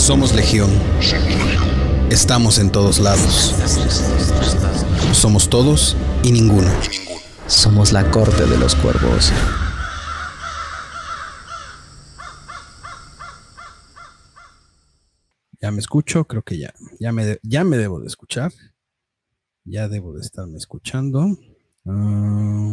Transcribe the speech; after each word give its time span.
Somos 0.00 0.34
Legión. 0.34 0.70
Estamos 2.10 2.58
en 2.58 2.70
todos 2.72 2.98
lados. 2.98 3.54
Somos 5.12 5.48
todos 5.50 5.94
y 6.22 6.32
ninguno. 6.32 6.70
Somos 7.46 7.92
la 7.92 8.10
corte 8.10 8.46
de 8.46 8.56
los 8.58 8.74
cuervos. 8.76 9.30
Ya 15.60 15.70
me 15.70 15.80
escucho, 15.80 16.24
creo 16.24 16.42
que 16.42 16.58
ya. 16.58 16.72
Ya 16.98 17.12
me, 17.12 17.24
de- 17.26 17.40
ya 17.42 17.64
me 17.64 17.76
debo 17.76 18.00
de 18.00 18.06
escuchar. 18.06 18.52
Ya 19.64 19.88
debo 19.88 20.14
de 20.14 20.20
estarme 20.22 20.56
escuchando. 20.56 21.26
Ah, 21.84 22.70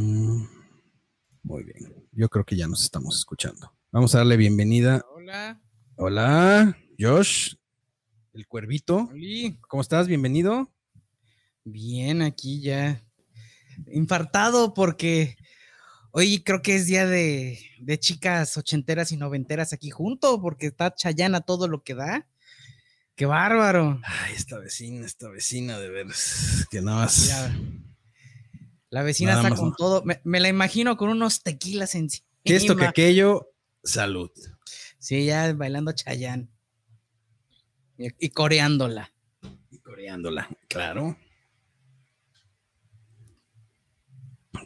muy 1.43 1.63
bien. 1.63 2.07
Yo 2.13 2.29
creo 2.29 2.45
que 2.45 2.55
ya 2.55 2.67
nos 2.67 2.83
estamos 2.83 3.17
escuchando. 3.17 3.73
Vamos 3.91 4.15
a 4.15 4.19
darle 4.19 4.37
bienvenida. 4.37 5.03
Hola, 5.13 5.61
Hola, 5.97 6.77
Josh, 6.99 7.53
el 8.33 8.47
cuervito. 8.47 9.09
¿Cómo 9.67 9.81
estás? 9.81 10.07
Bienvenido. 10.07 10.73
Bien, 11.63 12.23
aquí 12.23 12.59
ya. 12.61 13.03
Infartado 13.91 14.73
porque 14.73 15.37
hoy 16.09 16.41
creo 16.43 16.63
que 16.63 16.75
es 16.75 16.87
día 16.87 17.05
de, 17.05 17.59
de 17.79 17.99
chicas 17.99 18.57
ochenteras 18.57 19.11
y 19.11 19.17
noventeras 19.17 19.73
aquí 19.73 19.91
junto, 19.91 20.41
porque 20.41 20.67
está 20.67 20.95
Chayana 20.95 21.41
todo 21.41 21.67
lo 21.67 21.83
que 21.83 21.93
da. 21.93 22.27
¡Qué 23.15 23.27
bárbaro! 23.27 24.01
Ay, 24.03 24.33
esta 24.35 24.57
vecina, 24.57 25.05
esta 25.05 25.29
vecina 25.29 25.77
de 25.77 25.89
veras. 25.89 26.65
Que 26.71 26.81
nada 26.81 27.01
más. 27.01 27.27
Ya. 27.27 27.55
La 28.89 29.03
vecina 29.03 29.31
Nada 29.31 29.41
está 29.41 29.49
más 29.51 29.59
con 29.59 29.69
no. 29.69 29.75
todo. 29.75 30.03
Me, 30.03 30.19
me 30.23 30.39
la 30.39 30.47
imagino 30.47 30.97
con 30.97 31.09
unos 31.09 31.43
tequilas 31.43 31.93
encima. 31.93 32.25
Que 32.43 32.55
esto, 32.55 32.75
que 32.75 32.85
aquello, 32.85 33.51
salud. 33.83 34.31
Sí, 34.97 35.25
ya 35.25 35.53
bailando 35.53 35.91
Chayán. 35.91 36.49
Y, 37.97 38.29
coreándola. 38.29 39.11
Y 39.71 39.79
coreándola, 39.79 40.47
claro. 40.67 41.17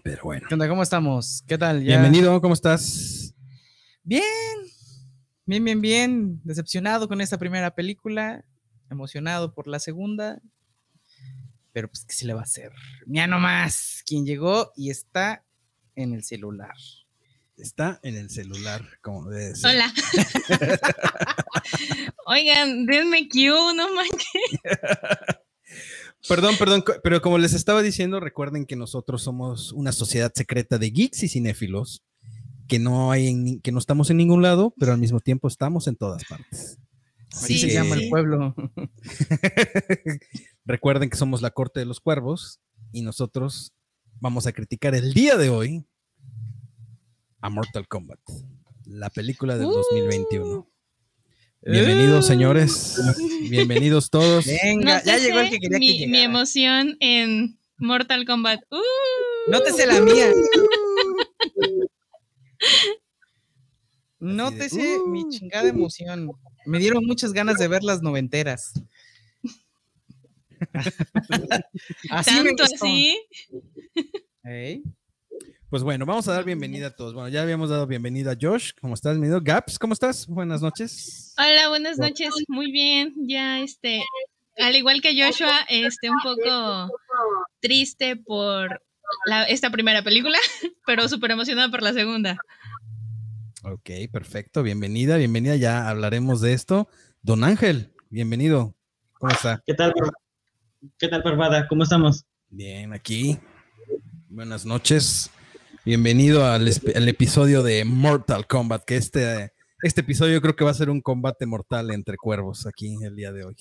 Pero 0.04 0.24
bueno. 0.24 0.48
¿Qué 0.48 0.56
onda? 0.56 0.68
¿Cómo 0.68 0.84
estamos? 0.84 1.44
¿Qué 1.48 1.58
tal? 1.58 1.84
Ya- 1.84 2.00
Bienvenido, 2.00 2.42
¿cómo 2.42 2.54
estás? 2.54 3.34
Bien, 4.04 4.24
bien, 5.46 5.64
bien, 5.64 5.82
bien. 5.82 6.42
Decepcionado 6.44 7.08
con 7.08 7.22
esta 7.22 7.38
primera 7.38 7.74
película, 7.76 8.44
emocionado 8.90 9.54
por 9.54 9.68
la 9.68 9.80
segunda, 9.80 10.42
pero 11.72 11.88
pues, 11.88 12.04
¿qué 12.06 12.14
se 12.14 12.26
le 12.26 12.34
va 12.34 12.42
a 12.42 12.44
hacer? 12.44 12.72
Ya 13.06 13.28
nomás, 13.28 14.04
quien 14.06 14.26
llegó 14.26 14.72
y 14.76 14.90
está 14.90 15.46
en 15.96 16.14
el 16.14 16.24
celular. 16.24 16.76
Está 17.62 18.00
en 18.02 18.16
el 18.16 18.32
celular, 18.32 18.84
como 19.02 19.30
debe 19.30 19.56
ser. 19.56 19.70
Hola. 19.76 19.94
Oigan, 22.26 22.88
denme 22.88 23.30
Q, 23.30 23.74
no 23.76 23.94
manches. 23.94 24.60
Perdón, 26.28 26.56
perdón, 26.58 26.84
pero 27.04 27.22
como 27.22 27.38
les 27.38 27.54
estaba 27.54 27.84
diciendo, 27.84 28.20
recuerden 28.20 28.66
que 28.66 28.76
nosotros 28.76 29.22
somos 29.22 29.74
una 29.74 29.92
sociedad 29.92 30.32
secreta 30.34 30.80
de 30.80 30.90
geeks 30.90 31.22
y 31.22 31.28
cinéfilos, 31.28 32.04
que 32.68 32.80
no 32.80 33.12
hay 33.12 33.28
en 33.28 33.62
que 33.62 33.72
no 33.72 33.78
estamos 33.78 34.10
en 34.10 34.18
ningún 34.18 34.42
lado, 34.42 34.74
pero 34.80 34.92
al 34.94 34.98
mismo 34.98 35.20
tiempo 35.20 35.48
estamos 35.48 35.88
en 35.88 35.96
todas 35.96 36.24
partes. 36.26 36.80
Así 37.32 37.60
Sí, 37.60 37.70
se 37.70 37.74
llama 37.74 37.96
sí. 37.96 38.04
el 38.04 38.10
pueblo. 38.10 38.56
Recuerden 40.66 41.10
que 41.12 41.18
somos 41.18 41.42
la 41.44 41.52
corte 41.52 41.80
de 41.80 41.86
los 41.86 42.00
cuervos 42.00 42.60
y 42.92 43.04
nosotros 43.04 43.74
vamos 44.20 44.48
a 44.48 44.52
criticar 44.52 44.96
el 44.96 45.14
día 45.14 45.38
de 45.38 45.50
hoy 45.50 45.86
a 47.42 47.50
Mortal 47.50 47.88
Kombat, 47.88 48.20
la 48.86 49.10
película 49.10 49.58
del 49.58 49.68
Uh. 49.68 49.72
2021. 49.74 50.68
Bienvenidos, 51.64 52.26
señores. 52.26 53.00
Bienvenidos 53.50 54.10
todos. 54.10 54.46
Venga, 54.46 55.00
No 55.00 55.06
ya 55.06 55.18
llegó 55.18 55.40
el 55.40 55.50
que 55.50 55.60
quería 55.60 55.78
mi, 55.80 56.00
que 56.00 56.08
mi 56.08 56.20
emoción 56.22 56.98
en 57.00 57.60
Mortal 57.78 58.26
Kombat. 58.26 58.62
Uh. 58.72 59.52
Nótese 59.52 59.86
la 59.86 60.02
mía. 60.02 60.32
Nótese 64.20 65.00
mi 65.08 65.24
"Uh". 65.24 65.30
chingada 65.30 65.68
emoción. 65.70 66.32
Me 66.66 66.78
dieron 66.80 67.06
muchas 67.06 67.34
ganas 67.34 67.58
de 67.58 67.68
ver 67.68 67.84
las 67.84 68.02
noventeras. 68.02 68.74
así 72.12 72.36
Tanto 72.44 72.64
así. 72.64 73.18
Ey. 74.44 74.84
Pues 75.72 75.84
bueno, 75.84 76.06
vamos 76.06 76.28
a 76.28 76.34
dar 76.34 76.44
bienvenida 76.44 76.88
a 76.88 76.92
todos. 76.92 77.14
Bueno, 77.14 77.30
ya 77.30 77.42
habíamos 77.44 77.70
dado 77.70 77.88
bienvenida 77.88 78.34
a 78.34 78.38
Josh. 78.40 78.72
¿Cómo 78.82 78.94
estás? 78.94 79.14
Bienvenido. 79.14 79.40
Gaps, 79.42 79.80
¿cómo 79.80 79.94
estás? 79.94 80.28
Buenas 80.28 80.62
noches. 80.62 81.34
Hola, 81.38 81.70
buenas 81.70 81.98
noches. 81.98 82.30
Muy 82.50 82.74
bien. 82.74 83.14
Ya, 83.16 83.62
este, 83.62 84.04
al 84.58 84.76
igual 84.76 85.02
que 85.02 85.16
Joshua, 85.20 85.62
este, 85.70 86.10
un 86.10 86.18
poco 86.22 86.92
triste 87.62 88.18
por 88.18 88.82
la- 89.26 89.46
esta 89.46 89.70
primera 89.70 90.04
película, 90.04 90.38
pero 90.86 91.08
súper 91.08 91.32
emocionada 91.32 91.70
por 91.72 91.82
la 91.82 91.94
segunda. 91.94 92.38
Ok, 93.64 93.90
perfecto. 94.12 94.64
Bienvenida, 94.64 95.16
bienvenida. 95.16 95.56
Ya 95.56 95.88
hablaremos 95.88 96.42
de 96.42 96.52
esto. 96.52 96.90
Don 97.22 97.46
Ángel, 97.46 97.94
bienvenido. 98.10 98.76
¿Cómo 99.14 99.32
está? 99.32 99.64
¿Qué 99.66 99.74
tal, 99.74 99.94
¿Qué 100.98 101.08
tal, 101.08 101.24
Parvada? 101.24 101.66
¿Cómo 101.70 101.84
estamos? 101.84 102.26
Bien, 102.50 102.92
aquí. 102.92 103.40
Buenas 104.28 104.66
noches. 104.66 105.30
Bienvenido 105.84 106.46
al, 106.46 106.68
episodio 107.08 107.64
de 107.64 107.84
Mortal 107.86 108.46
Kombat, 108.46 108.84
que 108.86 108.98
este, 108.98 109.52
este 109.82 110.02
episodio 110.02 110.40
creo 110.42 110.56
que 110.56 110.64
va 110.64 110.72
a 110.72 110.76
ser 110.76 110.90
un 110.90 111.02
combate 111.02 111.46
mortal 111.48 111.92
entre 111.92 112.18
cuervos 112.18 112.68
aquí 112.68 112.96
el 113.04 113.16
día 113.16 113.32
de 113.32 113.46
hoy. 113.46 113.56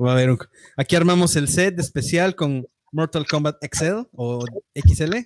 Va 0.00 0.10
a 0.10 0.12
haber 0.12 0.30
un- 0.30 0.38
aquí 0.76 0.94
armamos 0.96 1.34
el 1.36 1.48
set 1.48 1.78
especial 1.80 2.36
con 2.36 2.66
Mortal 2.92 3.26
Kombat 3.26 3.56
XL 3.64 4.08
o 4.12 4.44
XL. 4.74 5.24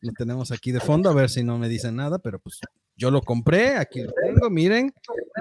Lo 0.00 0.12
tenemos 0.12 0.52
aquí 0.52 0.72
de 0.72 0.80
fondo, 0.80 1.08
a 1.08 1.14
ver 1.14 1.30
si 1.30 1.42
no 1.42 1.58
me 1.58 1.68
dicen 1.68 1.96
nada, 1.96 2.18
pero 2.18 2.38
pues 2.38 2.58
yo 2.98 3.12
lo 3.12 3.22
compré, 3.22 3.76
aquí 3.76 4.02
lo 4.02 4.12
tengo, 4.12 4.50
miren, 4.50 4.92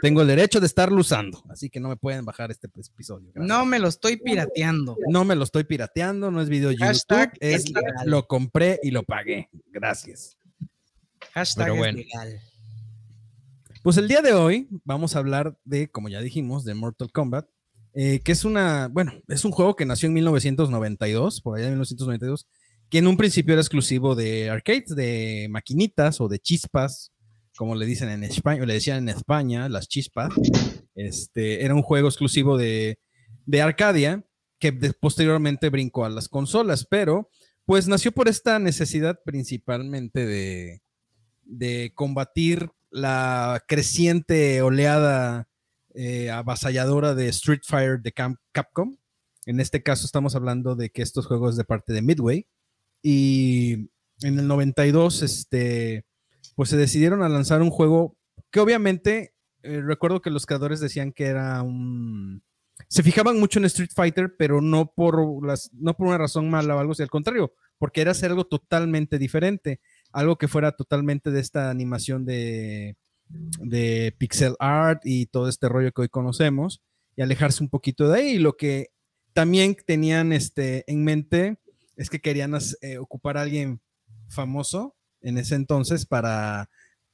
tengo 0.02 0.22
el 0.22 0.28
derecho 0.28 0.60
de 0.60 0.68
estarlo 0.68 1.02
usando, 1.02 1.44
así 1.50 1.72
que 1.72 1.80
no 1.80 1.90
me 1.90 1.98
pueden 1.98 2.24
bajar 2.24 2.52
este 2.52 2.68
episodio. 2.68 3.32
gracias. 3.34 3.48
No 3.48 3.66
me 3.66 3.80
lo 3.80 3.88
estoy 3.88 4.18
pirateando. 4.18 4.96
No 5.10 5.26
me 5.26 5.36
lo 5.36 5.44
estoy 5.44 5.64
pirateando, 5.64 6.30
no 6.30 6.40
es 6.40 6.50
video 6.50 6.72
YouTube, 6.72 6.86
Hashtag 6.86 7.34
es 7.40 7.66
es 7.66 7.72
legal. 7.72 7.94
lo 8.06 8.28
compré 8.28 8.80
y 8.84 8.92
lo 8.92 9.02
pagué. 9.02 9.50
Gracias. 9.72 10.38
Hashtag 11.34 11.66
Pero 11.66 11.74
es 11.74 11.80
bueno. 11.80 11.98
legal. 11.98 12.40
Pues 13.82 13.98
el 13.98 14.08
día 14.08 14.22
de 14.22 14.34
hoy 14.34 14.68
vamos 14.84 15.16
a 15.16 15.20
hablar 15.20 15.58
de, 15.66 15.90
como 15.90 16.10
ya 16.10 16.22
dijimos, 16.22 16.64
de 16.64 16.76
Mortal 16.76 17.12
Kombat, 17.12 17.48
eh, 17.96 18.20
que 18.20 18.34
es 18.34 18.46
una, 18.46 18.88
bueno, 18.90 19.14
es 19.28 19.46
un 19.46 19.52
juego 19.52 19.76
que 19.76 19.86
nació 19.86 20.08
en 20.08 20.14
1992, 20.14 21.42
por 21.42 21.58
allá 21.58 21.66
en 21.66 21.74
1992, 21.74 22.48
que 22.92 23.00
en 23.00 23.08
un 23.08 23.18
principio 23.18 23.54
era 23.54 23.62
exclusivo 23.62 24.14
de 24.14 24.52
arcades, 24.52 24.96
de 24.96 25.48
maquinitas 25.50 26.22
o 26.22 26.28
de 26.28 26.38
chispas, 26.38 27.12
como 27.58 27.76
le 27.76 27.86
dicen 27.86 28.10
en 28.10 28.24
España, 28.24 28.66
le 28.66 28.76
decían 28.76 29.00
en 29.00 29.10
España, 29.10 29.68
las 29.68 29.90
chispas. 29.90 30.34
Este, 30.96 31.66
era 31.66 31.76
un 31.76 31.82
juego 31.82 32.08
exclusivo 32.08 32.58
de, 32.58 33.00
de 33.46 33.62
Arcadia, 33.62 34.24
que 34.60 34.72
posteriormente 34.72 35.70
brincó 35.70 36.06
a 36.06 36.10
las 36.10 36.30
consolas, 36.30 36.88
pero 36.90 37.30
pues 37.66 37.88
nació 37.88 38.12
por 38.12 38.28
esta 38.28 38.60
necesidad 38.60 39.20
principalmente 39.26 40.26
de, 40.26 40.82
de 41.44 41.92
combatir 41.94 42.72
la 42.90 43.64
creciente 43.68 44.62
oleada 44.62 45.50
eh, 45.94 46.30
avasalladora 46.32 47.14
de 47.14 47.28
Street 47.30 47.62
Fighter 47.64 48.02
de 48.02 48.14
Capcom. 48.52 48.98
En 49.46 49.60
este 49.60 49.84
caso 49.84 50.06
estamos 50.06 50.36
hablando 50.36 50.76
de 50.76 50.90
que 50.90 51.02
estos 51.02 51.26
juegos 51.26 51.58
de 51.58 51.64
parte 51.64 51.94
de 51.94 52.02
Midway. 52.02 52.48
Y 53.04 53.90
en 54.22 54.40
el 54.40 54.48
92, 54.48 55.22
este, 55.22 56.07
pues 56.58 56.70
se 56.70 56.78
decidieron 56.78 57.22
a 57.22 57.30
lanzar 57.30 57.62
un 57.62 57.70
juego 57.70 58.18
que 58.50 58.60
obviamente, 58.60 59.36
eh, 59.62 59.80
recuerdo 59.80 60.22
que 60.22 60.32
los 60.32 60.48
creadores 60.48 60.80
decían 60.80 61.12
que 61.12 61.26
era 61.26 61.62
un... 61.62 62.42
Se 62.90 63.04
fijaban 63.04 63.40
mucho 63.40 63.60
en 63.60 63.66
Street 63.66 63.92
Fighter, 63.94 64.36
pero 64.38 64.60
no 64.60 64.92
por, 64.92 65.46
las, 65.46 65.70
no 65.74 65.96
por 65.96 66.08
una 66.08 66.18
razón 66.18 66.50
mala 66.50 66.76
o 66.76 66.80
algo 66.80 66.94
así, 66.94 67.04
al 67.04 67.10
contrario, 67.12 67.54
porque 67.78 68.02
era 68.02 68.12
hacer 68.12 68.32
algo 68.32 68.46
totalmente 68.46 69.20
diferente 69.20 69.82
algo 70.12 70.38
que 70.38 70.48
fuera 70.48 70.72
totalmente 70.72 71.30
de 71.30 71.40
esta 71.40 71.70
animación 71.70 72.26
de, 72.26 72.98
de 73.60 74.16
pixel 74.18 74.56
art 74.60 75.02
y 75.04 75.28
todo 75.28 75.48
este 75.48 75.70
rollo 75.70 75.92
que 75.92 76.02
hoy 76.02 76.10
conocemos 76.10 76.82
y 77.16 77.22
alejarse 77.22 77.64
un 77.64 77.70
poquito 77.70 78.10
de 78.10 78.20
ahí. 78.20 78.28
Y 78.32 78.40
lo 78.40 78.58
que 78.58 78.88
también 79.34 79.76
tenían 79.86 80.34
este, 80.34 80.84
en 80.92 81.04
mente 81.04 81.58
es 81.96 82.10
que 82.10 82.20
querían 82.20 82.58
eh, 82.82 82.98
ocupar 82.98 83.38
a 83.38 83.42
alguien 83.42 83.82
famoso 84.30 84.97
en 85.28 85.38
ese 85.38 85.56
entonces 85.56 86.06
para 86.06 86.70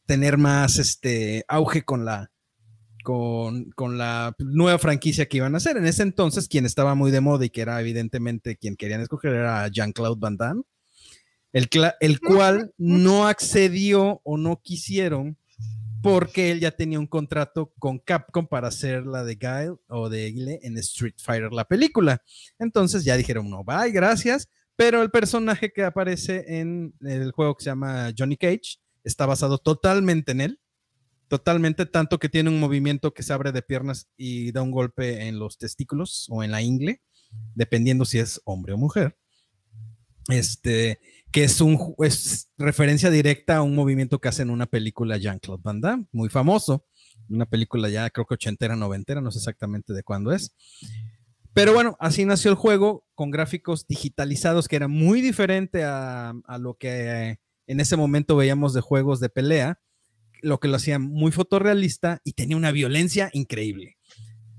tener 0.05 0.37
más 0.37 0.77
este, 0.77 1.45
auge 1.47 1.83
con 1.83 2.05
la, 2.05 2.31
con, 3.03 3.71
con 3.71 3.97
la 3.97 4.35
nueva 4.37 4.77
franquicia 4.77 5.27
que 5.27 5.37
iban 5.37 5.55
a 5.55 5.57
hacer. 5.57 5.77
En 5.77 5.87
ese 5.87 6.03
entonces, 6.03 6.47
quien 6.47 6.65
estaba 6.65 6.93
muy 6.93 7.09
de 7.09 7.21
moda 7.21 7.45
y 7.45 7.49
que 7.49 7.61
era 7.61 7.81
evidentemente 7.81 8.55
quien 8.55 8.75
querían 8.75 9.01
escoger 9.01 9.33
era 9.33 9.67
Jean-Claude 9.67 10.19
Van 10.19 10.37
Damme, 10.37 10.61
el, 11.53 11.69
el 11.99 12.19
cual 12.19 12.73
no 12.77 13.27
accedió 13.27 14.21
o 14.23 14.37
no 14.37 14.61
quisieron 14.61 15.37
porque 16.03 16.51
él 16.51 16.59
ya 16.59 16.71
tenía 16.71 16.99
un 16.99 17.07
contrato 17.07 17.73
con 17.79 17.97
Capcom 17.97 18.45
para 18.45 18.67
hacer 18.67 19.05
la 19.05 19.23
de 19.23 19.35
Guile 19.35 19.77
o 19.87 20.09
de 20.09 20.31
Guile 20.31 20.59
en 20.61 20.77
Street 20.77 21.15
Fighter, 21.17 21.51
la 21.51 21.65
película. 21.65 22.21
Entonces 22.59 23.05
ya 23.05 23.15
dijeron, 23.15 23.49
no, 23.49 23.63
bye, 23.63 23.91
gracias. 23.91 24.49
Pero 24.75 25.01
el 25.01 25.11
personaje 25.11 25.71
que 25.71 25.83
aparece 25.83 26.59
en 26.59 26.93
el 27.01 27.31
juego 27.31 27.55
que 27.55 27.63
se 27.63 27.69
llama 27.69 28.11
Johnny 28.17 28.37
Cage 28.37 28.79
está 29.03 29.25
basado 29.25 29.57
totalmente 29.57 30.31
en 30.31 30.41
él. 30.41 30.59
Totalmente, 31.27 31.85
tanto 31.85 32.19
que 32.19 32.29
tiene 32.29 32.49
un 32.49 32.59
movimiento 32.59 33.13
que 33.13 33.23
se 33.23 33.33
abre 33.33 33.51
de 33.51 33.61
piernas 33.61 34.07
y 34.17 34.51
da 34.51 34.61
un 34.61 34.71
golpe 34.71 35.27
en 35.27 35.39
los 35.39 35.57
testículos 35.57 36.27
o 36.29 36.43
en 36.43 36.51
la 36.51 36.61
ingle, 36.61 37.01
dependiendo 37.55 38.05
si 38.05 38.19
es 38.19 38.41
hombre 38.45 38.73
o 38.73 38.77
mujer. 38.77 39.17
Este, 40.29 40.99
que 41.31 41.43
es 41.43 41.59
un 41.59 41.95
es 41.99 42.51
referencia 42.57 43.09
directa 43.09 43.57
a 43.57 43.61
un 43.63 43.75
movimiento 43.75 44.19
que 44.19 44.29
hace 44.29 44.43
en 44.43 44.51
una 44.51 44.67
película 44.67 45.17
Jean-Claude 45.17 45.63
Van 45.63 45.81
Damme, 45.81 46.05
muy 46.11 46.29
famoso. 46.29 46.85
Una 47.29 47.45
película 47.45 47.89
ya 47.89 48.09
creo 48.09 48.25
que 48.25 48.35
ochentera, 48.35 48.75
noventera, 48.75 49.19
no 49.19 49.31
sé 49.31 49.39
exactamente 49.39 49.93
de 49.93 50.03
cuándo 50.03 50.31
es. 50.31 50.55
Pero 51.53 51.73
bueno, 51.73 51.95
así 51.99 52.25
nació 52.25 52.51
el 52.51 52.57
juego 52.57 53.05
con 53.15 53.31
gráficos 53.31 53.87
digitalizados 53.87 54.67
que 54.67 54.75
era 54.75 54.87
muy 54.87 55.21
diferente 55.21 55.83
a, 55.83 56.33
a 56.45 56.57
lo 56.57 56.75
que 56.75 57.37
en 57.67 57.79
ese 57.79 57.95
momento 57.95 58.35
veíamos 58.35 58.73
de 58.73 58.81
juegos 58.81 59.19
de 59.19 59.29
pelea, 59.29 59.79
lo 60.41 60.59
que 60.59 60.67
lo 60.67 60.75
hacía 60.75 60.99
muy 60.99 61.31
fotorrealista 61.31 62.19
y 62.23 62.33
tenía 62.33 62.57
una 62.57 62.71
violencia 62.71 63.29
increíble. 63.33 63.97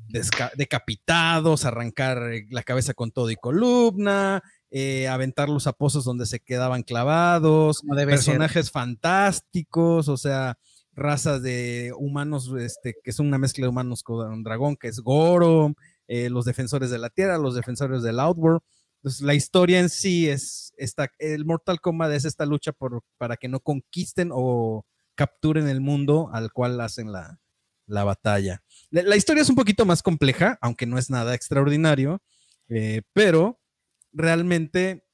Desca 0.08 0.52
decapitados, 0.56 1.64
arrancar 1.64 2.22
la 2.50 2.62
cabeza 2.62 2.94
con 2.94 3.10
todo 3.10 3.30
y 3.30 3.36
columna, 3.36 4.42
eh, 4.70 5.08
aventar 5.08 5.48
los 5.48 5.66
apozos 5.66 6.04
donde 6.04 6.26
se 6.26 6.40
quedaban 6.40 6.82
clavados, 6.84 7.82
personajes 8.06 8.66
ser. 8.66 8.72
fantásticos, 8.72 10.08
o 10.08 10.16
sea, 10.16 10.56
razas 10.92 11.42
de 11.42 11.92
humanos, 11.98 12.52
este, 12.58 12.94
que 13.02 13.12
son 13.12 13.26
una 13.26 13.38
mezcla 13.38 13.64
de 13.64 13.70
humanos 13.70 14.02
con 14.02 14.32
un 14.32 14.42
dragón, 14.42 14.76
que 14.76 14.88
es 14.88 15.00
Goro, 15.00 15.74
eh, 16.08 16.30
los 16.30 16.44
defensores 16.44 16.90
de 16.90 16.98
la 16.98 17.10
Tierra, 17.10 17.38
los 17.38 17.54
defensores 17.54 18.02
del 18.02 18.20
Outworld. 18.20 18.60
Entonces, 18.96 19.22
la 19.22 19.34
historia 19.34 19.80
en 19.80 19.88
sí 19.88 20.28
es, 20.28 20.72
esta, 20.76 21.10
el 21.18 21.44
Mortal 21.44 21.80
Kombat 21.80 22.12
es 22.12 22.24
esta 22.24 22.46
lucha 22.46 22.72
por, 22.72 23.02
para 23.18 23.36
que 23.36 23.48
no 23.48 23.60
conquisten 23.60 24.30
o 24.32 24.86
capturen 25.14 25.68
el 25.68 25.80
mundo 25.80 26.30
al 26.32 26.52
cual 26.52 26.80
hacen 26.80 27.12
la, 27.12 27.38
la 27.86 28.04
batalla. 28.04 28.62
La, 28.90 29.02
la, 29.02 29.16
historia 29.16 29.42
es 29.42 29.50
un 29.50 29.56
poquito 29.56 29.84
más 29.84 30.02
compleja, 30.02 30.58
aunque 30.60 30.86
no 30.86 30.98
es 30.98 31.10
nada 31.10 31.34
extraordinario, 31.34 32.22
eh, 32.68 33.02
pero 33.12 33.60
realmente 34.12 35.04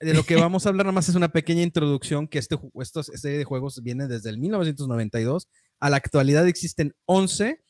de 0.00 0.14
lo 0.14 0.24
que 0.24 0.36
vamos 0.40 0.66
a 0.66 0.68
hablar 0.68 0.86
nada 0.86 0.94
más 0.94 1.08
es 1.08 1.14
una 1.14 1.28
pequeña 1.28 1.62
introducción 1.62 2.28
que 2.28 2.38
este, 2.38 2.56
esta 2.80 3.02
serie 3.02 3.38
de 3.38 3.44
juegos 3.44 3.82
viene 3.82 4.08
desde 4.08 4.30
el 4.30 4.38
1992. 4.38 5.48
A 5.80 5.90
la 5.90 5.96
actualidad 5.96 6.46
existen 6.48 6.94
11, 7.06 7.62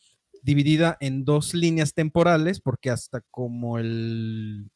dividida 0.47 0.97
en 1.01 1.25
dos 1.25 1.55
líneas 1.55 1.93
temporales, 1.93 2.61
porque 2.61 2.91
hasta 2.91 3.21
como 3.33 3.79
el 3.79 4.71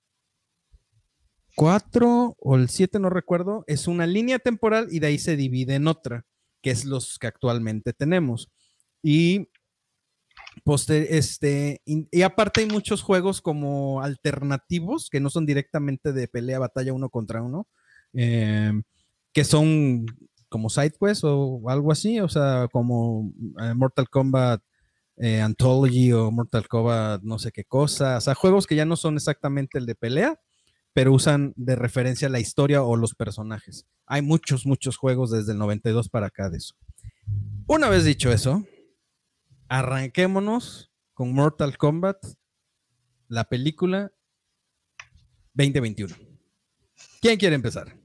4 1.54 2.36
o 2.36 2.56
el 2.56 2.68
7, 2.68 2.98
no 2.98 3.08
recuerdo, 3.08 3.62
es 3.68 3.86
una 3.86 4.04
línea 4.04 4.40
temporal 4.40 4.88
y 4.90 4.98
de 4.98 5.06
ahí 5.06 5.18
se 5.18 5.36
divide 5.36 5.76
en 5.76 5.86
otra, 5.86 6.26
que 6.60 6.72
es 6.72 6.84
los 6.84 7.20
que 7.20 7.28
actualmente 7.28 7.92
tenemos. 7.92 8.50
Y 9.00 9.48
Poster, 10.64 11.06
este, 11.08 11.80
y, 11.84 12.22
aparte 12.22 12.62
hay 12.62 12.66
muchos 12.66 13.02
juegos 13.02 13.40
como 13.40 14.02
alternativos 14.02 15.08
que 15.08 15.20
no 15.20 15.30
son 15.30 15.46
directamente 15.46 16.12
de 16.12 16.26
pelea, 16.26 16.58
batalla 16.58 16.92
uno 16.92 17.10
contra 17.10 17.42
uno, 17.42 17.68
eh, 18.12 18.72
que 19.32 19.44
son 19.44 20.04
como 20.48 20.68
SideQuest 20.68 21.22
o 21.24 21.70
algo 21.70 21.92
así, 21.92 22.18
o 22.18 22.28
sea, 22.28 22.66
como 22.72 23.32
eh, 23.62 23.74
Mortal 23.74 24.08
Kombat 24.10 24.60
eh, 25.22 25.40
Anthology 25.40 26.12
o 26.12 26.30
Mortal 26.30 26.66
Kombat 26.66 27.22
no 27.22 27.38
sé 27.38 27.52
qué 27.52 27.64
cosa, 27.64 28.16
o 28.16 28.20
sea, 28.20 28.34
juegos 28.34 28.66
que 28.66 28.74
ya 28.74 28.86
no 28.86 28.96
son 28.96 29.16
exactamente 29.16 29.78
el 29.78 29.84
de 29.84 29.94
pelea, 29.94 30.40
pero 30.94 31.12
usan 31.12 31.52
de 31.56 31.76
referencia 31.76 32.28
la 32.28 32.40
historia 32.40 32.82
o 32.82 32.96
los 32.96 33.14
personajes. 33.14 33.86
Hay 34.06 34.22
muchos, 34.22 34.64
muchos 34.64 34.96
juegos 34.96 35.30
desde 35.30 35.52
el 35.52 35.58
92 35.58 36.08
para 36.08 36.28
acá 36.28 36.48
de 36.48 36.56
eso. 36.56 36.74
Una 37.66 37.88
vez 37.88 38.04
dicho 38.04 38.32
eso, 38.32 38.66
arranquémonos 39.68 40.90
con 41.12 41.32
Mortal 41.34 41.76
Kombat, 41.76 42.16
la 43.28 43.44
película 43.44 44.10
2021. 45.52 46.16
¿Quién 47.20 47.38
quiere 47.38 47.54
empezar? 47.54 47.96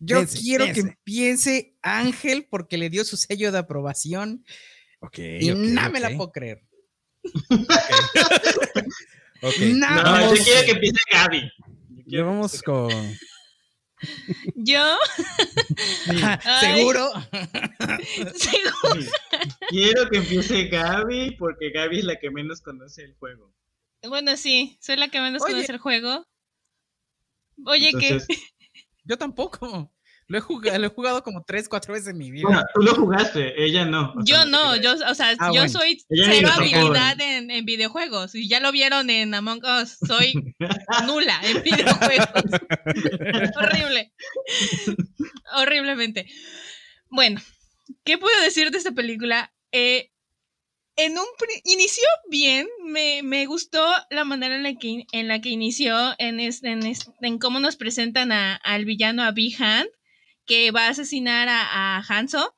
Yo 0.00 0.16
piense, 0.16 0.38
quiero 0.38 0.64
piense. 0.64 0.82
que 0.82 0.88
empiece 0.88 1.78
Ángel 1.82 2.48
porque 2.50 2.78
le 2.78 2.90
dio 2.90 3.04
su 3.04 3.16
sello 3.16 3.52
de 3.52 3.58
aprobación. 3.58 4.44
Ok. 5.02 5.18
Y 5.18 5.50
okay, 5.50 5.54
no 5.54 5.80
okay. 5.80 5.92
me 5.92 6.00
la 6.00 6.08
puedo 6.16 6.32
creer. 6.32 6.62
okay. 9.42 9.72
No, 9.74 9.90
no 9.90 10.02
vamos, 10.02 10.38
yo 10.38 10.44
quiero 10.44 10.64
que 10.64 10.70
empiece 10.72 10.98
Gaby. 11.10 11.52
Yo 12.06 12.26
vamos 12.26 12.62
con. 12.62 12.90
Yo. 14.54 14.98
¿Seguro? 16.60 17.10
Seguro. 18.34 19.10
Quiero 19.68 20.08
que 20.08 20.18
empiece 20.18 20.68
Gaby 20.68 21.36
porque 21.36 21.70
Gaby 21.70 22.00
es 22.00 22.04
la 22.04 22.16
que 22.16 22.30
menos 22.30 22.60
conoce 22.60 23.02
el 23.04 23.14
juego. 23.14 23.52
Bueno, 24.02 24.36
sí, 24.36 24.78
soy 24.80 24.96
la 24.96 25.08
que 25.08 25.20
menos 25.20 25.42
Oye. 25.42 25.52
conoce 25.52 25.72
el 25.72 25.78
juego. 25.78 26.26
Oye, 27.66 27.90
Entonces, 27.90 28.26
¿qué? 28.26 28.36
Yo 29.04 29.16
tampoco. 29.18 29.92
Lo 30.28 30.38
he, 30.38 30.40
jugado, 30.40 30.78
lo 30.78 30.86
he 30.86 30.90
jugado 30.90 31.22
como 31.22 31.42
tres, 31.44 31.68
cuatro 31.68 31.92
veces 31.92 32.08
en 32.08 32.18
mi 32.18 32.30
vida. 32.30 32.44
Bueno, 32.46 32.62
tú 32.74 32.80
lo 32.82 32.94
jugaste, 32.94 33.62
ella 33.62 33.84
no. 33.84 34.14
O 34.16 34.24
yo 34.24 34.36
sea, 34.36 34.44
no, 34.46 34.76
yo, 34.76 34.94
o 34.94 35.14
sea, 35.14 35.34
ah, 35.38 35.48
yo 35.48 35.60
bueno. 35.60 35.68
soy 35.68 36.02
ella 36.08 36.26
cero 36.30 36.48
habilidad 36.54 37.20
en, 37.20 37.50
en, 37.50 37.64
videojuegos. 37.64 38.34
Y 38.34 38.48
ya 38.48 38.60
lo 38.60 38.72
vieron 38.72 39.10
en 39.10 39.34
Among 39.34 39.62
Us. 39.64 39.98
Soy 40.06 40.32
nula 41.06 41.40
en 41.44 41.62
videojuegos. 41.62 42.44
Horrible. 43.56 44.12
Horriblemente. 45.54 46.26
Bueno, 47.10 47.40
¿qué 48.04 48.16
puedo 48.16 48.40
decir 48.42 48.70
de 48.70 48.78
esta 48.78 48.92
película? 48.92 49.52
Eh, 49.72 50.12
en 50.96 51.12
un 51.12 51.24
inició 51.64 52.04
bien, 52.30 52.68
me, 52.84 53.22
me, 53.22 53.46
gustó 53.46 53.82
la 54.10 54.24
manera 54.24 54.56
en 54.56 54.62
la 54.62 54.74
que, 54.74 55.04
en 55.12 55.28
la 55.28 55.40
que 55.40 55.48
inició, 55.48 56.14
en, 56.18 56.38
este, 56.40 56.70
en, 56.70 56.82
en 57.20 57.38
cómo 57.38 57.60
nos 57.60 57.76
presentan 57.76 58.30
a, 58.30 58.56
al 58.56 58.84
villano, 58.84 59.22
a 59.22 59.32
Bihan, 59.32 59.86
que 60.52 60.70
va 60.70 60.86
a 60.86 60.90
asesinar 60.90 61.48
a, 61.48 61.96
a 61.96 62.04
Hanzo. 62.06 62.54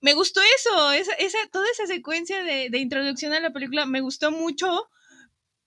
Me 0.00 0.14
gustó 0.14 0.40
eso, 0.56 0.90
esa, 0.90 1.12
esa, 1.12 1.38
toda 1.52 1.64
esa 1.70 1.86
secuencia 1.86 2.42
de, 2.42 2.70
de, 2.70 2.78
introducción 2.78 3.32
a 3.32 3.38
la 3.38 3.52
película 3.52 3.86
me 3.86 4.00
gustó 4.00 4.32
mucho, 4.32 4.88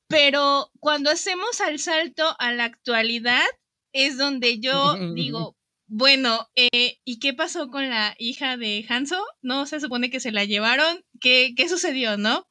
pero 0.10 0.70
cuando 0.82 1.10
hacemos 1.10 1.62
al 1.62 1.80
salto 1.80 2.36
a 2.39 2.51
la 2.51 2.66
actualidad 2.66 3.46
es 3.94 4.18
donde 4.18 4.60
yo 4.60 4.96
digo, 5.16 5.56
bueno, 5.86 6.50
eh, 6.56 7.00
¿y 7.06 7.20
qué 7.20 7.34
pasó 7.34 7.70
con 7.70 7.89
la 7.89 8.13
hija 8.20 8.58
de 8.58 8.86
Hanzo? 8.89 9.25
¿No 9.42 9.66
se 9.68 9.80
supone 9.80 10.10
que 10.10 10.20
se 10.20 10.34
la 10.34 10.44
llevaron? 10.44 11.01
¿Qué, 11.22 11.54
qué 11.56 11.70
sucedió, 11.70 12.18
no? 12.18 12.46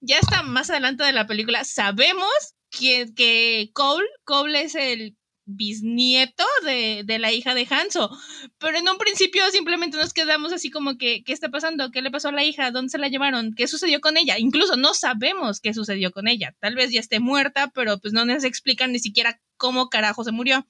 Ya 0.00 0.18
está 0.18 0.42
más 0.42 0.70
adelante 0.70 1.04
de 1.04 1.12
la 1.12 1.28
película. 1.28 1.62
Sabemos 1.62 2.56
que, 2.68 3.14
que 3.14 3.70
Cole, 3.74 4.08
Cole 4.24 4.62
es 4.62 4.74
el 4.74 5.16
bisnieto 5.50 6.44
de, 6.64 7.02
de, 7.04 7.18
la 7.18 7.32
hija 7.32 7.54
de 7.54 7.66
Hanzo, 7.68 8.10
pero 8.58 8.78
en 8.78 8.88
un 8.88 8.98
principio 8.98 9.42
simplemente 9.50 9.96
nos 9.96 10.12
quedamos 10.12 10.52
así 10.52 10.70
como 10.70 10.96
que, 10.96 11.22
¿qué 11.24 11.32
está 11.32 11.48
pasando? 11.48 11.90
¿Qué 11.90 12.02
le 12.02 12.10
pasó 12.10 12.28
a 12.28 12.32
la 12.32 12.44
hija? 12.44 12.70
¿Dónde 12.70 12.90
se 12.90 12.98
la 12.98 13.08
llevaron? 13.08 13.54
¿Qué 13.54 13.68
sucedió 13.68 14.00
con 14.00 14.16
ella? 14.16 14.38
Incluso 14.38 14.76
no 14.76 14.94
sabemos 14.94 15.60
qué 15.60 15.74
sucedió 15.74 16.10
con 16.10 16.28
ella. 16.28 16.54
Tal 16.60 16.74
vez 16.74 16.92
ya 16.92 17.00
esté 17.00 17.20
muerta, 17.20 17.70
pero 17.74 17.98
pues 17.98 18.12
no 18.12 18.24
nos 18.24 18.44
explican 18.44 18.92
ni 18.92 18.98
siquiera 18.98 19.40
cómo 19.56 19.88
carajo 19.88 20.24
se 20.24 20.32
murió. 20.32 20.66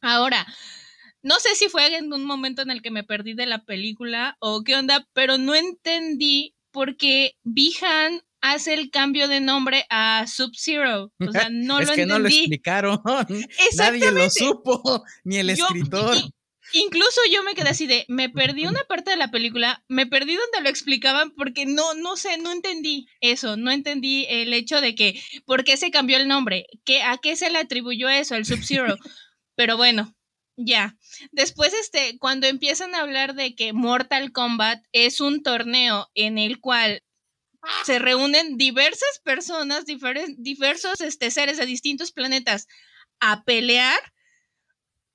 Ahora, 0.00 0.46
no 1.22 1.36
sé 1.40 1.54
si 1.54 1.68
fue 1.68 1.96
en 1.96 2.12
un 2.12 2.24
momento 2.24 2.60
en 2.62 2.70
el 2.70 2.82
que 2.82 2.90
me 2.90 3.04
perdí 3.04 3.32
de 3.32 3.46
la 3.46 3.64
película 3.64 4.36
o 4.40 4.62
qué 4.62 4.76
onda, 4.76 5.08
pero 5.14 5.38
no 5.38 5.54
entendí 5.54 6.54
por 6.70 6.96
qué 6.96 7.36
Bihan 7.44 8.20
hace 8.44 8.74
el 8.74 8.90
cambio 8.90 9.26
de 9.26 9.40
nombre 9.40 9.86
a 9.88 10.26
Sub-Zero. 10.26 11.10
O 11.18 11.32
sea, 11.32 11.48
no 11.50 11.80
es 11.80 11.88
lo 11.88 11.94
que 11.94 12.02
entendí. 12.02 12.12
no 12.12 12.18
lo 12.18 12.28
explicaron. 12.28 13.00
Nadie 13.76 14.10
lo 14.10 14.30
supo, 14.30 15.02
ni 15.24 15.38
el 15.38 15.56
yo, 15.56 15.64
escritor. 15.64 16.14
Y, 16.72 16.80
incluso 16.80 17.22
yo 17.32 17.42
me 17.42 17.54
quedé 17.54 17.70
así 17.70 17.86
de, 17.86 18.04
me 18.08 18.28
perdí 18.28 18.66
una 18.66 18.84
parte 18.84 19.12
de 19.12 19.16
la 19.16 19.30
película, 19.30 19.82
me 19.88 20.06
perdí 20.06 20.34
donde 20.36 20.60
lo 20.62 20.68
explicaban 20.68 21.30
porque 21.30 21.64
no, 21.64 21.94
no 21.94 22.16
sé, 22.16 22.36
no 22.36 22.52
entendí 22.52 23.06
eso, 23.20 23.56
no 23.56 23.70
entendí 23.70 24.26
el 24.28 24.52
hecho 24.52 24.82
de 24.82 24.94
que, 24.94 25.22
¿por 25.46 25.64
qué 25.64 25.78
se 25.78 25.90
cambió 25.90 26.18
el 26.18 26.28
nombre? 26.28 26.66
¿Qué, 26.84 27.02
¿A 27.02 27.16
qué 27.16 27.36
se 27.36 27.48
le 27.48 27.58
atribuyó 27.58 28.10
eso, 28.10 28.34
el 28.34 28.44
Sub-Zero? 28.44 28.96
Pero 29.56 29.78
bueno, 29.78 30.14
ya. 30.56 30.98
Después, 31.32 31.72
este, 31.72 32.18
cuando 32.18 32.46
empiezan 32.46 32.94
a 32.94 33.00
hablar 33.00 33.34
de 33.34 33.54
que 33.54 33.72
Mortal 33.72 34.32
Kombat 34.32 34.84
es 34.92 35.20
un 35.20 35.42
torneo 35.42 36.10
en 36.14 36.36
el 36.36 36.60
cual 36.60 37.02
se 37.84 37.98
reúnen 37.98 38.56
diversas 38.56 39.20
personas, 39.22 39.84
diversos 39.86 41.00
este, 41.00 41.30
seres 41.30 41.58
de 41.58 41.66
distintos 41.66 42.12
planetas 42.12 42.66
a 43.20 43.44
pelear, 43.44 44.00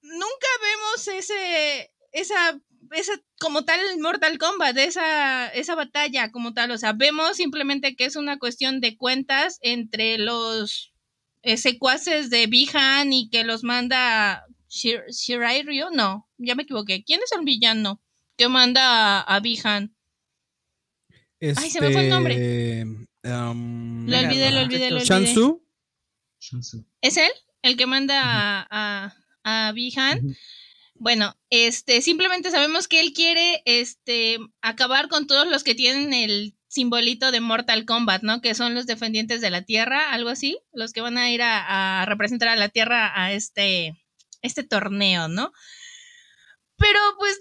nunca 0.01 0.48
vemos 0.62 1.08
ese, 1.08 1.91
esa 2.12 2.60
esa, 2.91 3.13
como 3.39 3.63
tal 3.65 3.79
Mortal 4.00 4.38
Kombat, 4.38 4.77
esa, 4.77 5.48
esa 5.50 5.75
batalla 5.75 6.32
como 6.32 6.53
tal. 6.53 6.72
O 6.72 6.77
sea, 6.77 6.94
vemos 6.94 7.38
simplemente 7.38 7.96
que 7.96 8.06
es 8.06 8.15
una 8.15 8.39
cuestión 8.39 8.82
de 8.82 8.98
cuentas 8.98 9.60
entre 9.62 10.18
los 10.18 10.94
eh, 11.41 11.58
secuaces 11.58 12.29
de 12.29 12.48
Bihan 12.48 13.13
y 13.13 13.29
que 13.29 13.44
los 13.44 13.63
manda 13.63 14.46
Shir 14.70 15.03
Shirai 15.10 15.63
Ryu. 15.63 15.89
No, 15.91 16.27
ya 16.38 16.56
me 16.56 16.63
equivoqué. 16.63 17.03
¿Quién 17.03 17.22
es 17.24 17.32
el 17.32 17.46
villano 17.46 18.01
que 18.38 18.50
manda 18.50 19.20
a, 19.20 19.22
a 19.22 19.39
Bihan? 19.39 19.96
Ay, 21.41 21.69
se 21.69 21.81
me 21.81 21.91
fue 21.91 22.03
el 22.03 22.10
nombre. 22.10 22.84
um, 23.24 24.08
Lo 24.08 24.17
olvidé, 24.17 24.51
lo 24.51 24.62
olvidé, 24.62 24.89
lo 24.89 24.98
olvidé. 24.98 25.05
Shansu. 25.05 25.65
¿Es 27.01 27.17
él? 27.17 27.31
El 27.62 27.77
que 27.77 27.86
manda 27.86 28.22
a, 28.22 28.67
a, 28.69 29.67
a 29.67 29.72
Bihan. 29.72 30.36
Bueno, 30.96 31.38
este, 31.50 32.01
simplemente 32.01 32.51
sabemos 32.51 32.88
que 32.89 33.00
él 33.00 33.13
quiere, 33.13 33.62
este, 33.65 34.38
acabar 34.62 35.08
con 35.08 35.27
todos 35.27 35.48
los 35.48 35.63
que 35.63 35.75
tienen 35.75 36.13
el 36.13 36.55
simbolito 36.67 37.31
de 37.31 37.39
Mortal 37.39 37.86
Kombat, 37.86 38.22
¿no? 38.24 38.41
Que 38.41 38.53
son 38.53 38.75
los 38.75 38.86
defendientes 38.86 39.39
de 39.41 39.50
la 39.50 39.62
Tierra, 39.62 40.12
algo 40.12 40.29
así, 40.29 40.60
los 40.74 40.91
que 40.91 41.01
van 41.01 41.17
a 41.17 41.31
ir 41.31 41.41
a, 41.41 42.01
a 42.01 42.05
representar 42.05 42.50
a 42.50 42.58
la 42.58 42.67
Tierra 42.69 43.12
a 43.15 43.31
este, 43.31 43.98
este 44.41 44.63
torneo, 44.63 45.29
¿no? 45.29 45.53
Pero 46.77 47.00
pues, 47.17 47.39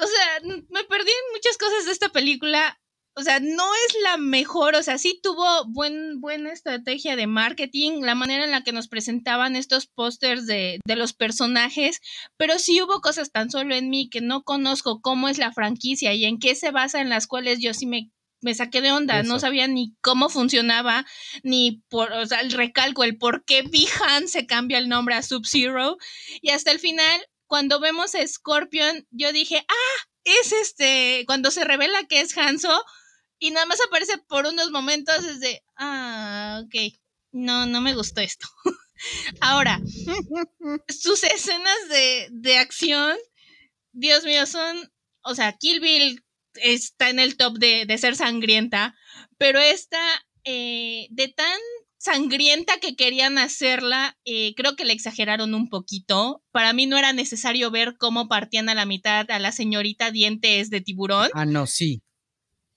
o 0.00 0.06
sea, 0.06 0.40
me 0.68 0.84
perdí 0.84 1.10
en 1.10 1.32
muchas 1.32 1.56
cosas 1.58 1.86
de 1.86 1.92
esta 1.92 2.08
película. 2.10 2.78
O 3.18 3.22
sea, 3.22 3.40
no 3.40 3.64
es 3.88 3.96
la 4.02 4.18
mejor, 4.18 4.74
o 4.74 4.82
sea, 4.82 4.98
sí 4.98 5.18
tuvo 5.22 5.64
buen, 5.68 6.20
buena 6.20 6.52
estrategia 6.52 7.16
de 7.16 7.26
marketing, 7.26 8.02
la 8.02 8.14
manera 8.14 8.44
en 8.44 8.50
la 8.50 8.62
que 8.62 8.72
nos 8.72 8.88
presentaban 8.88 9.56
estos 9.56 9.86
pósters 9.86 10.46
de, 10.46 10.80
de 10.84 10.96
los 10.96 11.14
personajes, 11.14 12.02
pero 12.36 12.58
sí 12.58 12.82
hubo 12.82 13.00
cosas 13.00 13.32
tan 13.32 13.50
solo 13.50 13.74
en 13.74 13.88
mí 13.88 14.10
que 14.10 14.20
no 14.20 14.42
conozco 14.42 15.00
cómo 15.00 15.30
es 15.30 15.38
la 15.38 15.50
franquicia 15.50 16.12
y 16.12 16.26
en 16.26 16.38
qué 16.38 16.54
se 16.54 16.72
basa, 16.72 17.00
en 17.00 17.08
las 17.08 17.26
cuales 17.26 17.58
yo 17.58 17.72
sí 17.72 17.86
me, 17.86 18.10
me 18.42 18.54
saqué 18.54 18.82
de 18.82 18.92
onda, 18.92 19.22
no 19.22 19.38
sabía 19.38 19.66
ni 19.66 19.94
cómo 20.02 20.28
funcionaba, 20.28 21.06
ni 21.42 21.82
por, 21.88 22.12
o 22.12 22.26
sea, 22.26 22.40
el 22.40 22.52
recalco, 22.52 23.02
el 23.02 23.16
por 23.16 23.46
qué 23.46 23.62
Bihan 23.62 24.28
se 24.28 24.46
cambia 24.46 24.76
el 24.76 24.90
nombre 24.90 25.14
a 25.14 25.22
Sub-Zero, 25.22 25.96
y 26.42 26.50
hasta 26.50 26.70
el 26.70 26.80
final, 26.80 27.26
cuando 27.46 27.80
vemos 27.80 28.14
a 28.14 28.26
Scorpion, 28.26 29.06
yo 29.10 29.32
dije, 29.32 29.64
ah, 29.66 30.08
es 30.24 30.52
este, 30.52 31.24
cuando 31.26 31.50
se 31.50 31.64
revela 31.64 32.04
que 32.04 32.20
es 32.20 32.36
Hanzo, 32.36 32.84
y 33.38 33.50
nada 33.50 33.66
más 33.66 33.80
aparece 33.86 34.18
por 34.28 34.46
unos 34.46 34.70
momentos, 34.70 35.24
es 35.24 35.40
de, 35.40 35.62
ah, 35.76 36.62
ok, 36.64 36.94
no, 37.32 37.66
no 37.66 37.80
me 37.80 37.94
gustó 37.94 38.20
esto. 38.20 38.46
Ahora, 39.40 39.80
sus 40.88 41.22
escenas 41.22 41.88
de, 41.90 42.28
de 42.30 42.58
acción, 42.58 43.16
Dios 43.92 44.24
mío, 44.24 44.46
son, 44.46 44.90
o 45.22 45.34
sea, 45.34 45.52
Kill 45.52 45.80
Bill 45.80 46.24
está 46.54 47.10
en 47.10 47.18
el 47.18 47.36
top 47.36 47.58
de, 47.58 47.84
de 47.86 47.98
ser 47.98 48.16
sangrienta, 48.16 48.94
pero 49.38 49.58
esta, 49.58 50.00
eh, 50.44 51.06
de 51.10 51.28
tan 51.28 51.58
sangrienta 51.98 52.78
que 52.78 52.94
querían 52.94 53.36
hacerla, 53.36 54.16
eh, 54.24 54.54
creo 54.54 54.76
que 54.76 54.84
le 54.84 54.92
exageraron 54.92 55.54
un 55.54 55.68
poquito. 55.68 56.42
Para 56.52 56.72
mí 56.72 56.86
no 56.86 56.96
era 56.96 57.12
necesario 57.12 57.70
ver 57.70 57.96
cómo 57.98 58.28
partían 58.28 58.68
a 58.68 58.74
la 58.74 58.86
mitad 58.86 59.28
a 59.30 59.38
la 59.38 59.50
señorita 59.50 60.10
dientes 60.10 60.70
de 60.70 60.80
tiburón. 60.80 61.30
Ah, 61.34 61.44
no, 61.44 61.66
sí. 61.66 62.02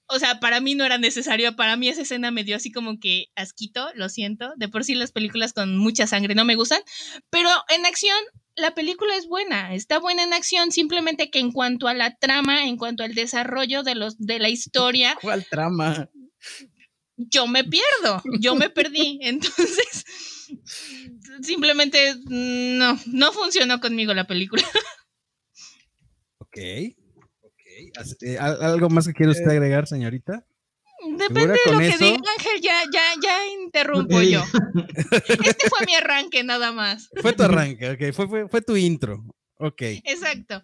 O 0.10 0.20
sea, 0.20 0.40
para 0.40 0.60
mí 0.60 0.76
no 0.76 0.84
era 0.84 0.98
necesario. 0.98 1.56
Para 1.56 1.78
mí 1.78 1.88
esa 1.88 2.02
escena 2.02 2.32
me 2.32 2.44
dio 2.44 2.56
así 2.56 2.72
como 2.72 3.00
que 3.00 3.28
asquito, 3.36 3.90
lo 3.94 4.10
siento. 4.10 4.52
De 4.58 4.68
por 4.68 4.84
sí 4.84 4.96
las 4.96 5.12
películas 5.12 5.54
con 5.54 5.78
mucha 5.78 6.08
sangre 6.08 6.34
no 6.36 6.46
me 6.46 6.56
gustan. 6.56 6.82
Pero 7.30 7.50
en 7.70 7.86
acción, 7.86 8.18
la 8.56 8.74
película 8.74 9.16
es 9.16 9.28
buena. 9.28 9.74
Está 9.74 10.00
buena 10.00 10.24
en 10.24 10.34
acción. 10.34 10.72
Simplemente 10.72 11.30
que 11.30 11.40
en 11.40 11.52
cuanto 11.52 11.88
a 11.88 11.94
la 11.94 12.16
trama, 12.16 12.66
en 12.68 12.78
cuanto 12.78 13.04
al 13.04 13.14
desarrollo 13.14 13.84
de, 13.84 13.96
los, 13.96 14.18
de 14.18 14.40
la 14.40 14.50
historia, 14.50 15.16
¿Cuál 15.22 15.46
trama? 15.46 16.10
yo 17.18 17.48
me 17.48 17.64
pierdo. 17.64 18.24
Yo 18.40 18.56
me 18.56 18.70
perdí. 18.70 19.20
Entonces, 19.24 20.06
simplemente 21.42 22.16
mm, 22.16 22.78
no, 22.78 23.00
no 23.08 23.32
funcionó 23.32 23.80
conmigo 23.80 24.14
la 24.14 24.26
película. 24.26 24.64
Ok. 26.52 26.58
Eh, 28.22 28.38
¿al- 28.38 28.62
¿Algo 28.62 28.90
más 28.90 29.08
que 29.08 29.14
quiere 29.14 29.32
usted 29.32 29.48
agregar, 29.50 29.88
señorita? 29.88 30.46
Depende 31.18 31.54
de 31.66 31.72
lo 31.72 31.80
que 31.80 31.88
eso? 31.88 31.98
diga 32.06 32.18
Ángel, 32.38 32.62
ya, 32.62 32.82
ya, 32.92 33.02
ya 33.24 33.48
interrumpo 33.64 34.22
yo. 34.22 34.44
Este 35.46 35.70
fue 35.70 35.86
mi 35.86 35.96
arranque 35.96 36.44
nada 36.44 36.72
más. 36.74 37.10
Fue 37.22 37.32
tu 37.34 37.44
arranque, 37.44 37.92
ok. 37.92 38.14
Fue, 38.14 38.28
fue, 38.28 38.50
fue 38.50 38.62
tu 38.62 38.76
intro. 38.76 39.24
Ok. 39.60 39.82
Exacto. 40.06 40.62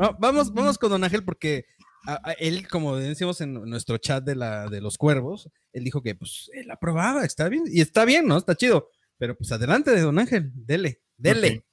Va- 0.00 0.16
Vamos, 0.18 0.52
vamos 0.52 0.76
con 0.78 0.90
Don 0.90 1.04
Ángel 1.04 1.24
porque 1.24 1.64
a- 2.06 2.30
a 2.30 2.32
él, 2.32 2.66
como 2.68 2.96
decimos 2.96 3.40
en 3.40 3.54
nuestro 3.54 3.98
chat 3.98 4.24
de, 4.24 4.34
la, 4.36 4.66
de 4.68 4.80
los 4.80 4.98
cuervos, 4.98 5.48
él 5.72 5.84
dijo 5.84 6.02
que 6.02 6.14
pues 6.16 6.50
él 6.54 6.70
aprobaba, 6.70 7.24
está 7.24 7.48
bien, 7.48 7.64
y 7.66 7.80
está 7.80 8.04
bien, 8.04 8.26
¿no? 8.26 8.36
Está 8.38 8.54
chido. 8.56 8.88
Pero 9.18 9.36
pues 9.36 9.50
adelante 9.52 9.92
de 9.92 10.00
Don 10.00 10.18
Ángel, 10.18 10.50
dele, 10.54 11.00
dele. 11.16 11.64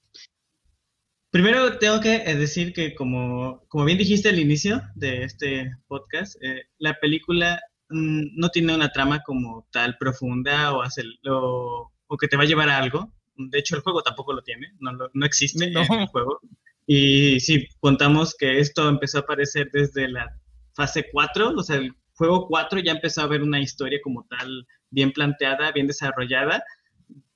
Primero 1.34 1.80
tengo 1.80 2.00
que 2.00 2.18
eh, 2.18 2.36
decir 2.36 2.74
que 2.74 2.94
como, 2.94 3.66
como 3.68 3.86
bien 3.86 3.98
dijiste 3.98 4.30
al 4.30 4.38
inicio 4.38 4.84
de 4.94 5.24
este 5.24 5.72
podcast, 5.88 6.36
eh, 6.44 6.66
la 6.78 6.94
película 7.00 7.60
mm, 7.90 8.36
no 8.40 8.50
tiene 8.50 8.76
una 8.76 8.92
trama 8.92 9.24
como 9.24 9.68
tal 9.72 9.98
profunda 9.98 10.72
o, 10.76 10.84
hace, 10.84 11.02
o, 11.28 11.92
o 12.06 12.18
que 12.18 12.28
te 12.28 12.38
va 12.38 12.44
a 12.44 12.46
llevar 12.46 12.70
a 12.70 12.78
algo. 12.78 13.12
De 13.36 13.58
hecho, 13.58 13.76
el 13.76 13.82
juego 13.82 14.04
tampoco 14.04 14.32
lo 14.32 14.44
tiene, 14.44 14.74
no, 14.80 14.94
lo- 14.94 15.10
no 15.16 15.26
existe 15.26 15.72
No. 15.72 15.82
en 15.82 16.02
el 16.02 16.06
juego. 16.06 16.40
Y 16.86 17.40
sí, 17.40 17.68
contamos 17.80 18.36
que 18.38 18.60
esto 18.60 18.88
empezó 18.88 19.18
a 19.18 19.22
aparecer 19.22 19.72
desde 19.74 20.08
la 20.10 20.30
fase 20.76 21.08
4, 21.12 21.50
o 21.58 21.64
sea, 21.64 21.78
el 21.78 21.96
juego 22.14 22.46
4 22.48 22.80
ya 22.80 22.92
empezó 22.92 23.22
a 23.24 23.28
ver 23.28 23.42
una 23.42 23.60
historia 23.60 23.98
como 24.04 24.28
tal 24.30 24.68
bien 24.92 25.12
planteada, 25.12 25.72
bien 25.72 25.88
desarrollada 25.88 26.64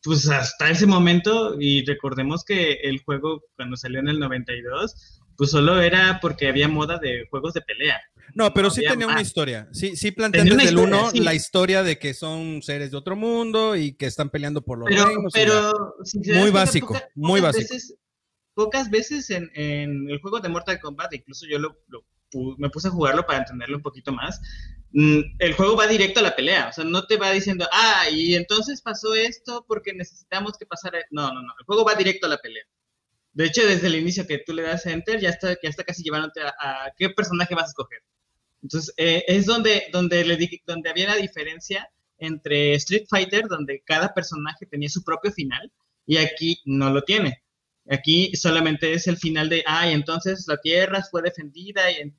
pues 0.08 0.28
hasta 0.30 0.70
ese 0.72 0.88
momento, 0.88 1.56
y 1.60 1.86
recordemos 1.86 2.44
que 2.44 2.74
el 2.84 3.04
juego 3.04 3.44
cuando 3.56 3.78
salió 3.78 4.00
en 4.00 4.08
el 4.10 4.20
92, 4.20 5.22
pues 5.38 5.52
solo 5.52 5.80
era 5.82 6.20
porque 6.22 6.48
había 6.48 6.68
moda 6.68 6.98
de 6.98 7.28
juegos 7.30 7.54
de 7.54 7.62
pelea. 7.62 8.00
No, 8.34 8.54
pero 8.54 8.68
No 8.70 8.74
sí 8.74 8.82
tenía 8.82 9.06
una 9.06 9.16
más. 9.16 9.28
historia. 9.28 9.68
Sí, 9.72 9.96
sí 9.96 10.12
plantean 10.12 10.48
una 10.48 10.56
desde 10.64 10.70
el 10.70 10.76
historia, 10.80 10.98
uno 11.00 11.12
sí. 11.12 11.20
la 11.20 11.34
historia 11.34 11.84
de 11.84 11.98
que 12.00 12.14
son 12.14 12.62
seres 12.64 12.92
de 12.92 12.98
otro 12.98 13.16
mundo 13.16 13.76
y 13.76 13.94
que 13.94 14.06
están 14.08 14.30
peleando 14.30 14.62
por 14.64 14.80
los 14.80 14.88
Pero, 14.90 15.06
reinos 15.06 15.34
pero 15.34 15.96
si 16.04 16.20
Muy 16.20 16.50
básico, 16.50 16.88
poca- 16.94 17.08
muy 17.16 17.40
pocas 17.40 17.56
básico. 17.56 17.74
Veces, 17.74 17.96
pocas 18.54 18.90
veces 18.90 19.30
en, 19.30 19.50
en 19.54 20.10
el 20.10 20.20
juego 20.20 20.40
de 20.40 20.50
Mortal 20.50 20.80
Kombat, 20.80 21.14
incluso 21.14 21.46
yo 21.50 21.60
lo, 21.60 21.78
lo 21.88 22.04
me 22.58 22.70
puse 22.70 22.90
a 22.90 22.92
jugarlo 22.92 23.26
para 23.26 23.40
entenderlo 23.40 23.78
un 23.78 23.84
poquito 23.84 24.12
más, 24.12 24.42
el 25.40 25.54
juego 25.54 25.76
va 25.76 25.88
directo 25.88 26.20
a 26.20 26.24
la 26.24 26.36
pelea, 26.36 26.70
o 26.70 26.74
sea, 26.74 26.84
no 26.84 27.06
te 27.06 27.18
va 27.18 27.32
diciendo, 27.32 27.68
ah, 27.72 28.06
y 28.12 28.36
entonces 28.36 28.82
pasó 28.82 29.14
esto 29.16 29.64
porque 29.68 29.94
necesitamos 29.94 30.58
que 30.58 30.66
pasara. 30.66 31.00
No, 31.12 31.28
no, 31.34 31.42
no, 31.42 31.54
el 31.60 31.66
juego 31.66 31.86
va 31.86 31.96
directo 31.96 32.26
a 32.28 32.30
la 32.30 32.38
pelea. 32.38 32.64
De 33.34 33.46
hecho, 33.46 33.68
desde 33.68 33.88
el 33.88 33.96
inicio 33.96 34.26
que 34.26 34.40
tú 34.40 34.54
le 34.54 34.64
das 34.64 34.86
enter, 34.88 35.20
ya 35.20 35.30
está, 35.30 35.50
ya 35.62 35.70
está 35.70 35.84
casi 35.84 36.04
llevándote 36.04 36.42
a, 36.42 36.48
a 36.60 36.94
qué 36.98 37.10
personaje 37.12 37.54
vas 37.54 37.66
a 37.66 37.68
escoger. 37.68 38.00
Entonces, 38.64 38.94
eh, 38.98 39.24
es 39.28 39.46
donde, 39.46 39.84
donde, 39.92 40.26
le 40.26 40.36
di- 40.38 40.62
donde 40.66 40.90
había 40.90 41.08
la 41.10 41.16
diferencia 41.18 41.88
entre 42.18 42.74
Street 42.76 43.06
Fighter, 43.08 43.48
donde 43.48 43.84
cada 43.86 44.14
personaje 44.16 44.66
tenía 44.66 44.90
su 44.90 45.04
propio 45.04 45.32
final, 45.32 45.72
y 46.08 46.18
aquí 46.18 46.60
no 46.66 46.90
lo 46.90 47.04
tiene. 47.04 47.44
Aquí 47.90 48.36
solamente 48.36 48.94
es 48.94 49.06
el 49.08 49.18
final 49.18 49.50
de, 49.50 49.64
ah, 49.68 49.88
y 49.90 49.94
entonces 49.94 50.46
la 50.48 50.58
Tierra 50.58 51.04
fue 51.10 51.22
defendida, 51.22 51.92
y 51.92 52.12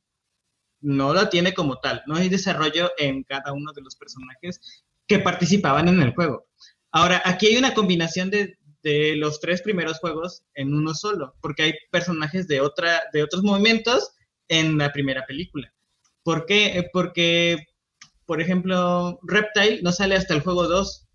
no 0.81 1.13
lo 1.13 1.29
tiene 1.29 1.55
como 1.55 1.79
tal. 1.81 2.03
No 2.07 2.17
hay 2.17 2.29
desarrollo 2.29 2.91
en 2.99 3.25
cada 3.25 3.53
uno 3.53 3.73
de 3.73 3.83
los 3.83 3.97
personajes 3.97 4.85
que 5.07 5.19
participaban 5.19 5.89
en 5.89 6.03
el 6.03 6.15
juego. 6.15 6.47
Ahora, 6.91 7.23
aquí 7.25 7.47
hay 7.47 7.57
una 7.57 7.75
combinación 7.75 8.31
de, 8.31 8.59
de 8.83 9.17
los 9.17 9.41
tres 9.41 9.63
primeros 9.63 9.99
juegos 9.99 10.45
en 10.55 10.73
uno 10.75 10.95
solo, 10.95 11.37
porque 11.41 11.63
hay 11.63 11.75
personajes 11.91 12.47
de, 12.49 12.61
otra, 12.61 13.03
de 13.13 13.23
otros 13.23 13.43
momentos 13.43 14.13
en 14.49 14.79
la 14.79 14.93
primera 14.93 15.27
película. 15.27 15.73
¿Por 16.23 16.47
qué? 16.47 16.79
Eh, 16.79 16.91
Porque, 16.93 17.67
por 18.27 18.41
ejemplo, 18.41 19.19
Reptile 19.23 19.81
no 19.83 19.93
sale 19.93 20.15
hasta 20.15 20.35
el 20.35 20.43
juego 20.43 20.67
2 20.69 21.07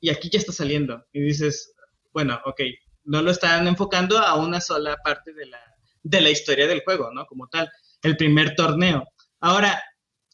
y 0.00 0.10
aquí 0.10 0.28
ya 0.30 0.38
está 0.38 0.52
saliendo. 0.52 1.04
Y 1.12 1.20
dices, 1.20 1.72
bueno, 2.12 2.40
ok, 2.44 2.60
no 3.04 3.22
lo 3.22 3.30
están 3.30 3.66
enfocando 3.66 4.18
a 4.18 4.34
una 4.34 4.60
sola 4.60 4.96
parte 5.04 5.32
de 5.32 5.46
la, 5.46 5.60
de 6.02 6.20
la 6.20 6.30
historia 6.30 6.66
del 6.66 6.82
juego, 6.84 7.10
¿no? 7.12 7.26
Como 7.26 7.48
tal, 7.48 7.70
el 8.02 8.16
primer 8.16 8.54
torneo. 8.54 9.04
Ahora, 9.40 9.82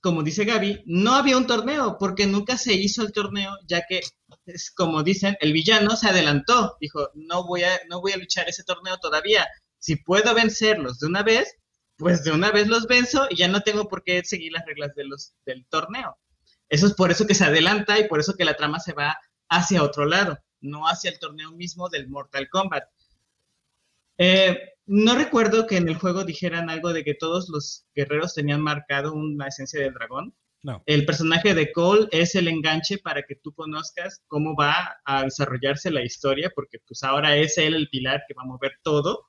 como 0.01 0.23
dice 0.23 0.45
Gaby, 0.45 0.83
no 0.87 1.15
había 1.15 1.37
un 1.37 1.47
torneo 1.47 1.97
porque 1.99 2.27
nunca 2.27 2.57
se 2.57 2.75
hizo 2.75 3.03
el 3.03 3.13
torneo, 3.13 3.53
ya 3.67 3.85
que, 3.89 4.01
es 4.47 4.71
como 4.71 5.03
dicen, 5.03 5.37
el 5.41 5.53
villano 5.53 5.97
se 5.97 6.09
adelantó, 6.09 6.77
dijo, 6.81 7.11
no 7.15 7.47
voy 7.47 7.65
a, 7.65 7.81
no 7.89 8.01
voy 8.01 8.13
a 8.13 8.17
luchar 8.17 8.49
ese 8.49 8.65
torneo 8.65 8.97
todavía. 8.99 9.47
Si 9.79 9.97
puedo 9.97 10.35
vencerlos 10.35 10.99
de 10.99 11.07
una 11.07 11.23
vez, 11.23 11.55
pues 11.97 12.23
de 12.25 12.31
una 12.31 12.51
vez 12.51 12.69
los 12.69 12.87
venzo 12.87 13.27
y 13.31 13.37
ya 13.37 13.49
no 13.49 13.61
tengo 13.63 13.89
por 13.89 14.03
qué 14.05 14.23
seguir 14.25 14.53
las 14.53 14.65
reglas 14.67 14.93
del 14.95 15.67
torneo. 15.69 16.17
Eso 16.69 16.87
es 16.87 16.95
por 16.95 17.11
eso 17.11 17.27
que 17.27 17.35
se 17.35 17.45
adelanta 17.45 17.99
y 17.99 18.09
por 18.09 18.21
eso 18.21 18.35
que 18.35 18.45
la 18.45 18.57
trama 18.57 18.79
se 18.79 18.93
va 18.93 19.19
hacia 19.49 19.83
otro 19.83 20.05
lado, 20.05 20.39
no 20.61 20.87
hacia 20.87 21.11
el 21.11 21.19
torneo 21.19 21.53
mismo 21.53 21.89
del 21.89 22.09
Mortal 22.09 22.49
Kombat. 22.51 22.85
Eh, 24.19 24.75
no 24.89 25.15
recuerdo 25.15 25.67
que 25.67 25.77
en 25.77 25.89
el 25.89 25.97
juego 25.97 26.25
dijeran 26.25 26.71
algo 26.71 26.93
de 26.93 27.05
que 27.05 27.15
todos 27.15 27.49
los 27.51 27.87
guerreros 27.95 28.35
tenían 28.35 28.63
marcado 28.63 29.13
una 29.13 29.47
esencia 29.47 29.81
del 29.81 29.93
dragón. 29.93 30.35
No. 30.63 30.83
El 30.87 31.07
personaje 31.07 31.55
de 31.55 31.71
Cole 31.71 32.09
es 32.11 32.35
el 32.35 32.49
enganche 32.49 32.99
para 32.99 33.23
que 33.23 33.37
tú 33.37 33.53
conozcas 33.53 34.23
cómo 34.27 34.57
va 34.57 34.97
a 35.05 35.25
desarrollarse 35.25 35.91
la 35.91 36.03
historia, 36.03 36.51
porque 36.55 36.79
pues 36.87 37.03
ahora 37.03 37.37
es 37.37 37.59
él 37.59 37.75
el 37.75 37.89
pilar 37.91 38.23
que 38.27 38.35
va 38.35 38.43
a 38.43 38.47
mover 38.47 38.73
todo. 38.83 39.27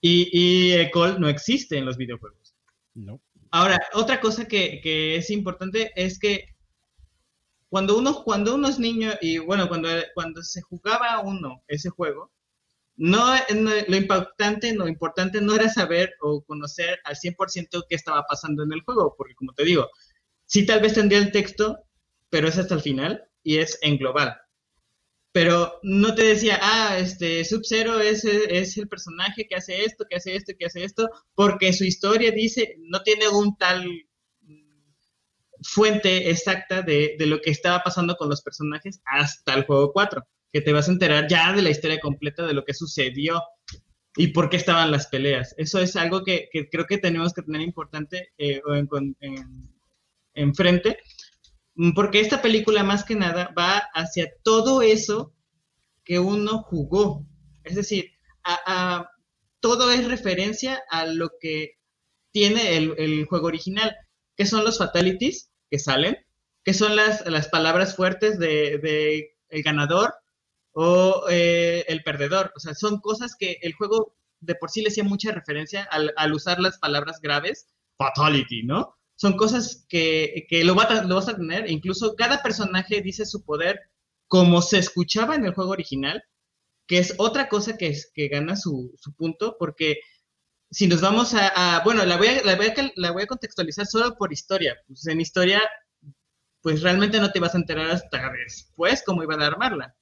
Y, 0.00 0.30
y 0.32 0.72
eh, 0.72 0.90
Cole 0.92 1.18
no 1.18 1.28
existe 1.28 1.76
en 1.76 1.84
los 1.84 1.96
videojuegos. 1.96 2.54
No. 2.94 3.20
Ahora, 3.50 3.80
otra 3.94 4.20
cosa 4.20 4.46
que, 4.46 4.80
que 4.80 5.16
es 5.16 5.28
importante 5.30 5.90
es 5.96 6.18
que 6.18 6.54
cuando 7.68 7.98
uno, 7.98 8.22
cuando 8.22 8.54
uno 8.54 8.68
es 8.68 8.78
niño 8.78 9.10
y 9.20 9.38
bueno, 9.38 9.68
cuando, 9.68 9.88
cuando 10.14 10.42
se 10.42 10.62
jugaba 10.62 11.20
uno 11.20 11.62
ese 11.66 11.90
juego, 11.90 12.32
no, 12.98 13.32
lo 13.86 13.96
impactante, 13.96 14.74
lo 14.74 14.88
importante 14.88 15.40
no 15.40 15.54
era 15.54 15.68
saber 15.68 16.14
o 16.20 16.42
conocer 16.42 16.98
al 17.04 17.14
100% 17.14 17.86
qué 17.88 17.94
estaba 17.94 18.24
pasando 18.24 18.64
en 18.64 18.72
el 18.72 18.82
juego, 18.82 19.14
porque 19.16 19.36
como 19.36 19.52
te 19.54 19.64
digo, 19.64 19.88
sí 20.46 20.66
tal 20.66 20.80
vez 20.80 20.94
tendría 20.94 21.20
el 21.20 21.30
texto, 21.30 21.78
pero 22.28 22.48
es 22.48 22.58
hasta 22.58 22.74
el 22.74 22.82
final 22.82 23.24
y 23.44 23.58
es 23.58 23.78
en 23.82 23.98
global. 23.98 24.36
Pero 25.30 25.78
no 25.84 26.14
te 26.16 26.24
decía, 26.24 26.58
ah, 26.60 26.98
este 26.98 27.44
Sub-Zero 27.44 28.00
es, 28.00 28.24
es 28.24 28.76
el 28.76 28.88
personaje 28.88 29.46
que 29.46 29.54
hace 29.54 29.84
esto, 29.84 30.04
que 30.10 30.16
hace 30.16 30.34
esto, 30.34 30.54
que 30.58 30.66
hace 30.66 30.82
esto, 30.82 31.08
porque 31.36 31.72
su 31.72 31.84
historia 31.84 32.32
dice, 32.32 32.76
no 32.80 33.02
tiene 33.04 33.28
un 33.28 33.56
tal 33.56 33.86
mm, 34.40 34.92
fuente 35.62 36.30
exacta 36.30 36.82
de, 36.82 37.14
de 37.16 37.26
lo 37.26 37.40
que 37.40 37.50
estaba 37.50 37.80
pasando 37.84 38.16
con 38.16 38.28
los 38.28 38.42
personajes 38.42 39.00
hasta 39.04 39.54
el 39.54 39.66
juego 39.66 39.92
4, 39.92 40.26
que 40.52 40.60
te 40.60 40.72
vas 40.72 40.88
a 40.88 40.92
enterar 40.92 41.28
ya 41.28 41.52
de 41.52 41.62
la 41.62 41.70
historia 41.70 42.00
completa 42.00 42.46
de 42.46 42.54
lo 42.54 42.64
que 42.64 42.74
sucedió 42.74 43.42
y 44.16 44.28
por 44.28 44.50
qué 44.50 44.56
estaban 44.56 44.90
las 44.90 45.06
peleas. 45.08 45.54
Eso 45.58 45.80
es 45.80 45.96
algo 45.96 46.24
que, 46.24 46.48
que 46.52 46.68
creo 46.68 46.86
que 46.86 46.98
tenemos 46.98 47.32
que 47.34 47.42
tener 47.42 47.60
importante 47.62 48.30
eh, 48.38 48.60
en, 48.74 48.88
mm, 51.74 51.92
porque 51.94 52.20
esta 52.20 52.42
película 52.42 52.82
más 52.84 53.04
que 53.04 53.14
nada 53.14 53.52
va 53.56 53.78
hacia 53.94 54.28
todo 54.42 54.82
eso 54.82 55.34
que 56.04 56.18
uno 56.20 56.62
jugó. 56.64 57.26
Es 57.64 57.76
decir, 57.76 58.12
a- 58.44 58.60
a- 59.00 59.10
todo 59.60 59.92
es 59.92 60.06
referencia 60.08 60.82
a 60.90 61.06
lo 61.06 61.30
que 61.40 61.74
tiene 62.32 62.76
el, 62.78 62.94
el 62.98 63.26
juego 63.26 63.48
original, 63.48 63.96
que 64.36 64.46
son 64.46 64.64
los 64.64 64.78
fatalities 64.78 65.50
que 65.70 65.78
salen, 65.80 66.16
que 66.64 66.74
son 66.74 66.96
las, 66.96 67.26
las 67.26 67.48
palabras 67.48 67.96
fuertes 67.96 68.38
de, 68.38 68.78
de 68.78 69.36
el 69.50 69.62
ganador 69.62 70.14
o 70.80 71.24
eh, 71.30 71.84
el 71.88 72.02
perdedor. 72.04 72.52
O 72.56 72.60
sea, 72.60 72.74
son 72.74 73.00
cosas 73.00 73.34
que 73.38 73.58
el 73.62 73.74
juego 73.74 74.14
de 74.40 74.54
por 74.54 74.70
sí 74.70 74.82
le 74.82 74.88
hacía 74.88 75.04
mucha 75.04 75.32
referencia 75.32 75.84
al, 75.90 76.12
al 76.16 76.32
usar 76.32 76.60
las 76.60 76.78
palabras 76.78 77.20
graves, 77.20 77.66
fatality, 77.98 78.62
¿no? 78.64 78.94
Son 79.16 79.36
cosas 79.36 79.84
que, 79.88 80.46
que 80.48 80.64
lo, 80.64 80.76
va 80.76 80.84
a- 80.84 81.02
lo 81.04 81.16
vas 81.16 81.28
a 81.28 81.36
tener, 81.36 81.68
incluso 81.70 82.14
cada 82.16 82.42
personaje 82.42 83.00
dice 83.02 83.26
su 83.26 83.44
poder 83.44 83.80
como 84.28 84.62
se 84.62 84.78
escuchaba 84.78 85.34
en 85.34 85.44
el 85.46 85.54
juego 85.54 85.72
original, 85.72 86.22
que 86.86 86.98
es 86.98 87.14
otra 87.18 87.48
cosa 87.48 87.76
que, 87.78 87.96
que 88.14 88.28
gana 88.28 88.56
su, 88.56 88.94
su 88.98 89.14
punto, 89.14 89.56
porque 89.58 89.98
si 90.70 90.86
nos 90.88 91.00
vamos 91.00 91.34
a, 91.34 91.82
bueno, 91.84 92.04
la 92.04 92.16
voy 92.18 92.28
a, 92.28 92.42
la, 92.44 92.56
voy 92.56 92.66
a, 92.68 92.74
la 92.96 93.12
voy 93.12 93.22
a 93.24 93.26
contextualizar 93.26 93.86
solo 93.86 94.16
por 94.16 94.32
historia. 94.32 94.76
Pues 94.86 95.06
en 95.08 95.20
historia, 95.20 95.62
pues 96.62 96.82
realmente 96.82 97.20
no 97.20 97.30
te 97.32 97.40
vas 97.40 97.54
a 97.54 97.58
enterar 97.58 97.90
hasta 97.90 98.30
después 98.44 99.02
cómo 99.04 99.22
iban 99.22 99.42
a 99.42 99.46
armarla. 99.46 99.96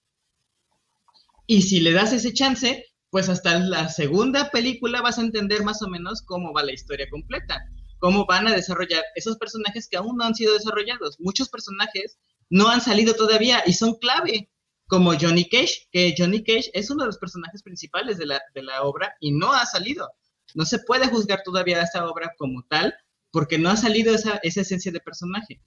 Y 1.47 1.63
si 1.63 1.81
le 1.81 1.93
das 1.93 2.13
ese 2.13 2.33
chance, 2.33 2.85
pues 3.11 3.29
hasta 3.29 3.59
la 3.59 3.89
segunda 3.89 4.51
película 4.51 5.01
vas 5.01 5.19
a 5.19 5.23
entender 5.23 5.63
más 5.63 5.83
o 5.83 5.89
menos 5.89 6.23
cómo 6.23 6.53
va 6.53 6.63
la 6.65 6.73
historia 6.73 7.09
completa, 7.09 7.65
cómo 7.99 8.27
van 8.27 8.49
a 8.49 8.55
desarrollar 8.55 9.03
esos 9.15 9.37
personajes 9.37 9.89
que 9.89 9.97
aún 9.97 10.17
no 10.17 10.25
han 10.25 10.35
sido 10.35 10.55
desarrollados. 10.55 11.19
Muchos 11.21 11.49
personajes 11.49 12.19
no 12.51 12.69
han 12.69 12.81
salido 12.81 13.15
todavía 13.15 13.63
y 13.67 13.73
son 13.73 13.95
clave, 13.95 14.51
como 14.89 15.19
Johnny 15.19 15.49
Cage, 15.49 15.89
que 15.91 16.15
Johnny 16.17 16.45
Cage 16.45 16.71
es 16.73 16.91
uno 16.91 17.03
de 17.05 17.09
los 17.09 17.19
personajes 17.19 17.63
principales 17.63 18.19
de 18.19 18.27
la, 18.27 18.43
de 18.55 18.63
la 18.63 18.83
obra 18.83 19.15
y 19.21 19.33
no 19.33 19.53
ha 19.53 19.67
salido. 19.67 20.09
No 20.55 20.65
se 20.65 20.79
puede 20.81 21.09
juzgar 21.09 21.43
todavía 21.45 21.83
esa 21.83 22.07
obra 22.09 22.33
como 22.39 22.65
tal 22.69 22.95
porque 23.33 23.59
no 23.59 23.69
ha 23.69 23.77
salido 23.77 24.15
esa, 24.15 24.39
esa 24.43 24.61
esencia 24.61 24.93
de 24.93 25.01
personaje. 25.01 25.61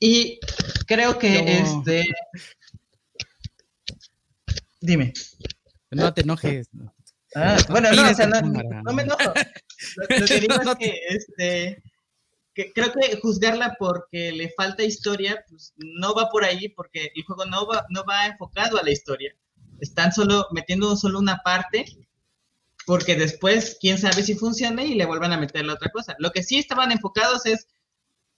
Y 0.00 0.38
creo 0.86 1.18
que 1.18 1.42
No. 1.42 1.78
este... 1.80 2.04
Dime. 4.84 5.14
No 5.90 6.12
te 6.12 6.20
enojes. 6.20 6.68
no. 6.72 6.94
Ah, 7.34 7.56
bueno, 7.70 7.90
no, 7.92 8.10
o 8.10 8.14
sea, 8.14 8.26
no, 8.26 8.92
me 8.92 9.02
enojo. 9.02 9.32
Lo, 9.96 10.18
lo 10.18 10.26
que 10.26 10.40
digo 10.40 10.54
es 10.62 10.76
que, 10.76 11.00
este, 11.08 11.82
que 12.54 12.72
creo 12.72 12.92
que 12.92 13.16
juzgarla 13.16 13.76
porque 13.78 14.30
le 14.30 14.52
falta 14.56 14.84
historia, 14.84 15.42
pues 15.48 15.72
no 15.76 16.14
va 16.14 16.28
por 16.28 16.44
ahí, 16.44 16.68
porque 16.68 17.10
el 17.14 17.24
juego 17.24 17.46
no 17.46 17.66
va, 17.66 17.86
no 17.88 18.04
va 18.04 18.26
enfocado 18.26 18.78
a 18.78 18.82
la 18.82 18.90
historia. 18.90 19.34
Están 19.80 20.12
solo 20.12 20.46
metiendo 20.52 20.94
solo 20.96 21.18
una 21.18 21.38
parte, 21.38 21.86
porque 22.86 23.16
después, 23.16 23.78
quién 23.80 23.96
sabe 23.98 24.22
si 24.22 24.34
funcione 24.34 24.84
y 24.84 24.94
le 24.94 25.06
vuelvan 25.06 25.32
a 25.32 25.38
meter 25.38 25.64
la 25.64 25.74
otra 25.74 25.90
cosa. 25.90 26.14
Lo 26.18 26.30
que 26.30 26.42
sí 26.42 26.58
estaban 26.58 26.92
enfocados 26.92 27.46
es 27.46 27.66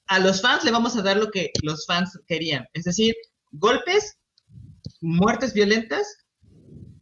a 0.07 0.21
los 0.21 0.41
fans 0.41 0.63
le 0.63 0.71
vamos 0.71 0.97
a 0.97 1.03
dar 1.03 1.17
lo 1.17 1.33
que 1.33 1.51
los 1.63 1.85
fans 1.87 2.19
querían, 2.29 2.69
es 2.73 2.85
decir, 2.85 3.17
golpes, 3.51 4.17
muertes 5.01 5.53
violentas 5.53 6.07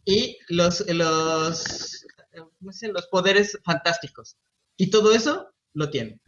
y 0.04 0.38
los, 0.48 0.84
los, 0.88 2.06
los 2.60 3.06
poderes 3.08 3.58
fantásticos. 3.64 4.36
Y 4.76 4.90
todo 4.90 5.14
eso 5.14 5.54
lo 5.72 5.90
tiene. 5.90 6.20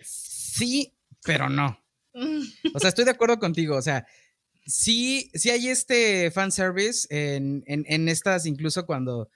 Sí, 0.00 0.94
pero 1.24 1.48
no. 1.48 1.78
O 2.74 2.80
sea, 2.80 2.88
estoy 2.88 3.04
de 3.04 3.12
acuerdo 3.12 3.38
contigo. 3.38 3.76
O 3.76 3.82
sea, 3.82 4.04
sí, 4.66 5.30
sí 5.34 5.50
hay 5.50 5.68
este 5.68 6.32
fanservice 6.32 7.06
en, 7.10 7.62
en, 7.66 7.84
en 7.86 8.08
estas, 8.08 8.44
incluso 8.44 8.86
cuando 8.86 9.28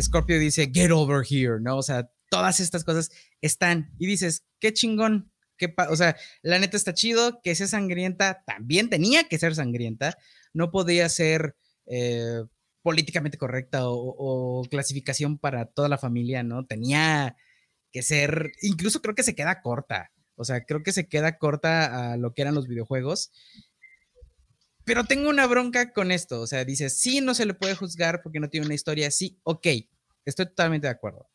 Scorpio 0.00 0.38
dice, 0.38 0.70
get 0.72 0.92
over 0.92 1.24
here, 1.28 1.60
¿no? 1.60 1.78
O 1.78 1.82
sea, 1.82 2.08
todas 2.30 2.60
estas 2.60 2.84
cosas 2.84 3.10
están. 3.40 3.92
Y 3.98 4.06
dices, 4.06 4.44
qué 4.60 4.72
chingón. 4.72 5.31
Qué 5.62 5.68
pa-". 5.68 5.90
o 5.90 5.96
sea, 5.96 6.16
la 6.42 6.58
neta 6.58 6.76
está 6.76 6.92
chido 6.92 7.40
que 7.40 7.54
sea 7.54 7.68
sangrienta, 7.68 8.42
también 8.44 8.90
tenía 8.90 9.28
que 9.28 9.38
ser 9.38 9.54
sangrienta, 9.54 10.18
no 10.52 10.72
podía 10.72 11.08
ser 11.08 11.54
eh, 11.86 12.42
políticamente 12.82 13.38
correcta 13.38 13.88
o, 13.88 13.94
o 13.94 14.64
clasificación 14.64 15.38
para 15.38 15.66
toda 15.66 15.88
la 15.88 15.98
familia, 15.98 16.42
¿no? 16.42 16.66
Tenía 16.66 17.36
que 17.92 18.02
ser, 18.02 18.50
incluso 18.62 19.00
creo 19.02 19.14
que 19.14 19.22
se 19.22 19.36
queda 19.36 19.62
corta. 19.62 20.10
O 20.34 20.44
sea, 20.44 20.64
creo 20.64 20.82
que 20.82 20.90
se 20.90 21.06
queda 21.06 21.38
corta 21.38 22.12
a 22.12 22.16
lo 22.16 22.34
que 22.34 22.42
eran 22.42 22.56
los 22.56 22.66
videojuegos. 22.66 23.30
Pero 24.84 25.04
tengo 25.04 25.30
una 25.30 25.46
bronca 25.46 25.92
con 25.92 26.10
esto. 26.10 26.40
O 26.40 26.48
sea, 26.48 26.64
dice, 26.64 26.90
sí, 26.90 27.20
no 27.20 27.34
se 27.34 27.46
le 27.46 27.54
puede 27.54 27.76
juzgar 27.76 28.20
porque 28.20 28.40
no 28.40 28.50
tiene 28.50 28.66
una 28.66 28.74
historia 28.74 29.06
así. 29.06 29.38
Ok, 29.44 29.68
estoy 30.24 30.46
totalmente 30.46 30.88
de 30.88 30.92
acuerdo. 30.92 31.28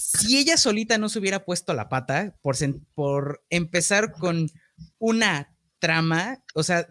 Si 0.00 0.38
ella 0.38 0.56
solita 0.56 0.98
no 0.98 1.08
se 1.08 1.18
hubiera 1.18 1.44
puesto 1.44 1.74
la 1.74 1.88
pata 1.88 2.34
por, 2.42 3.44
empezar 3.50 4.12
con 4.12 4.50
una 4.98 5.54
trama, 5.78 6.42
o 6.54 6.62
sea, 6.62 6.86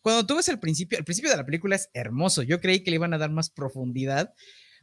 cuando 0.00 0.24
tú 0.24 0.36
ves 0.36 0.48
el 0.48 0.60
principio, 0.60 0.98
el 0.98 1.04
principio 1.04 1.30
de 1.30 1.36
la 1.36 1.46
película 1.46 1.76
es 1.76 1.90
hermoso. 1.94 2.42
Yo 2.42 2.60
creí 2.60 2.84
que 2.84 2.90
le 2.90 2.96
iban 2.96 3.12
a 3.12 3.18
dar 3.18 3.30
más 3.30 3.50
profundidad 3.50 4.32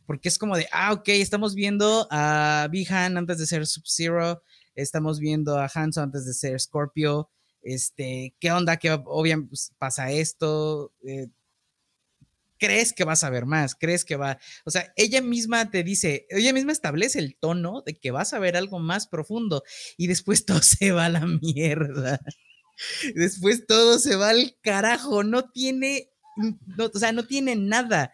porque 0.06 0.30
es 0.30 0.38
como 0.38 0.58
de, 0.58 0.68
ah, 0.72 0.92
ok, 0.94 1.10
estamos 1.10 1.56
viendo 1.56 2.08
a 2.12 2.68
Bihan 2.70 3.18
antes 3.18 3.38
de 3.38 3.46
ser 3.46 3.66
Sub-Zero, 3.66 4.44
estamos 4.76 5.20
viendo 5.20 5.58
a 5.58 5.70
Hanzo 5.74 6.02
antes 6.02 6.26
de 6.26 6.34
ser 6.34 6.60
Scorpio, 6.60 7.30
este, 7.62 8.36
¿qué 8.40 8.52
onda? 8.52 8.78
¿Qué 8.78 8.92
obviamente 8.92 9.50
pues, 9.50 9.74
pasa 9.78 10.12
esto? 10.12 10.92
Eh, 11.08 11.28
crees 12.62 12.94
que 12.94 13.06
vas 13.06 13.26
a 13.26 13.32
ver 13.32 13.48
más, 13.48 13.76
crees 13.76 14.06
que 14.06 14.18
va, 14.18 14.40
o 14.66 14.72
sea, 14.72 14.94
ella 14.96 15.22
misma 15.24 15.72
te 15.72 15.84
dice, 15.84 16.28
ella 16.30 16.54
misma 16.54 16.74
establece 16.74 17.20
el 17.20 17.36
tono 17.38 17.84
de 17.86 17.96
que 18.00 18.12
vas 18.12 18.34
a 18.34 18.40
ver 18.40 18.58
algo 18.58 18.80
más 18.80 19.08
profundo 19.08 19.64
y 19.98 20.08
después 20.08 20.46
todo 20.48 20.62
se 20.64 20.94
va 20.94 21.08
a 21.08 21.10
la 21.10 21.26
mierda. 21.28 22.22
Después 23.16 23.66
todo 23.68 24.00
se 24.00 24.16
va 24.16 24.30
al 24.30 24.58
carajo, 24.62 25.24
no 25.24 25.50
tiene, 25.52 26.10
no, 26.78 26.90
o 26.94 27.00
sea, 27.00 27.12
no 27.12 27.26
tiene 27.28 27.56
nada. 27.56 28.12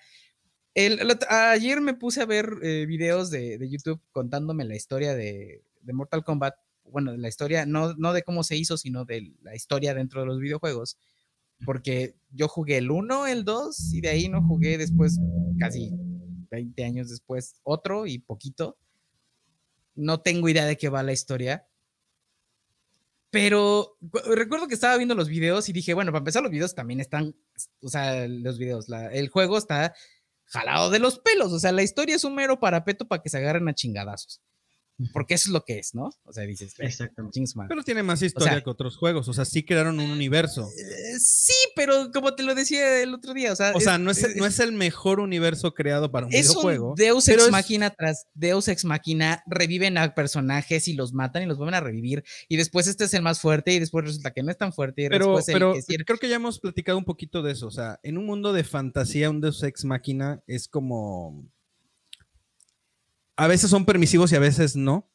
El- 0.75 1.17
ayer 1.29 1.81
me 1.81 1.93
puse 1.95 2.21
a 2.21 2.25
ver 2.25 2.49
eh, 2.63 2.85
videos 2.87 3.31
de, 3.31 3.57
de 3.57 3.69
YouTube 3.69 4.01
contándome 4.11 4.65
la 4.65 4.75
historia 4.75 5.15
de, 5.15 5.63
de 5.81 5.93
Mortal 5.93 6.23
Kombat. 6.23 6.55
Bueno, 6.85 7.15
la 7.17 7.27
historia, 7.29 7.65
no, 7.65 7.93
no 7.95 8.13
de 8.13 8.23
cómo 8.23 8.43
se 8.43 8.55
hizo, 8.57 8.77
sino 8.77 9.05
de 9.05 9.33
la 9.41 9.55
historia 9.55 9.93
dentro 9.93 10.21
de 10.21 10.27
los 10.27 10.39
videojuegos. 10.39 10.97
Porque 11.65 12.15
yo 12.31 12.47
jugué 12.47 12.77
el 12.77 12.91
1, 12.91 13.27
el 13.27 13.43
2, 13.43 13.93
y 13.93 14.01
de 14.01 14.09
ahí 14.09 14.29
no 14.29 14.41
jugué 14.45 14.77
después, 14.77 15.19
casi 15.59 15.91
20 16.51 16.83
años 16.83 17.09
después, 17.09 17.59
otro 17.63 18.05
y 18.05 18.19
poquito. 18.19 18.77
No 19.95 20.21
tengo 20.21 20.47
idea 20.49 20.65
de 20.65 20.77
qué 20.77 20.89
va 20.89 21.01
la 21.03 21.13
historia. 21.13 21.67
Pero 23.29 23.97
cu- 24.09 24.19
recuerdo 24.35 24.67
que 24.67 24.73
estaba 24.73 24.95
viendo 24.97 25.15
los 25.15 25.27
videos 25.27 25.67
y 25.69 25.73
dije, 25.73 25.93
bueno, 25.93 26.11
para 26.11 26.19
empezar 26.19 26.43
los 26.43 26.51
videos 26.51 26.73
también 26.75 26.99
están, 26.99 27.35
o 27.81 27.89
sea, 27.89 28.27
los 28.27 28.57
videos, 28.57 28.87
el 29.11 29.29
juego 29.29 29.57
está 29.57 29.93
jalado 30.45 30.89
de 30.89 30.99
los 30.99 31.19
pelos, 31.19 31.51
o 31.51 31.59
sea, 31.59 31.73
la 31.73 31.83
historia 31.83 32.15
es 32.15 32.23
un 32.23 32.35
mero 32.35 32.59
parapeto 32.59 33.05
para 33.07 33.21
que 33.21 33.29
se 33.29 33.37
agarren 33.37 33.67
a 33.67 33.73
chingadazos. 33.73 34.41
Porque 35.13 35.35
eso 35.35 35.49
es 35.49 35.53
lo 35.53 35.63
que 35.63 35.77
es, 35.77 35.93
¿no? 35.93 36.09
O 36.25 36.33
sea, 36.33 36.43
dices, 36.45 36.73
"Eh, 36.79 36.85
Exactamente. 36.87 37.33
chingue 37.35 37.47
su 37.47 37.57
madre". 37.57 37.69
Pero 37.69 37.83
tiene 37.83 38.01
más 38.01 38.21
historia 38.21 38.53
sea- 38.53 38.63
que 38.63 38.69
otros 38.69 38.97
juegos. 38.97 39.27
O 39.27 39.33
sea, 39.33 39.45
sí 39.45 39.63
crearon 39.63 39.99
un 39.99 40.09
universo. 40.09 40.67
Eh, 40.75 41.19
sí, 41.19 41.53
pero 41.75 42.11
como 42.11 42.33
te 42.33 42.41
lo 42.43 42.55
decía 42.55 43.01
el 43.03 43.13
otro 43.13 43.33
día, 43.33 43.53
o 43.53 43.55
sea, 43.55 43.73
O 43.75 43.79
sea, 43.79 43.97
no 43.99 44.09
es, 44.09 44.35
no 44.35 44.45
es 44.45 44.59
el 44.59 44.71
mejor 44.71 45.19
universo 45.19 45.73
creado 45.73 46.11
para 46.11 46.25
un 46.25 46.33
es 46.33 46.47
videojuego. 46.49 46.89
un 46.91 46.95
Deus 46.95 47.27
ex 47.27 47.43
es- 47.43 47.51
máquina 47.51 47.89
tras 47.91 48.25
Deus 48.33 48.67
ex 48.67 48.85
máquina, 48.85 49.43
reviven 49.45 49.97
a 49.99 50.15
personajes 50.15 50.87
y 50.87 50.93
los 50.93 51.13
matan 51.13 51.43
y 51.43 51.45
los 51.45 51.57
vuelven 51.57 51.75
a 51.75 51.79
revivir. 51.79 52.23
Y 52.49 52.57
después 52.57 52.87
este 52.87 53.03
es 53.03 53.13
el 53.13 53.21
más 53.21 53.39
fuerte 53.39 53.73
y 53.73 53.79
después 53.79 54.05
resulta 54.05 54.31
que 54.31 54.41
no 54.41 54.49
es 54.51 54.57
tan 54.57 54.73
fuerte. 54.73 55.03
Y 55.03 55.09
Pero, 55.09 55.25
después 55.27 55.47
el 55.49 55.53
pero 55.53 55.73
que 55.73 55.81
sí- 55.83 55.97
creo 55.97 56.17
que 56.17 56.29
ya 56.29 56.37
hemos 56.37 56.59
platicado 56.59 56.97
un 56.97 57.05
poquito 57.05 57.43
de 57.43 57.51
eso. 57.51 57.67
O 57.67 57.71
sea, 57.71 57.99
en 58.01 58.17
un 58.17 58.25
mundo 58.25 58.51
de 58.51 58.63
fantasía, 58.63 59.29
un 59.29 59.41
Deus 59.41 59.61
Ex 59.63 59.85
Máquina 59.85 60.41
es 60.47 60.67
como. 60.67 61.45
A 63.37 63.47
veces 63.47 63.69
son 63.69 63.85
permisivos 63.85 64.31
y 64.31 64.35
a 64.35 64.39
veces 64.39 64.75
no. 64.75 65.09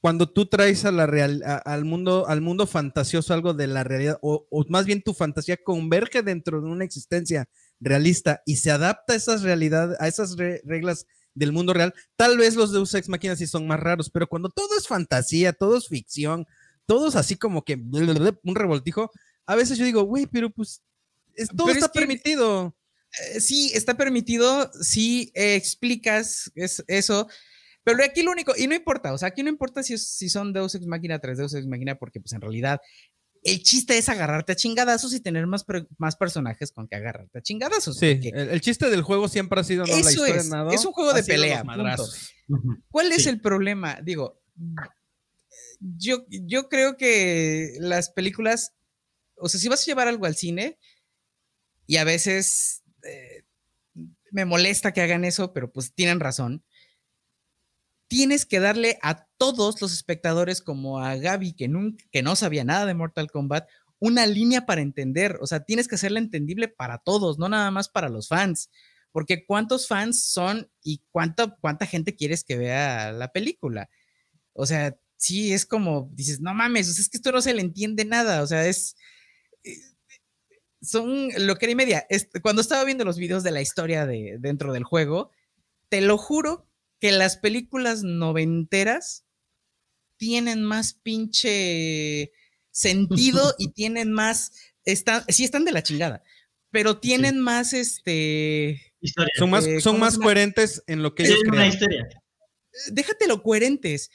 Cuando 0.00 0.30
tú 0.30 0.46
traes 0.46 0.84
a 0.84 0.92
la 0.92 1.06
real, 1.06 1.42
a- 1.44 1.56
al, 1.56 1.84
mundo, 1.84 2.26
al 2.28 2.40
mundo 2.40 2.66
fantasioso 2.66 3.34
algo 3.34 3.54
de 3.54 3.66
la 3.66 3.82
realidad, 3.82 4.18
o, 4.22 4.46
o 4.50 4.64
más 4.68 4.86
bien 4.86 5.02
tu 5.02 5.14
fantasía 5.14 5.56
converge 5.56 6.22
dentro 6.22 6.60
de 6.60 6.68
una 6.68 6.84
existencia 6.84 7.48
realista 7.80 8.42
y 8.46 8.56
se 8.56 8.70
adapta 8.70 9.14
a 9.14 9.16
esas 9.16 9.42
realidades, 9.42 9.96
a 10.00 10.06
esas 10.06 10.36
re- 10.36 10.62
reglas 10.64 11.06
del 11.34 11.52
mundo 11.52 11.72
real, 11.74 11.92
tal 12.14 12.38
vez 12.38 12.54
los 12.54 12.72
Deus 12.72 12.94
Ex 12.94 13.08
Máquinas 13.08 13.38
sí 13.38 13.46
son 13.46 13.66
más 13.66 13.80
raros, 13.80 14.08
pero 14.10 14.26
cuando 14.26 14.48
todo 14.48 14.78
es 14.78 14.86
fantasía, 14.86 15.52
todo 15.52 15.76
es 15.76 15.88
ficción, 15.88 16.46
todo 16.86 17.08
es 17.08 17.16
así 17.16 17.36
como 17.36 17.62
que 17.64 17.74
un 17.74 18.54
revoltijo, 18.54 19.10
a 19.44 19.54
veces 19.56 19.76
yo 19.76 19.84
digo, 19.84 20.02
güey, 20.04 20.26
pero 20.26 20.50
pues 20.50 20.82
es- 21.34 21.48
todo 21.48 21.66
Pero 21.66 21.78
es 21.78 21.84
está 21.84 21.92
que- 21.92 21.98
permitido. 22.00 22.74
Eh, 23.34 23.40
sí, 23.40 23.70
está 23.74 23.96
permitido, 23.96 24.70
sí 24.80 25.30
eh, 25.34 25.56
explicas 25.56 26.50
es- 26.54 26.84
eso, 26.86 27.28
pero 27.86 28.02
aquí 28.04 28.22
lo 28.24 28.32
único, 28.32 28.52
y 28.56 28.66
no 28.66 28.74
importa, 28.74 29.12
o 29.12 29.18
sea, 29.18 29.28
aquí 29.28 29.44
no 29.44 29.48
importa 29.48 29.80
si, 29.84 29.96
si 29.96 30.28
son 30.28 30.52
Deus 30.52 30.74
Ex 30.74 30.84
Máquina, 30.88 31.20
3 31.20 31.38
Deus 31.38 31.54
Ex 31.54 31.66
Máquina, 31.68 31.94
porque 31.94 32.18
pues 32.20 32.32
en 32.32 32.40
realidad 32.40 32.80
el 33.44 33.62
chiste 33.62 33.96
es 33.96 34.08
agarrarte 34.08 34.50
a 34.52 34.56
chingadazos 34.56 35.14
y 35.14 35.20
tener 35.20 35.46
más, 35.46 35.64
más 35.98 36.16
personajes 36.16 36.72
con 36.72 36.88
que 36.88 36.96
agarrarte 36.96 37.38
a 37.38 37.42
chingadazos. 37.42 37.96
Sí, 37.96 38.18
el, 38.34 38.48
el 38.50 38.60
chiste 38.60 38.90
del 38.90 39.02
juego 39.02 39.28
siempre 39.28 39.60
ha 39.60 39.62
sido 39.64 39.84
no 39.86 39.92
la 39.92 40.00
Eso 40.00 40.10
historia, 40.10 40.34
es, 40.34 40.48
nada. 40.48 40.74
es 40.74 40.84
un 40.84 40.90
juego 40.92 41.12
de 41.12 41.22
pelea. 41.22 41.62
¿Cuál 42.90 43.12
es 43.12 43.22
Sí. 43.22 43.28
el 43.28 43.40
problema? 43.40 44.00
Digo, 44.02 44.42
yo, 45.78 46.24
yo 46.28 46.68
creo 46.68 46.96
que 46.96 47.76
las 47.78 48.10
películas, 48.10 48.72
o 49.36 49.48
sea, 49.48 49.60
si 49.60 49.68
vas 49.68 49.82
a 49.82 49.86
llevar 49.86 50.08
algo 50.08 50.26
al 50.26 50.34
cine, 50.34 50.76
y 51.86 51.98
a 51.98 52.04
veces 52.04 52.82
eh, 53.04 53.44
me 54.32 54.44
molesta 54.44 54.92
que 54.92 55.02
hagan 55.02 55.24
eso, 55.24 55.52
pero 55.52 55.70
pues 55.70 55.94
tienen 55.94 56.18
razón, 56.18 56.64
tienes 58.08 58.46
que 58.46 58.60
darle 58.60 58.98
a 59.02 59.26
todos 59.36 59.80
los 59.80 59.92
espectadores, 59.92 60.60
como 60.62 61.00
a 61.00 61.16
Gaby, 61.16 61.54
que, 61.54 61.68
nunca, 61.68 62.04
que 62.10 62.22
no 62.22 62.36
sabía 62.36 62.64
nada 62.64 62.86
de 62.86 62.94
Mortal 62.94 63.30
Kombat, 63.30 63.68
una 63.98 64.26
línea 64.26 64.66
para 64.66 64.80
entender. 64.82 65.38
O 65.40 65.46
sea, 65.46 65.64
tienes 65.64 65.88
que 65.88 65.94
hacerla 65.96 66.18
entendible 66.18 66.68
para 66.68 66.98
todos, 66.98 67.38
no 67.38 67.48
nada 67.48 67.70
más 67.70 67.88
para 67.88 68.08
los 68.08 68.28
fans. 68.28 68.70
Porque 69.12 69.46
cuántos 69.46 69.88
fans 69.88 70.24
son 70.24 70.70
y 70.82 71.02
cuánta, 71.10 71.56
cuánta 71.60 71.86
gente 71.86 72.14
quieres 72.14 72.44
que 72.44 72.56
vea 72.56 73.12
la 73.12 73.32
película. 73.32 73.88
O 74.52 74.66
sea, 74.66 74.96
sí, 75.16 75.52
es 75.52 75.64
como, 75.66 76.10
dices, 76.12 76.40
no 76.40 76.52
mames, 76.54 76.88
es 76.88 77.08
que 77.08 77.16
esto 77.16 77.32
no 77.32 77.40
se 77.40 77.54
le 77.54 77.62
entiende 77.62 78.04
nada. 78.04 78.42
O 78.42 78.46
sea, 78.46 78.66
es... 78.66 78.96
eh, 79.64 79.72
Son 80.82 81.28
lo 81.38 81.56
que 81.56 81.66
era 81.66 81.72
y 81.72 81.74
media. 81.74 82.06
Cuando 82.42 82.60
estaba 82.60 82.84
viendo 82.84 83.04
los 83.04 83.16
videos 83.18 83.42
de 83.42 83.50
la 83.50 83.62
historia 83.62 84.06
de, 84.06 84.36
dentro 84.38 84.72
del 84.72 84.84
juego, 84.84 85.30
te 85.88 86.00
lo 86.00 86.18
juro 86.18 86.68
que 87.00 87.12
las 87.12 87.36
películas 87.36 88.02
noventeras 88.02 89.24
tienen 90.18 90.64
más 90.64 90.94
pinche 90.94 92.32
sentido 92.70 93.54
y 93.58 93.72
tienen 93.72 94.12
más, 94.12 94.52
están, 94.84 95.24
sí 95.28 95.44
están 95.44 95.64
de 95.64 95.72
la 95.72 95.82
chingada, 95.82 96.22
pero 96.70 96.98
tienen 96.98 97.40
más 97.40 97.72
este, 97.72 98.82
Historia. 99.00 99.32
Son 99.38 99.50
más, 99.50 99.66
Eh, 99.66 99.80
son 99.80 99.94
¿cómo 99.94 100.04
más 100.06 100.18
coherentes 100.18 100.82
en 100.86 101.02
lo 101.02 101.14
que 101.14 101.24
Sí, 101.26 101.32
ellos 101.32 101.42
es 101.42 101.48
una 101.48 101.56
crean. 101.58 101.72
historia. 101.72 102.08
déjatelo 102.92 103.42
coherentes. 103.42 104.10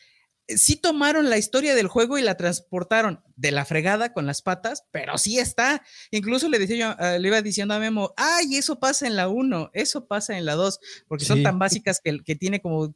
Sí 0.47 0.75
tomaron 0.75 1.29
la 1.29 1.37
historia 1.37 1.75
del 1.75 1.87
juego 1.87 2.17
y 2.17 2.21
la 2.21 2.35
transportaron 2.35 3.23
de 3.35 3.51
la 3.51 3.63
fregada 3.63 4.11
con 4.11 4.25
las 4.25 4.41
patas, 4.41 4.83
pero 4.91 5.17
sí 5.17 5.39
está. 5.39 5.81
Incluso 6.11 6.49
le 6.49 6.59
decía 6.59 6.95
yo, 6.97 7.05
eh, 7.05 7.19
le 7.19 7.27
iba 7.29 7.41
diciendo 7.41 7.73
a 7.73 7.79
Memo, 7.79 8.13
ay, 8.17 8.55
eso 8.57 8.79
pasa 8.79 9.07
en 9.07 9.15
la 9.15 9.29
1, 9.29 9.71
eso 9.73 10.07
pasa 10.07 10.37
en 10.37 10.45
la 10.45 10.55
2, 10.55 10.79
porque 11.07 11.23
son 11.25 11.41
tan 11.43 11.57
básicas 11.59 12.01
que, 12.03 12.19
que 12.23 12.35
tiene 12.35 12.61
como 12.61 12.93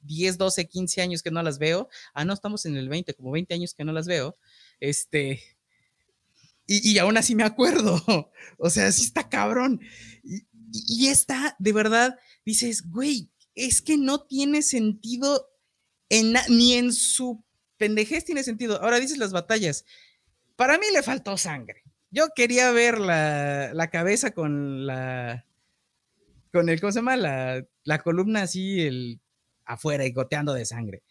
10, 0.00 0.36
12, 0.38 0.66
15 0.66 1.00
años 1.02 1.22
que 1.22 1.30
no 1.30 1.42
las 1.42 1.58
veo. 1.58 1.88
Ah, 2.14 2.24
no, 2.24 2.32
estamos 2.32 2.66
en 2.66 2.76
el 2.76 2.88
20, 2.88 3.14
como 3.14 3.30
20 3.30 3.54
años 3.54 3.74
que 3.74 3.84
no 3.84 3.92
las 3.92 4.06
veo. 4.08 4.36
Este. 4.80 5.40
Y, 6.66 6.88
y 6.92 6.98
aún 6.98 7.16
así 7.16 7.34
me 7.34 7.44
acuerdo. 7.44 8.02
O 8.58 8.68
sea, 8.70 8.90
sí 8.92 9.04
está 9.04 9.28
cabrón. 9.28 9.80
Y, 10.24 10.46
y- 10.72 11.08
esta, 11.08 11.56
de 11.58 11.72
verdad, 11.72 12.18
dices, 12.44 12.82
güey, 12.88 13.30
es 13.54 13.80
que 13.82 13.96
no 13.96 14.22
tiene 14.26 14.62
sentido 14.62 15.49
en 16.10 16.34
ni 16.48 16.74
en 16.74 16.92
su 16.92 17.42
pendejez 17.78 18.26
tiene 18.26 18.42
sentido. 18.42 18.82
Ahora 18.82 19.00
dices 19.00 19.16
las 19.16 19.32
batallas. 19.32 19.86
Para 20.56 20.76
mí 20.76 20.86
le 20.92 21.02
faltó 21.02 21.38
sangre. 21.38 21.82
Yo 22.10 22.28
quería 22.34 22.70
ver 22.72 22.98
la, 22.98 23.72
la 23.72 23.88
cabeza 23.88 24.32
con 24.32 24.86
la. 24.86 25.46
con 26.52 26.68
el, 26.68 26.80
¿cómo 26.80 26.92
se 26.92 26.98
llama? 26.98 27.16
La, 27.16 27.64
la 27.84 27.98
columna 28.00 28.42
así, 28.42 28.82
el 28.82 29.20
afuera 29.64 30.04
y 30.04 30.12
goteando 30.12 30.52
de 30.52 30.66
sangre. 30.66 31.02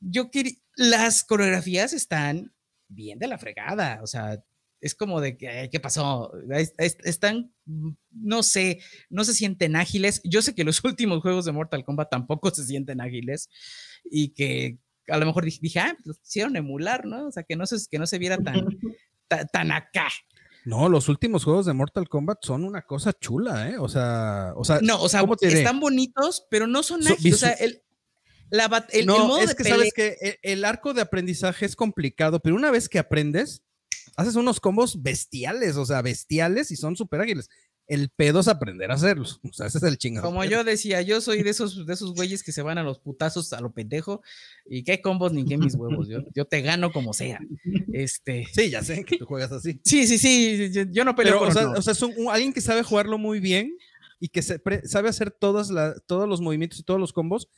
Yo 0.00 0.30
quería. 0.30 0.54
Las 0.76 1.24
coreografías 1.24 1.92
están 1.92 2.54
bien 2.86 3.18
de 3.18 3.26
la 3.26 3.36
fregada. 3.36 4.00
O 4.02 4.06
sea, 4.06 4.42
es 4.80 4.94
como 4.94 5.20
de 5.20 5.36
que, 5.36 5.48
"Ay, 5.48 5.68
¿qué 5.70 5.80
pasó? 5.80 6.32
Es- 6.52 6.72
es- 6.78 6.96
Están, 7.04 7.52
mm, 7.66 7.90
no 8.12 8.42
sé, 8.42 8.80
no 9.10 9.24
se 9.24 9.34
sienten 9.34 9.74
ágiles. 9.76 10.20
Yo 10.24 10.40
sé 10.42 10.54
que 10.54 10.64
los 10.64 10.82
últimos 10.84 11.20
juegos 11.22 11.44
de 11.44 11.52
Mortal 11.52 11.84
Kombat 11.84 12.10
tampoco 12.10 12.50
se 12.50 12.64
sienten 12.64 13.00
ágiles 13.00 13.48
y 14.04 14.30
que 14.30 14.78
a 15.08 15.16
lo 15.18 15.26
mejor 15.26 15.44
dije, 15.44 15.58
dije, 15.62 15.80
ah, 15.80 15.92
pues 15.96 16.06
los 16.06 16.18
quisieron 16.18 16.54
emular, 16.56 17.06
¿no? 17.06 17.28
O 17.28 17.32
sea, 17.32 17.42
que 17.42 17.56
no 17.56 17.66
se, 17.66 17.76
que 17.90 17.98
no 17.98 18.06
se 18.06 18.18
viera 18.18 18.36
tan, 18.38 18.66
ta- 19.28 19.46
tan 19.46 19.72
acá. 19.72 20.08
No, 20.64 20.88
los 20.90 21.08
últimos 21.08 21.44
juegos 21.44 21.64
de 21.64 21.72
Mortal 21.72 22.08
Kombat 22.10 22.38
son 22.44 22.62
una 22.64 22.82
cosa 22.82 23.12
chula, 23.18 23.70
¿eh? 23.70 23.78
O 23.78 23.88
sea, 23.88 24.52
o 24.54 24.64
sea, 24.64 24.80
No, 24.82 25.00
o 25.00 25.08
sea, 25.08 25.20
¿cómo 25.20 25.36
te 25.36 25.46
diré? 25.46 25.60
están 25.60 25.80
bonitos, 25.80 26.46
pero 26.50 26.66
no 26.66 26.82
son 26.82 27.02
So- 27.02 27.14
ágiles. 27.14 27.34
O 27.34 27.38
sea, 27.38 27.52
el, 27.52 27.82
la 28.50 28.68
bat- 28.68 28.88
el, 28.92 29.00
el 29.00 29.06
no, 29.06 29.26
modo 29.26 29.40
es 29.40 29.48
de 29.50 29.54
que 29.56 29.64
pelea- 29.64 29.76
sabes 29.76 29.92
que 29.94 30.16
el, 30.20 30.36
el 30.42 30.64
arco 30.66 30.92
de 30.92 31.00
aprendizaje 31.00 31.64
es 31.64 31.74
complicado, 31.74 32.40
pero 32.40 32.54
una 32.56 32.70
vez 32.70 32.88
que 32.90 32.98
aprendes, 32.98 33.62
haces 34.18 34.34
unos 34.36 34.58
combos 34.60 35.02
bestiales, 35.02 35.76
o 35.76 35.86
sea, 35.86 36.02
bestiales 36.02 36.70
y 36.70 36.76
son 36.76 36.96
súper 36.96 37.20
ágiles. 37.20 37.48
El 37.86 38.10
pedo 38.10 38.40
es 38.40 38.48
aprender 38.48 38.90
a 38.90 38.94
hacerlos. 38.94 39.40
O 39.44 39.52
sea, 39.52 39.66
ese 39.66 39.78
es 39.78 39.84
el 39.84 39.96
chingado. 39.96 40.26
Como 40.26 40.44
yo 40.44 40.62
decía, 40.62 41.00
yo 41.00 41.22
soy 41.22 41.42
de 41.42 41.48
esos, 41.50 41.86
de 41.86 41.94
esos 41.94 42.12
güeyes 42.14 42.42
que 42.42 42.52
se 42.52 42.60
van 42.60 42.76
a 42.76 42.82
los 42.82 42.98
putazos 42.98 43.50
a 43.54 43.60
lo 43.62 43.72
pendejo 43.72 44.20
y 44.66 44.84
qué 44.84 45.00
combos 45.00 45.32
ni 45.32 45.46
qué 45.46 45.56
mis 45.56 45.74
huevos. 45.74 46.06
Yo, 46.08 46.18
yo 46.34 46.44
te 46.44 46.60
gano 46.60 46.92
como 46.92 47.14
sea. 47.14 47.40
Este. 47.92 48.46
Sí, 48.52 48.68
ya 48.70 48.82
sé 48.82 49.04
que 49.04 49.16
tú 49.18 49.24
juegas 49.24 49.52
así. 49.52 49.80
Sí, 49.84 50.06
sí, 50.06 50.18
sí. 50.18 50.70
Yo, 50.72 50.82
yo 50.90 51.04
no 51.04 51.14
peleo 51.14 51.34
Pero, 51.34 51.38
con 51.38 51.48
o 51.48 51.52
sea, 51.52 51.68
o 51.70 51.82
sea, 51.82 51.92
es 51.92 52.02
un- 52.02 52.28
alguien 52.30 52.52
que 52.52 52.60
sabe 52.60 52.82
jugarlo 52.82 53.16
muy 53.18 53.40
bien 53.40 53.74
y 54.20 54.28
que 54.28 54.42
se 54.42 54.60
sabe 54.84 55.08
hacer 55.08 55.30
todas 55.30 55.70
la- 55.70 55.94
todos 56.06 56.28
los 56.28 56.40
movimientos 56.40 56.78
y 56.80 56.82
todos 56.82 57.00
los 57.00 57.12
combos, 57.14 57.48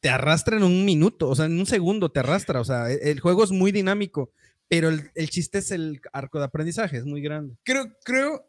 te 0.00 0.08
arrastra 0.08 0.56
en 0.56 0.62
un 0.62 0.84
minuto, 0.84 1.28
o 1.28 1.34
sea, 1.34 1.46
en 1.46 1.58
un 1.58 1.66
segundo 1.66 2.10
te 2.10 2.20
arrastra. 2.20 2.60
O 2.60 2.64
sea, 2.64 2.90
e- 2.90 3.10
el 3.10 3.20
juego 3.20 3.44
es 3.44 3.50
muy 3.50 3.72
dinámico, 3.72 4.32
pero 4.68 4.90
el, 4.90 5.30
chiste 5.30 5.58
es 5.58 5.70
el 5.70 6.00
arco 6.12 6.38
de 6.38 6.44
aprendizaje, 6.44 6.98
es 6.98 7.04
muy 7.04 7.22
grande. 7.22 7.56
creo, 7.64 7.96
creo, 8.04 8.46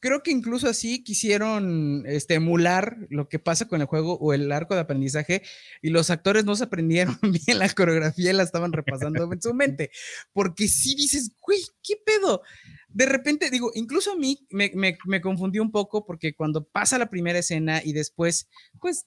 creo 0.00 0.22
que 0.22 0.30
incluso 0.30 0.68
así 0.68 1.02
quisieron 1.02 2.04
este, 2.06 2.34
emular 2.34 2.98
lo 3.10 3.28
que 3.28 3.38
pasa 3.38 3.66
con 3.66 3.80
el 3.80 3.86
juego 3.86 4.18
o 4.18 4.34
el 4.34 4.52
arco 4.52 4.74
de 4.74 4.82
aprendizaje 4.82 5.42
y 5.82 5.90
los 5.90 6.10
actores 6.10 6.44
no 6.44 6.54
se 6.56 6.64
aprendieron 6.64 7.18
bien 7.46 7.58
la 7.58 7.68
coreografía 7.70 8.30
y 8.30 8.34
la 8.34 8.42
estaban 8.42 8.72
repasando 8.72 9.30
en 9.32 9.40
su 9.40 9.54
mente. 9.54 9.90
Porque 10.32 10.68
si 10.68 10.94
dices, 10.94 11.32
güey, 11.40 11.60
¿qué 11.82 11.94
pedo? 12.04 12.42
De 12.88 13.06
repente, 13.06 13.50
digo, 13.50 13.70
incluso 13.74 14.12
a 14.12 14.16
mí 14.16 14.46
me, 14.50 14.70
me, 14.74 14.98
me 15.06 15.20
confundió 15.20 15.62
un 15.62 15.72
poco 15.72 16.04
porque 16.04 16.34
cuando 16.34 16.64
pasa 16.64 16.98
la 16.98 17.10
primera 17.10 17.38
escena 17.38 17.80
y 17.82 17.92
después, 17.92 18.48
pues, 18.80 19.06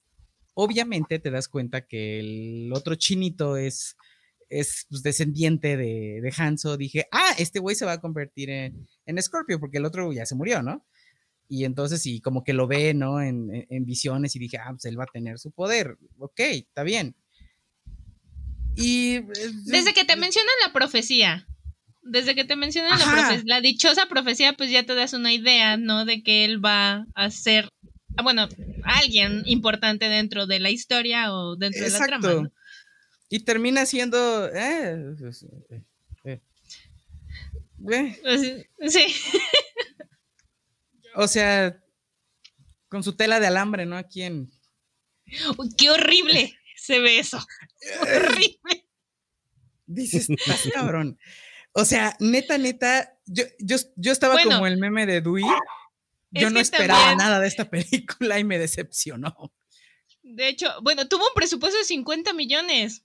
obviamente 0.54 1.20
te 1.20 1.30
das 1.30 1.48
cuenta 1.48 1.86
que 1.86 2.18
el 2.18 2.72
otro 2.72 2.96
chinito 2.96 3.56
es 3.56 3.96
es 4.48 4.86
pues, 4.88 5.02
descendiente 5.02 5.76
de, 5.76 6.20
de 6.22 6.32
Hanzo, 6.36 6.76
dije, 6.76 7.06
ah, 7.12 7.32
este 7.38 7.58
güey 7.58 7.76
se 7.76 7.84
va 7.84 7.92
a 7.92 8.00
convertir 8.00 8.50
en, 8.50 8.86
en 9.06 9.22
Scorpio, 9.22 9.60
porque 9.60 9.78
el 9.78 9.84
otro 9.84 10.12
ya 10.12 10.24
se 10.26 10.34
murió, 10.34 10.62
¿no? 10.62 10.86
Y 11.50 11.64
entonces, 11.64 12.04
y 12.06 12.20
como 12.20 12.44
que 12.44 12.52
lo 12.52 12.66
ve, 12.66 12.92
¿no? 12.94 13.20
En, 13.22 13.54
en- 13.54 13.66
en 13.70 13.84
visiones 13.86 14.36
y 14.36 14.38
dije, 14.38 14.58
ah, 14.58 14.70
pues 14.70 14.84
él 14.84 14.98
va 14.98 15.04
a 15.04 15.12
tener 15.12 15.38
su 15.38 15.50
poder. 15.50 15.96
Ok, 16.18 16.40
está 16.40 16.82
bien. 16.82 17.14
Y 18.76 19.16
eh, 19.16 19.24
Desde 19.64 19.92
que 19.92 20.04
te 20.04 20.16
mencionan 20.16 20.54
la 20.66 20.72
profecía. 20.72 21.46
Desde 22.02 22.34
que 22.34 22.44
te 22.44 22.56
mencionan 22.56 22.98
la, 22.98 23.04
profe- 23.04 23.42
la 23.44 23.60
dichosa 23.60 24.06
profecía, 24.08 24.52
pues 24.54 24.70
ya 24.70 24.84
te 24.84 24.94
das 24.94 25.12
una 25.12 25.32
idea, 25.32 25.76
¿no? 25.76 26.04
De 26.04 26.22
que 26.22 26.44
él 26.44 26.64
va 26.64 27.06
a 27.14 27.30
ser, 27.30 27.68
ah, 28.16 28.22
bueno, 28.22 28.48
alguien 28.84 29.42
importante 29.46 30.08
dentro 30.08 30.46
de 30.46 30.60
la 30.60 30.70
historia 30.70 31.32
o 31.34 31.56
dentro 31.56 31.80
de 31.82 31.90
la 31.90 31.98
trama. 32.06 32.22
Y 33.28 33.40
termina 33.40 33.84
siendo. 33.86 34.48
eh, 34.54 35.14
pues, 35.18 35.42
eh, 35.42 35.82
eh. 36.24 36.40
Eh, 38.24 38.68
sí. 38.88 39.06
o 41.14 41.28
sea, 41.28 41.78
con 42.88 43.02
su 43.02 43.16
tela 43.16 43.40
de 43.40 43.46
alambre, 43.46 43.86
¿no? 43.86 43.96
Aquí 43.96 44.22
en. 44.22 44.50
Uy, 45.58 45.68
¡Qué 45.76 45.90
horrible 45.90 46.58
se 46.76 47.00
ve 47.00 47.18
eso! 47.18 47.38
¡Horrible! 48.00 48.86
Dices, 49.86 50.28
"Estás 50.30 50.62
cabrón. 50.72 51.18
O 51.72 51.84
sea, 51.84 52.16
neta, 52.18 52.56
neta, 52.58 53.18
yo, 53.26 53.44
yo, 53.58 53.76
yo 53.96 54.10
estaba 54.12 54.34
Bueno. 54.34 54.52
como 54.52 54.66
el 54.66 54.78
meme 54.78 55.06
de 55.06 55.20
Dewey. 55.20 55.44
Yo 56.30 56.48
Es 56.48 56.52
no 56.52 56.60
esperaba 56.60 56.98
también- 56.98 57.18
nada 57.18 57.40
de 57.40 57.48
esta 57.48 57.68
película 57.70 58.38
y 58.38 58.44
me 58.44 58.58
decepcionó. 58.58 59.52
De 60.22 60.48
hecho, 60.48 60.66
bueno, 60.82 61.08
tuvo 61.08 61.24
un 61.26 61.34
presupuesto 61.34 61.78
de 61.78 61.84
50 61.84 62.32
millones 62.34 63.04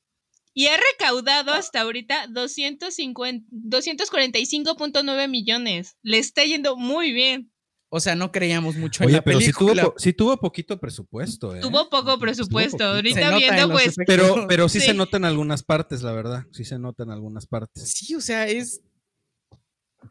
y 0.53 0.67
ha 0.67 0.77
recaudado 0.77 1.51
hasta 1.53 1.81
ahorita 1.81 2.27
250 2.27 3.47
245.9 3.51 5.27
millones. 5.29 5.97
Le 6.03 6.17
está 6.19 6.43
yendo 6.43 6.75
muy 6.75 7.11
bien. 7.11 7.49
O 7.95 7.99
sea, 7.99 8.15
no 8.15 8.31
creíamos 8.31 8.75
mucho 8.75 9.03
en 9.03 9.07
Oye, 9.09 9.17
la 9.17 9.23
pero 9.23 9.39
sí 9.39 9.51
tuvo, 9.51 9.67
película. 9.67 9.83
po- 9.83 9.93
sí 9.99 10.13
tuvo 10.13 10.37
poquito 10.37 10.79
presupuesto, 10.79 11.55
¿eh? 11.55 11.59
Tuvo 11.61 11.89
poco 11.91 12.17
presupuesto. 12.17 12.83
Ahorita 12.83 13.19
nota 13.29 13.33
en 13.35 13.39
viendo, 13.39 13.69
pues. 13.71 13.95
Pero, 14.07 14.47
pero 14.49 14.67
sí, 14.67 14.79
Sí. 14.79 14.87
se 14.87 14.93
nota 14.95 15.17
en 15.17 15.25
algunas 15.25 15.61
partes, 15.61 16.01
la 16.01 16.11
verdad. 16.11 16.43
Sí 16.51 16.65
se 16.65 16.79
nota 16.79 17.03
en 17.03 17.11
algunas 17.11 17.45
partes. 17.45 17.91
Sí, 17.91 18.15
o 18.15 18.21
sea, 18.21 18.47
es. 18.47 18.81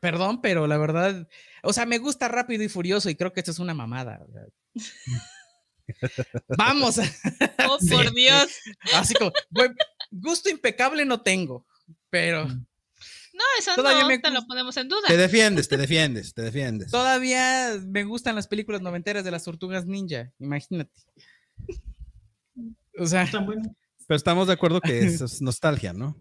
Perdón, 0.00 0.40
pero 0.40 0.68
la 0.68 0.78
verdad. 0.78 1.28
O 1.64 1.72
sea, 1.72 1.84
me 1.84 1.98
gusta 1.98 2.28
rápido 2.28 2.62
y 2.62 2.68
furioso 2.68 3.10
y 3.10 3.16
creo 3.16 3.32
que 3.32 3.40
esto 3.40 3.50
es 3.50 3.58
una 3.58 3.74
mamada. 3.74 4.20
Vamos. 6.56 6.98
oh, 7.68 7.78
Sí. 7.80 7.88
por 7.90 8.12
Dios. 8.14 8.46
Así 8.94 9.14
como, 9.14 9.32
gusto 10.12 10.48
impecable 10.50 11.04
no 11.04 11.20
tengo, 11.22 11.66
pero 12.10 12.46
No, 12.46 13.44
eso 13.58 13.74
Todavía 13.74 14.02
no 14.02 14.08
me 14.08 14.18
te 14.18 14.30
lo 14.30 14.46
ponemos 14.46 14.76
en 14.76 14.88
duda. 14.88 15.08
Te 15.08 15.16
defiendes, 15.16 15.66
te 15.68 15.76
defiendes, 15.78 16.34
te 16.34 16.42
defiendes. 16.42 16.90
todavía 16.90 17.78
me 17.86 18.04
gustan 18.04 18.34
las 18.36 18.46
películas 18.46 18.82
noventeras 18.82 19.24
de 19.24 19.30
las 19.30 19.44
tortugas 19.44 19.86
ninja, 19.86 20.30
imagínate. 20.38 20.92
O 22.98 23.06
sea. 23.06 23.28
Pero 23.30 24.16
estamos 24.16 24.46
de 24.48 24.52
acuerdo 24.52 24.80
que 24.80 24.98
eso 25.06 25.24
es 25.24 25.40
nostalgia, 25.40 25.92
¿no? 25.92 26.16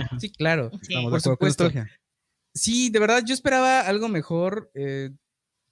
Ajá. 0.00 0.18
sí, 0.18 0.30
claro. 0.30 0.70
Sí. 0.82 0.92
Estamos 0.94 1.10
Por 1.10 1.12
de 1.12 1.18
acuerdo 1.18 1.34
supuesto. 1.34 1.64
nostalgia. 1.64 2.00
Sí, 2.54 2.90
de 2.90 2.98
verdad, 2.98 3.22
yo 3.24 3.34
esperaba 3.34 3.80
algo 3.80 4.08
mejor. 4.08 4.70
eh, 4.74 5.10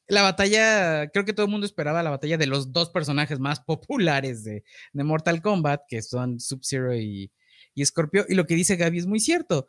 la 0.07 0.21
batalla, 0.21 1.09
creo 1.09 1.25
que 1.25 1.33
todo 1.33 1.47
el 1.47 1.51
mundo 1.53 1.65
esperaba 1.67 2.03
la 2.03 2.11
batalla 2.11 2.37
de 2.37 2.47
los 2.47 2.73
dos 2.73 2.91
personajes 2.91 3.39
más 3.41 3.61
populares 3.61 4.45
de, 4.45 4.63
de 4.93 5.05
Mortal 5.05 5.41
Kombat, 5.41 5.81
que 5.89 6.03
son 6.03 6.39
Sub-Zero 6.41 6.95
y, 6.95 7.33
y 7.75 7.85
Scorpio. 7.85 8.25
Y 8.29 8.35
lo 8.35 8.47
que 8.47 8.55
dice 8.55 8.77
Gaby 8.77 8.99
es 8.99 9.07
muy 9.07 9.21
cierto. 9.21 9.67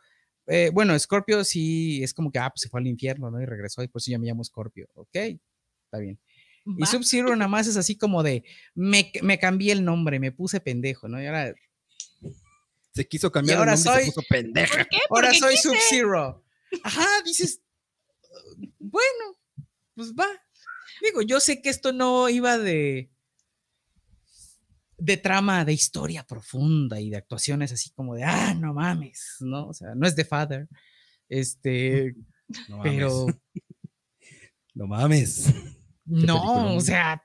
Eh, 0.47 0.69
bueno, 0.73 0.97
Scorpio 0.99 1.43
sí 1.43 2.03
es 2.03 2.13
como 2.13 2.31
que, 2.31 2.39
ah, 2.39 2.49
pues 2.51 2.61
se 2.61 2.69
fue 2.69 2.79
al 2.79 2.87
infierno, 2.87 3.31
¿no? 3.31 3.41
Y 3.41 3.45
regresó, 3.45 3.81
y 3.83 3.87
por 3.87 3.99
eso 4.01 4.11
ya 4.11 4.19
me 4.19 4.27
llamo 4.27 4.43
Scorpio. 4.43 4.87
Ok, 4.93 5.15
está 5.15 5.97
bien. 5.99 6.19
Y. 6.65 6.85
Sub-Zero 6.85 7.35
nada 7.35 7.47
más 7.47 7.67
es 7.67 7.77
así 7.77 7.95
como 7.95 8.23
de, 8.23 8.43
me, 8.73 9.11
me 9.21 9.37
cambié 9.39 9.71
el 9.71 9.83
nombre, 9.85 10.19
me 10.19 10.31
puse 10.31 10.59
pendejo, 10.59 11.07
¿no? 11.07 11.21
Y 11.21 11.25
ahora, 11.27 11.53
Se 12.93 13.07
quiso 13.07 13.31
cambiar 13.31 13.57
Y 13.57 13.59
ahora 13.59 13.73
el 13.73 13.83
nombre 13.83 14.01
y 14.01 14.05
soy- 14.05 14.11
se 14.11 14.15
puso 14.15 14.27
pendeja. 14.29 14.77
¿Por 14.77 14.87
qué? 14.87 14.97
ahora 15.09 15.33
soy 15.33 15.51
quise. 15.55 15.69
Sub-Zero. 15.69 16.43
Ajá, 16.83 17.05
dices, 17.25 17.61
"Uh, 18.29 18.65
bueno, 18.79 19.37
pues 19.95 20.13
va. 20.13 20.27
Digo, 21.01 21.21
yo 21.21 21.39
sé 21.39 21.61
que 21.61 21.69
esto 21.69 21.91
no 21.91 22.29
iba 22.29 22.57
de 22.57 23.11
de 24.97 25.17
trama, 25.17 25.65
de 25.65 25.73
historia 25.73 26.23
profunda 26.25 26.99
y 26.99 27.09
de 27.09 27.17
actuaciones 27.17 27.71
así 27.71 27.91
como 27.91 28.15
de, 28.15 28.23
ah, 28.23 28.53
no 28.53 28.73
mames, 28.73 29.37
¿no? 29.41 29.67
O 29.67 29.73
sea, 29.73 29.93
no 29.95 30.07
es 30.07 30.15
de 30.15 30.25
Father. 30.25 30.67
Este, 31.29 32.15
No 32.67 32.77
mames. 32.77 32.91
pero 32.95 33.25
No 34.75 34.87
mames. 34.87 35.53
no, 36.05 36.75
o 36.75 36.81
sea, 36.81 37.23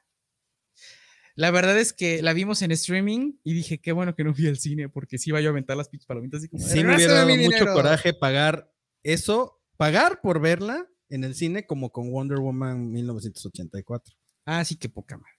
la 1.37 1.50
verdad 1.50 1.78
es 1.78 1.92
que 1.92 2.22
la 2.22 2.33
vimos 2.33 2.61
en 2.62 2.70
streaming 2.72 3.35
y 3.44 3.54
dije, 3.54 3.78
qué 3.80 3.92
bueno 3.92 4.14
que 4.14 4.24
no 4.24 4.35
fui 4.35 4.46
al 4.48 4.59
cine 4.59 4.88
porque 4.88 5.18
sí 5.18 5.30
iba 5.30 5.40
yo 5.40 5.48
a 5.48 5.52
aventar 5.52 5.76
las 5.76 5.88
pinches 5.88 6.06
palomitas 6.06 6.38
así 6.40 6.48
como, 6.48 6.62
Sí 6.66 6.83
me 6.85 6.94
hubiera 6.94 6.96
"Regrésame 6.96 7.14
dado 7.33 7.37
mucho 7.44 7.56
dinero". 7.59 7.74
coraje 7.74 8.12
pagar 8.14 8.72
eso, 9.02 9.61
pagar 9.76 10.20
por 10.20 10.40
verla 10.40 10.87
en 11.09 11.24
el 11.24 11.35
cine 11.35 11.66
como 11.66 11.90
con 11.90 12.11
Wonder 12.11 12.38
Woman 12.38 12.90
1984. 12.92 14.14
Ah, 14.44 14.64
sí, 14.64 14.76
qué 14.76 14.88
poca 14.88 15.16
madre. 15.16 15.33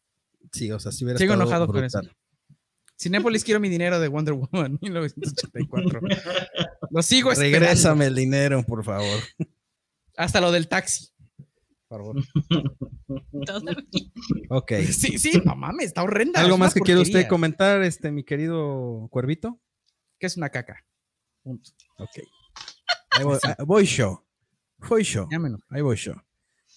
Sí, 0.51 0.71
o 0.71 0.79
sea, 0.79 0.91
sí 0.91 1.03
hubiera 1.05 1.17
Sigo 1.19 1.33
enojado 1.35 1.67
con 1.67 1.83
eso. 1.83 2.01
Cinépolis 3.01 3.43
quiero 3.43 3.59
mi 3.59 3.67
dinero 3.67 3.99
de 3.99 4.07
Wonder 4.07 4.35
Woman 4.35 4.77
1984. 4.81 6.01
Lo 6.91 7.01
sigo 7.01 7.31
esperando. 7.31 7.59
Regrésame 7.59 8.05
el 8.05 8.15
dinero, 8.15 8.63
por 8.63 8.83
favor. 8.83 9.19
Hasta 10.17 10.41
lo 10.41 10.51
del 10.51 10.67
taxi. 10.67 11.07
Por 11.87 12.01
favor. 12.01 12.15
Ok. 14.49 14.71
Sí, 14.91 15.17
sí, 15.17 15.41
no 15.43 15.55
mames, 15.55 15.87
está 15.87 16.03
horrenda. 16.03 16.39
¿Algo 16.39 16.57
más 16.57 16.73
que 16.73 16.79
quiere 16.79 17.01
usted 17.01 17.11
porquería. 17.11 17.27
comentar, 17.27 17.81
este, 17.83 18.09
mi 18.11 18.23
querido 18.23 19.07
Cuervito? 19.09 19.59
Que 20.17 20.27
es 20.27 20.37
una 20.37 20.49
caca. 20.49 20.85
Punto. 21.43 21.71
Ok. 21.97 22.19
Ahí 23.11 23.23
voy, 23.25 23.37
voy 23.65 23.85
show. 23.85 24.23
Voy 24.87 25.03
enojé. 25.47 25.63
Ahí 25.69 25.81
voy 25.81 25.97
yo. 25.97 26.13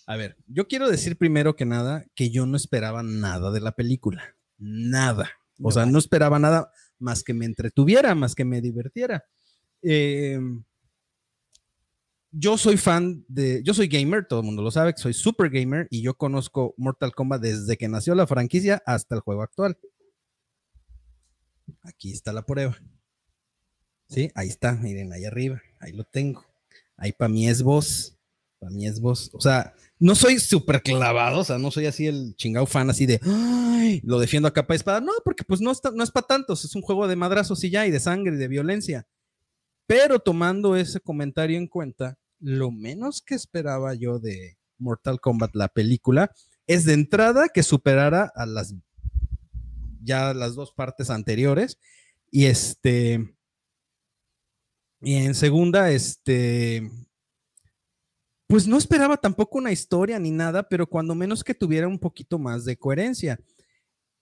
A 0.07 0.17
ver, 0.17 0.37
yo 0.47 0.67
quiero 0.67 0.89
decir 0.91 1.17
primero 1.17 1.55
que 1.55 1.65
nada 1.65 2.05
que 2.15 2.31
yo 2.31 2.47
no 2.47 2.57
esperaba 2.57 3.03
nada 3.05 3.53
de 3.53 3.61
la 3.61 3.73
película. 3.73 4.37
Nada. 4.59 5.31
O 5.61 5.65
No 5.65 5.71
sea, 5.71 5.87
no 5.87 5.99
esperaba 5.99 6.39
nada 6.39 6.71
más 6.99 7.23
que 7.23 7.35
me 7.35 7.45
entretuviera, 7.45 8.15
más 8.15 8.35
que 8.35 8.45
me 8.45 8.61
divirtiera. 8.61 9.25
Eh, 9.83 10.39
yo 12.37 12.59
soy 12.59 12.77
fan 12.77 13.25
de. 13.29 13.63
Yo 13.63 13.75
soy 13.75 13.87
gamer, 13.87 14.27
todo 14.27 14.41
el 14.41 14.47
mundo 14.47 14.63
lo 14.63 14.71
sabe, 14.71 14.93
que 14.93 15.01
soy 15.01 15.15
super 15.15 15.51
gamer 15.51 15.87
y 15.91 16.03
yo 16.03 16.15
conozco 16.15 16.75
Mortal 16.77 17.15
Kombat 17.15 17.41
desde 17.41 17.77
que 17.77 17.89
nació 17.89 18.15
la 18.15 18.27
franquicia 18.27 18.83
hasta 18.87 19.15
el 19.15 19.21
juego 19.21 19.43
actual. 19.43 19.79
Aquí 21.83 22.13
está 22.13 22.33
la 22.33 22.45
prueba. 22.45 22.77
Sí, 24.09 24.31
ahí 24.35 24.49
está, 24.49 24.73
miren, 24.73 25.13
ahí 25.13 25.25
arriba, 25.25 25.63
ahí 25.81 25.93
lo 25.93 26.05
tengo. 26.05 26.45
Ahí 26.97 27.13
para 27.13 27.29
mí 27.29 27.49
es 27.49 27.63
voz. 27.63 28.14
Para 28.65 28.75
mí 28.75 28.87
es 28.87 28.99
voz. 28.99 29.31
O 29.35 29.43
sea, 29.43 29.75
no 29.99 30.15
soy 30.15 30.39
súper 30.39 30.83
clavado, 30.83 31.41
o 31.41 31.45
sea, 31.45 31.59
no 31.59 31.71
soy 31.71 31.85
así 31.85 32.07
el 32.07 32.35
chingado 32.37 32.65
fan 32.65 32.89
así 32.89 33.05
de 33.05 33.21
"Ay, 33.23 34.01
lo 34.03 34.19
defiendo 34.19 34.49
a 34.49 34.55
capa 34.55 34.73
y 34.73 34.77
espada. 34.77 35.03
No, 35.03 35.13
porque 35.23 35.45
pues 35.45 35.61
no, 35.61 35.71
está, 35.71 35.91
no 35.91 36.03
es 36.03 36.11
para 36.11 36.27
tantos, 36.27 36.65
es 36.65 36.75
un 36.75 36.81
juego 36.81 37.07
de 37.07 37.15
madrazos 37.15 37.63
y 37.63 37.69
ya, 37.69 37.87
y 37.87 37.91
de 37.91 38.01
sangre 38.01 38.37
y 38.37 38.39
de 38.39 38.49
violencia. 38.49 39.07
Pero 39.87 40.19
tomando 40.19 40.77
ese 40.77 40.99
comentario 41.01 41.59
en 41.59 41.67
cuenta, 41.67 42.17
lo 42.41 42.71
menos 42.71 43.21
que 43.21 43.35
esperaba 43.35 43.93
yo 43.93 44.19
de 44.19 44.57
Mortal 44.79 45.21
Kombat, 45.21 45.55
la 45.55 45.69
película, 45.69 46.33
es 46.67 46.87
de 46.87 46.95
entrada 46.95 47.49
que 47.53 47.63
superara 47.63 48.33
a 48.35 48.47
las 48.47 48.75
ya 50.03 50.33
las 50.33 50.55
dos 50.55 50.73
partes 50.73 51.11
anteriores. 51.11 51.79
Y 52.31 52.47
este. 52.47 53.37
Y 55.03 55.17
en 55.17 55.35
segunda, 55.35 55.91
este. 55.91 56.91
Pues 58.49 58.67
no 58.67 58.77
esperaba 58.77 59.17
tampoco 59.17 59.59
una 59.59 59.73
historia 59.73 60.19
ni 60.19 60.31
nada, 60.31 60.69
pero 60.69 60.87
cuando 60.87 61.15
menos 61.15 61.43
que 61.45 61.55
tuviera 61.55 61.89
un 61.89 61.99
poquito 61.99 62.39
más 62.39 62.65
de 62.65 62.77
coherencia. 62.77 63.41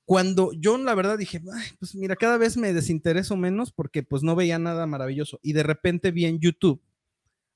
Cuando 0.06 0.52
yo 0.54 0.78
la 0.78 0.94
verdad 0.94 1.18
dije, 1.18 1.40
"Ay, 1.54 1.66
pues 1.78 1.94
mira, 1.94 2.16
cada 2.16 2.38
vez 2.38 2.56
me 2.56 2.72
desintereso 2.72 3.36
menos 3.36 3.72
porque 3.72 4.02
pues 4.02 4.22
no 4.22 4.36
veía 4.36 4.58
nada 4.58 4.86
maravilloso. 4.86 5.40
Y 5.42 5.52
de 5.54 5.62
repente 5.64 6.10
vi 6.12 6.26
en 6.26 6.40
YouTube 6.40 6.82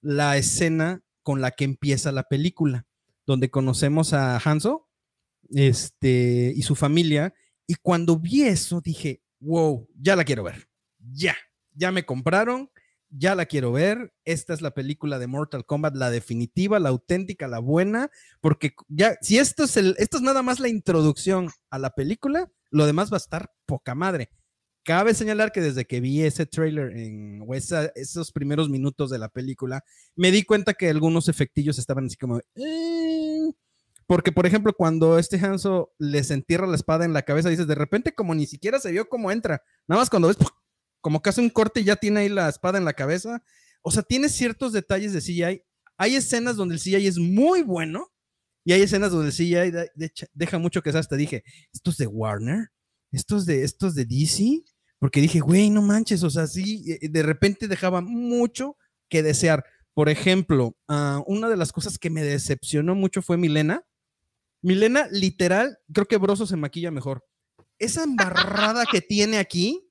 la 0.02 0.36
escena 0.38 1.02
con 1.22 1.40
la 1.40 1.52
que 1.52 1.64
empieza 1.64 2.12
la 2.12 2.24
película, 2.24 2.86
donde 3.26 3.50
conocemos 3.50 4.12
a 4.14 4.38
Hanzo 4.38 4.88
este, 5.50 6.52
y 6.56 6.62
su 6.62 6.74
familia. 6.76 7.34
Y 7.66 7.76
cuando 7.76 8.18
vi 8.18 8.42
eso, 8.44 8.80
dije, 8.80 9.22
wow, 9.40 9.88
ya 10.00 10.16
la 10.16 10.24
quiero 10.24 10.44
ver. 10.44 10.68
Ya, 10.98 11.36
ya 11.74 11.92
me 11.92 12.06
compraron, 12.06 12.70
ya 13.18 13.34
la 13.34 13.46
quiero 13.46 13.72
ver. 13.72 14.12
Esta 14.24 14.54
es 14.54 14.62
la 14.62 14.72
película 14.72 15.18
de 15.18 15.26
Mortal 15.26 15.64
Kombat, 15.64 15.94
la 15.96 16.10
definitiva, 16.10 16.78
la 16.78 16.90
auténtica, 16.90 17.48
la 17.48 17.58
buena, 17.58 18.10
porque 18.40 18.74
ya, 18.88 19.16
si 19.20 19.38
esto 19.38 19.64
es, 19.64 19.76
el, 19.76 19.94
esto 19.98 20.18
es 20.18 20.22
nada 20.22 20.42
más 20.42 20.60
la 20.60 20.68
introducción 20.68 21.50
a 21.70 21.78
la 21.78 21.90
película, 21.90 22.50
lo 22.70 22.86
demás 22.86 23.10
va 23.10 23.16
a 23.16 23.18
estar 23.18 23.50
poca 23.66 23.94
madre. 23.94 24.30
Cabe 24.84 25.14
señalar 25.14 25.50
que 25.50 25.60
desde 25.60 25.84
que 25.84 26.00
vi 26.00 26.22
ese 26.22 26.46
trailer 26.46 26.96
en, 26.96 27.42
o 27.46 27.54
esos 27.54 28.32
primeros 28.32 28.68
minutos 28.68 29.10
de 29.10 29.18
la 29.18 29.28
película, 29.28 29.82
me 30.14 30.30
di 30.30 30.44
cuenta 30.44 30.74
que 30.74 30.88
algunos 30.88 31.28
efectillos 31.28 31.78
estaban 31.78 32.06
así 32.06 32.16
como, 32.16 32.38
"Eh", 32.54 33.50
porque 34.06 34.30
por 34.30 34.46
ejemplo, 34.46 34.72
cuando 34.74 35.18
este 35.18 35.38
Hanzo 35.38 35.92
les 35.98 36.30
entierra 36.30 36.68
la 36.68 36.76
espada 36.76 37.04
en 37.04 37.12
la 37.12 37.22
cabeza, 37.22 37.48
dices, 37.48 37.66
de 37.66 37.74
repente 37.74 38.14
como 38.14 38.34
ni 38.34 38.46
siquiera 38.46 38.78
se 38.78 38.92
vio 38.92 39.08
cómo 39.08 39.32
entra, 39.32 39.62
nada 39.88 40.00
más 40.02 40.10
cuando 40.10 40.28
ves. 40.28 40.36
Como 41.06 41.22
que 41.22 41.30
hace 41.30 41.40
un 41.40 41.50
corte 41.50 41.84
ya 41.84 41.94
tiene 41.94 42.18
ahí 42.18 42.28
la 42.28 42.48
espada 42.48 42.78
en 42.78 42.84
la 42.84 42.94
cabeza. 42.94 43.40
O 43.80 43.92
sea, 43.92 44.02
tiene 44.02 44.28
ciertos 44.28 44.72
detalles 44.72 45.12
de 45.12 45.20
CGI. 45.20 45.62
Hay 45.96 46.16
escenas 46.16 46.56
donde 46.56 46.74
el 46.74 46.80
CGI 46.80 47.06
es 47.06 47.16
muy 47.16 47.62
bueno 47.62 48.12
y 48.64 48.72
hay 48.72 48.82
escenas 48.82 49.12
donde 49.12 49.28
el 49.28 49.32
CGI 49.32 49.70
de- 49.70 49.90
de- 49.94 50.12
deja 50.34 50.58
mucho 50.58 50.82
que 50.82 50.90
hasta 50.90 51.14
dije, 51.14 51.44
¿esto 51.72 51.90
es 51.92 51.96
de 51.98 52.08
Warner? 52.08 52.70
¿Esto 53.12 53.36
es 53.36 53.46
de, 53.46 53.62
esto 53.62 53.86
es 53.86 53.94
de 53.94 54.04
DC? 54.04 54.64
Porque 54.98 55.20
dije, 55.20 55.38
güey, 55.38 55.70
no 55.70 55.80
manches, 55.80 56.24
o 56.24 56.30
sea, 56.30 56.48
sí, 56.48 56.82
eh, 57.00 57.08
de 57.08 57.22
repente 57.22 57.68
dejaba 57.68 58.00
mucho 58.00 58.76
que 59.08 59.22
desear. 59.22 59.64
Por 59.94 60.08
ejemplo, 60.08 60.76
ah, 60.88 61.22
una 61.28 61.48
de 61.48 61.56
las 61.56 61.70
cosas 61.70 62.00
que 62.00 62.10
me 62.10 62.24
decepcionó 62.24 62.96
mucho 62.96 63.22
fue 63.22 63.36
Milena. 63.36 63.84
Milena, 64.60 65.06
literal, 65.12 65.78
creo 65.92 66.06
que 66.06 66.16
Broso 66.16 66.48
se 66.48 66.56
maquilla 66.56 66.90
mejor. 66.90 67.24
Esa 67.78 68.02
embarrada 68.02 68.86
que 68.90 69.00
tiene 69.00 69.38
aquí, 69.38 69.85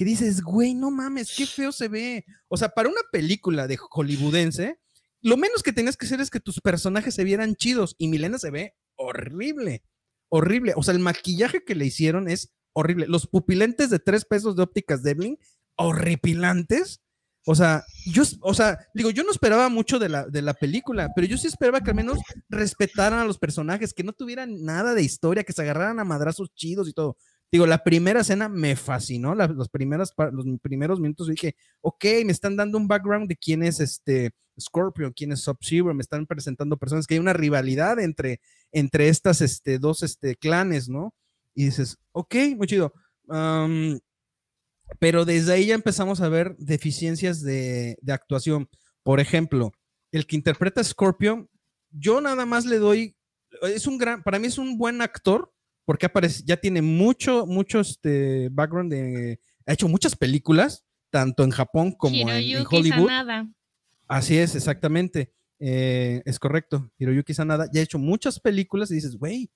que 0.00 0.06
dices, 0.06 0.40
güey, 0.40 0.72
no 0.72 0.90
mames, 0.90 1.34
qué 1.36 1.44
feo 1.44 1.72
se 1.72 1.86
ve. 1.86 2.24
O 2.48 2.56
sea, 2.56 2.70
para 2.70 2.88
una 2.88 3.02
película 3.12 3.66
de 3.66 3.76
hollywoodense, 3.76 4.80
lo 5.20 5.36
menos 5.36 5.62
que 5.62 5.74
tenías 5.74 5.98
que 5.98 6.06
hacer 6.06 6.22
es 6.22 6.30
que 6.30 6.40
tus 6.40 6.58
personajes 6.62 7.14
se 7.14 7.22
vieran 7.22 7.54
chidos 7.54 7.96
y 7.98 8.08
Milena 8.08 8.38
se 8.38 8.50
ve 8.50 8.74
horrible, 8.96 9.84
horrible. 10.30 10.72
O 10.74 10.82
sea, 10.82 10.94
el 10.94 11.00
maquillaje 11.00 11.64
que 11.64 11.74
le 11.74 11.84
hicieron 11.84 12.30
es 12.30 12.50
horrible. 12.72 13.08
Los 13.08 13.26
pupilentes 13.26 13.90
de 13.90 13.98
tres 13.98 14.24
pesos 14.24 14.56
de 14.56 14.62
ópticas 14.62 15.02
Devlin, 15.02 15.36
horripilantes. 15.76 17.02
O 17.44 17.54
sea, 17.54 17.84
yo, 18.06 18.22
o 18.40 18.54
sea, 18.54 18.78
digo, 18.94 19.10
yo 19.10 19.22
no 19.22 19.32
esperaba 19.32 19.68
mucho 19.68 19.98
de 19.98 20.08
la, 20.08 20.24
de 20.24 20.40
la 20.40 20.54
película, 20.54 21.10
pero 21.14 21.26
yo 21.26 21.36
sí 21.36 21.46
esperaba 21.46 21.82
que 21.82 21.90
al 21.90 21.96
menos 21.96 22.18
respetaran 22.48 23.18
a 23.18 23.26
los 23.26 23.36
personajes, 23.36 23.92
que 23.92 24.02
no 24.02 24.14
tuvieran 24.14 24.64
nada 24.64 24.94
de 24.94 25.02
historia, 25.02 25.44
que 25.44 25.52
se 25.52 25.60
agarraran 25.60 26.00
a 26.00 26.04
madrazos 26.04 26.54
chidos 26.54 26.88
y 26.88 26.94
todo. 26.94 27.18
Digo, 27.52 27.66
la 27.66 27.82
primera 27.82 28.20
escena 28.20 28.48
me 28.48 28.76
fascinó, 28.76 29.34
los, 29.34 29.68
primeras, 29.68 30.12
pa- 30.12 30.30
los 30.30 30.46
primeros 30.62 31.00
minutos 31.00 31.26
dije, 31.26 31.56
ok, 31.80 32.04
me 32.24 32.32
están 32.32 32.56
dando 32.56 32.78
un 32.78 32.86
background 32.86 33.28
de 33.28 33.36
quién 33.36 33.62
es 33.62 33.80
este 33.80 34.30
Scorpion, 34.58 35.12
quién 35.12 35.32
es 35.32 35.40
Sub-Zero, 35.40 35.94
me 35.94 36.02
están 36.02 36.26
presentando 36.26 36.76
personas 36.76 37.06
que 37.06 37.14
hay 37.14 37.20
una 37.20 37.32
rivalidad 37.32 37.98
entre, 37.98 38.40
entre 38.72 39.08
estas 39.08 39.40
este, 39.40 39.78
dos 39.78 40.02
este, 40.02 40.36
clanes, 40.36 40.88
¿no? 40.88 41.14
Y 41.54 41.64
dices, 41.64 41.98
ok, 42.12 42.34
muy 42.56 42.66
chido. 42.66 42.92
Pero 44.98 45.24
desde 45.24 45.52
ahí 45.52 45.66
ya 45.66 45.74
empezamos 45.74 46.20
a 46.20 46.28
ver 46.28 46.56
deficiencias 46.58 47.42
de, 47.42 47.96
actuación. 48.08 48.68
Por 49.02 49.20
ejemplo, 49.20 49.72
el 50.12 50.26
que 50.26 50.36
interpreta 50.36 50.80
a 50.80 50.84
Scorpion, 50.84 51.48
yo 51.90 52.20
nada 52.20 52.46
más 52.46 52.66
le 52.66 52.78
doy, 52.78 53.16
es 53.62 53.86
un 53.86 53.98
gran, 53.98 54.22
para 54.22 54.38
mí 54.38 54.46
es 54.46 54.58
un 54.58 54.78
buen 54.78 55.00
actor, 55.00 55.52
porque 55.90 56.06
aparece, 56.06 56.44
ya 56.46 56.56
tiene 56.56 56.82
mucho, 56.82 57.46
mucho 57.46 57.80
este 57.80 58.48
background 58.52 58.92
de, 58.92 59.40
ha 59.66 59.72
hecho 59.72 59.88
muchas 59.88 60.14
películas, 60.14 60.84
tanto 61.10 61.42
en 61.42 61.50
Japón 61.50 61.90
como 61.90 62.14
en, 62.14 62.28
en 62.28 62.42
Hiroyuki 62.44 62.76
Hollywood. 62.76 63.08
Sanada. 63.08 63.50
Así 64.06 64.38
es, 64.38 64.54
exactamente. 64.54 65.32
Eh, 65.58 66.22
es 66.24 66.38
correcto. 66.38 66.92
Hiroyuki 66.96 67.34
Sanada 67.34 67.68
ya 67.72 67.80
ha 67.80 67.82
hecho 67.82 67.98
muchas 67.98 68.38
películas 68.38 68.92
y 68.92 68.94
dices, 68.94 69.16
güey, 69.16 69.50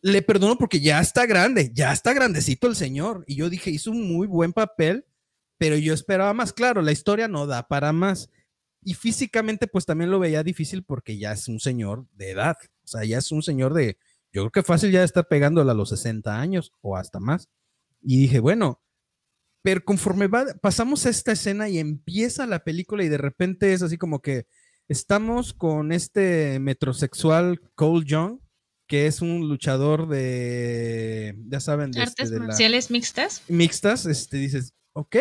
le 0.00 0.22
perdono 0.22 0.56
porque 0.56 0.80
ya 0.80 1.02
está 1.02 1.26
grande, 1.26 1.70
ya 1.74 1.92
está 1.92 2.14
grandecito 2.14 2.66
el 2.66 2.74
señor. 2.74 3.24
Y 3.26 3.36
yo 3.36 3.50
dije, 3.50 3.70
hizo 3.70 3.90
un 3.90 4.10
muy 4.10 4.26
buen 4.26 4.54
papel, 4.54 5.04
pero 5.58 5.76
yo 5.76 5.92
esperaba 5.92 6.32
más. 6.32 6.54
Claro, 6.54 6.80
la 6.80 6.92
historia 6.92 7.28
no 7.28 7.46
da 7.46 7.68
para 7.68 7.92
más. 7.92 8.30
Y 8.82 8.94
físicamente, 8.94 9.66
pues 9.66 9.84
también 9.84 10.10
lo 10.10 10.18
veía 10.18 10.42
difícil 10.42 10.82
porque 10.82 11.18
ya 11.18 11.32
es 11.32 11.46
un 11.46 11.60
señor 11.60 12.06
de 12.14 12.30
edad. 12.30 12.56
O 12.84 12.86
sea, 12.86 13.04
ya 13.04 13.18
es 13.18 13.30
un 13.32 13.42
señor 13.42 13.74
de, 13.74 13.98
yo 14.32 14.42
creo 14.42 14.50
que 14.50 14.62
fácil 14.62 14.90
ya 14.90 15.00
de 15.00 15.04
estar 15.06 15.26
pegándole 15.28 15.70
a 15.70 15.74
los 15.74 15.88
60 15.90 16.38
años 16.40 16.72
o 16.80 16.96
hasta 16.96 17.20
más. 17.20 17.48
Y 18.02 18.18
dije, 18.18 18.40
bueno, 18.40 18.82
pero 19.62 19.84
conforme 19.84 20.28
va, 20.28 20.46
pasamos 20.62 21.04
esta 21.06 21.32
escena 21.32 21.68
y 21.68 21.78
empieza 21.78 22.46
la 22.46 22.62
película 22.64 23.02
y 23.04 23.08
de 23.08 23.18
repente 23.18 23.72
es 23.72 23.82
así 23.82 23.98
como 23.98 24.20
que 24.22 24.46
estamos 24.88 25.52
con 25.52 25.92
este 25.92 26.58
metrosexual 26.60 27.60
Cole 27.74 28.06
Young, 28.06 28.38
que 28.86 29.06
es 29.06 29.20
un 29.20 29.48
luchador 29.48 30.08
de, 30.08 31.36
ya 31.48 31.60
saben, 31.60 31.90
de, 31.90 32.02
este, 32.04 32.22
Artes 32.22 32.30
la- 32.38 32.46
marciales 32.46 32.90
mixtas. 32.90 33.42
mixtas, 33.48 34.06
este, 34.06 34.36
dices, 34.38 34.74
ok. 34.92 35.16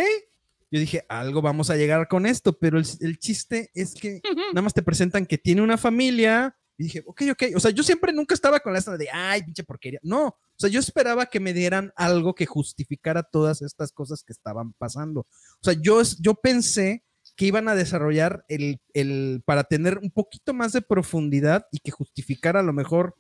Yo 0.69 0.79
dije, 0.81 1.05
algo 1.07 1.41
vamos 1.41 1.69
a 1.69 1.77
llegar 1.77 2.07
con 2.09 2.25
esto, 2.25 2.57
pero 2.59 2.77
el, 2.77 2.85
el 2.99 3.17
chiste 3.19 3.69
es 3.73 3.93
que 3.95 4.21
nada 4.53 4.61
más 4.61 4.73
te 4.73 4.83
presentan 4.83 5.25
que 5.25 5.37
tiene 5.37 5.61
una 5.61 5.77
familia. 5.77 6.57
Y 6.77 6.83
dije, 6.83 7.03
ok, 7.05 7.23
ok. 7.31 7.43
O 7.55 7.59
sea, 7.59 7.71
yo 7.71 7.83
siempre 7.83 8.13
nunca 8.13 8.35
estaba 8.35 8.59
con 8.59 8.73
la 8.73 8.79
escena 8.79 8.97
de, 8.97 9.09
ay, 9.11 9.43
pinche 9.43 9.63
porquería. 9.63 9.99
No, 10.03 10.27
o 10.27 10.59
sea, 10.59 10.69
yo 10.69 10.79
esperaba 10.79 11.25
que 11.25 11.39
me 11.39 11.53
dieran 11.53 11.91
algo 11.95 12.35
que 12.35 12.45
justificara 12.45 13.23
todas 13.23 13.61
estas 13.61 13.91
cosas 13.91 14.23
que 14.23 14.33
estaban 14.33 14.73
pasando. 14.73 15.21
O 15.21 15.63
sea, 15.63 15.73
yo, 15.73 16.01
yo 16.19 16.35
pensé 16.35 17.03
que 17.35 17.45
iban 17.45 17.67
a 17.67 17.75
desarrollar 17.75 18.45
el, 18.47 18.79
el, 18.93 19.43
para 19.45 19.63
tener 19.63 19.99
un 19.99 20.11
poquito 20.11 20.53
más 20.53 20.73
de 20.73 20.81
profundidad 20.81 21.67
y 21.71 21.79
que 21.79 21.91
justificara 21.91 22.61
a 22.61 22.63
lo 22.63 22.73
mejor 22.73 23.15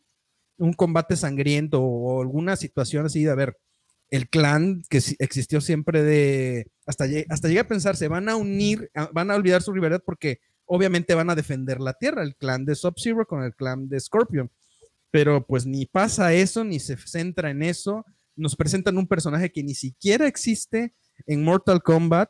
un 0.57 0.73
combate 0.73 1.15
sangriento 1.15 1.81
o 1.81 2.21
alguna 2.21 2.55
situación 2.55 3.05
así 3.05 3.23
de, 3.23 3.31
a 3.31 3.35
ver, 3.35 3.57
el 4.09 4.29
clan 4.29 4.83
que 4.89 5.01
existió 5.19 5.61
siempre 5.61 6.01
de, 6.01 6.67
hasta, 6.85 7.05
hasta 7.29 7.47
llegué 7.47 7.59
a 7.59 7.67
pensar, 7.67 7.95
se 7.95 8.07
van 8.07 8.29
a 8.29 8.35
unir, 8.35 8.89
van 9.13 9.31
a 9.31 9.35
olvidar 9.35 9.61
su 9.61 9.73
rivalidad 9.73 10.01
porque 10.05 10.39
obviamente 10.67 11.15
van 11.15 11.29
a 11.29 11.35
defender 11.35 11.79
la 11.79 11.93
Tierra, 11.93 12.23
el 12.23 12.35
clan 12.35 12.65
de 12.65 12.75
Sub-Zero 12.75 13.25
con 13.25 13.41
el 13.43 13.55
clan 13.55 13.89
de 13.89 13.99
Scorpion. 13.99 14.51
Pero 15.09 15.45
pues 15.45 15.65
ni 15.65 15.85
pasa 15.85 16.33
eso, 16.33 16.63
ni 16.63 16.79
se 16.79 16.97
centra 16.97 17.49
en 17.49 17.63
eso. 17.63 18.05
Nos 18.35 18.55
presentan 18.55 18.97
un 18.97 19.07
personaje 19.07 19.51
que 19.51 19.63
ni 19.63 19.73
siquiera 19.73 20.27
existe 20.27 20.93
en 21.25 21.43
Mortal 21.43 21.81
Kombat, 21.81 22.29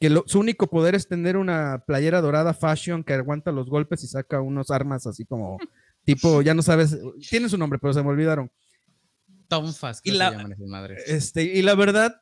que 0.00 0.10
lo- 0.10 0.24
su 0.26 0.40
único 0.40 0.66
poder 0.68 0.94
es 0.94 1.06
tener 1.08 1.36
una 1.36 1.84
playera 1.86 2.20
dorada 2.20 2.52
fashion 2.54 3.04
que 3.04 3.12
aguanta 3.14 3.52
los 3.52 3.68
golpes 3.68 4.02
y 4.02 4.08
saca 4.08 4.40
unos 4.40 4.70
armas 4.70 5.06
así 5.06 5.24
como 5.24 5.58
tipo, 6.04 6.42
ya 6.42 6.54
no 6.54 6.62
sabes, 6.62 6.98
tiene 7.30 7.48
su 7.48 7.56
nombre, 7.58 7.78
pero 7.80 7.92
se 7.94 8.02
me 8.02 8.08
olvidaron. 8.08 8.50
Tonfas, 9.48 10.00
Y 10.02 10.10
que 10.10 10.16
la- 10.18 10.30
se 10.30 10.36
llaman 10.36 10.52
esas 10.52 10.66
madres. 10.66 11.04
Este, 11.06 11.42
y 11.44 11.62
la 11.62 11.74
verdad, 11.74 12.20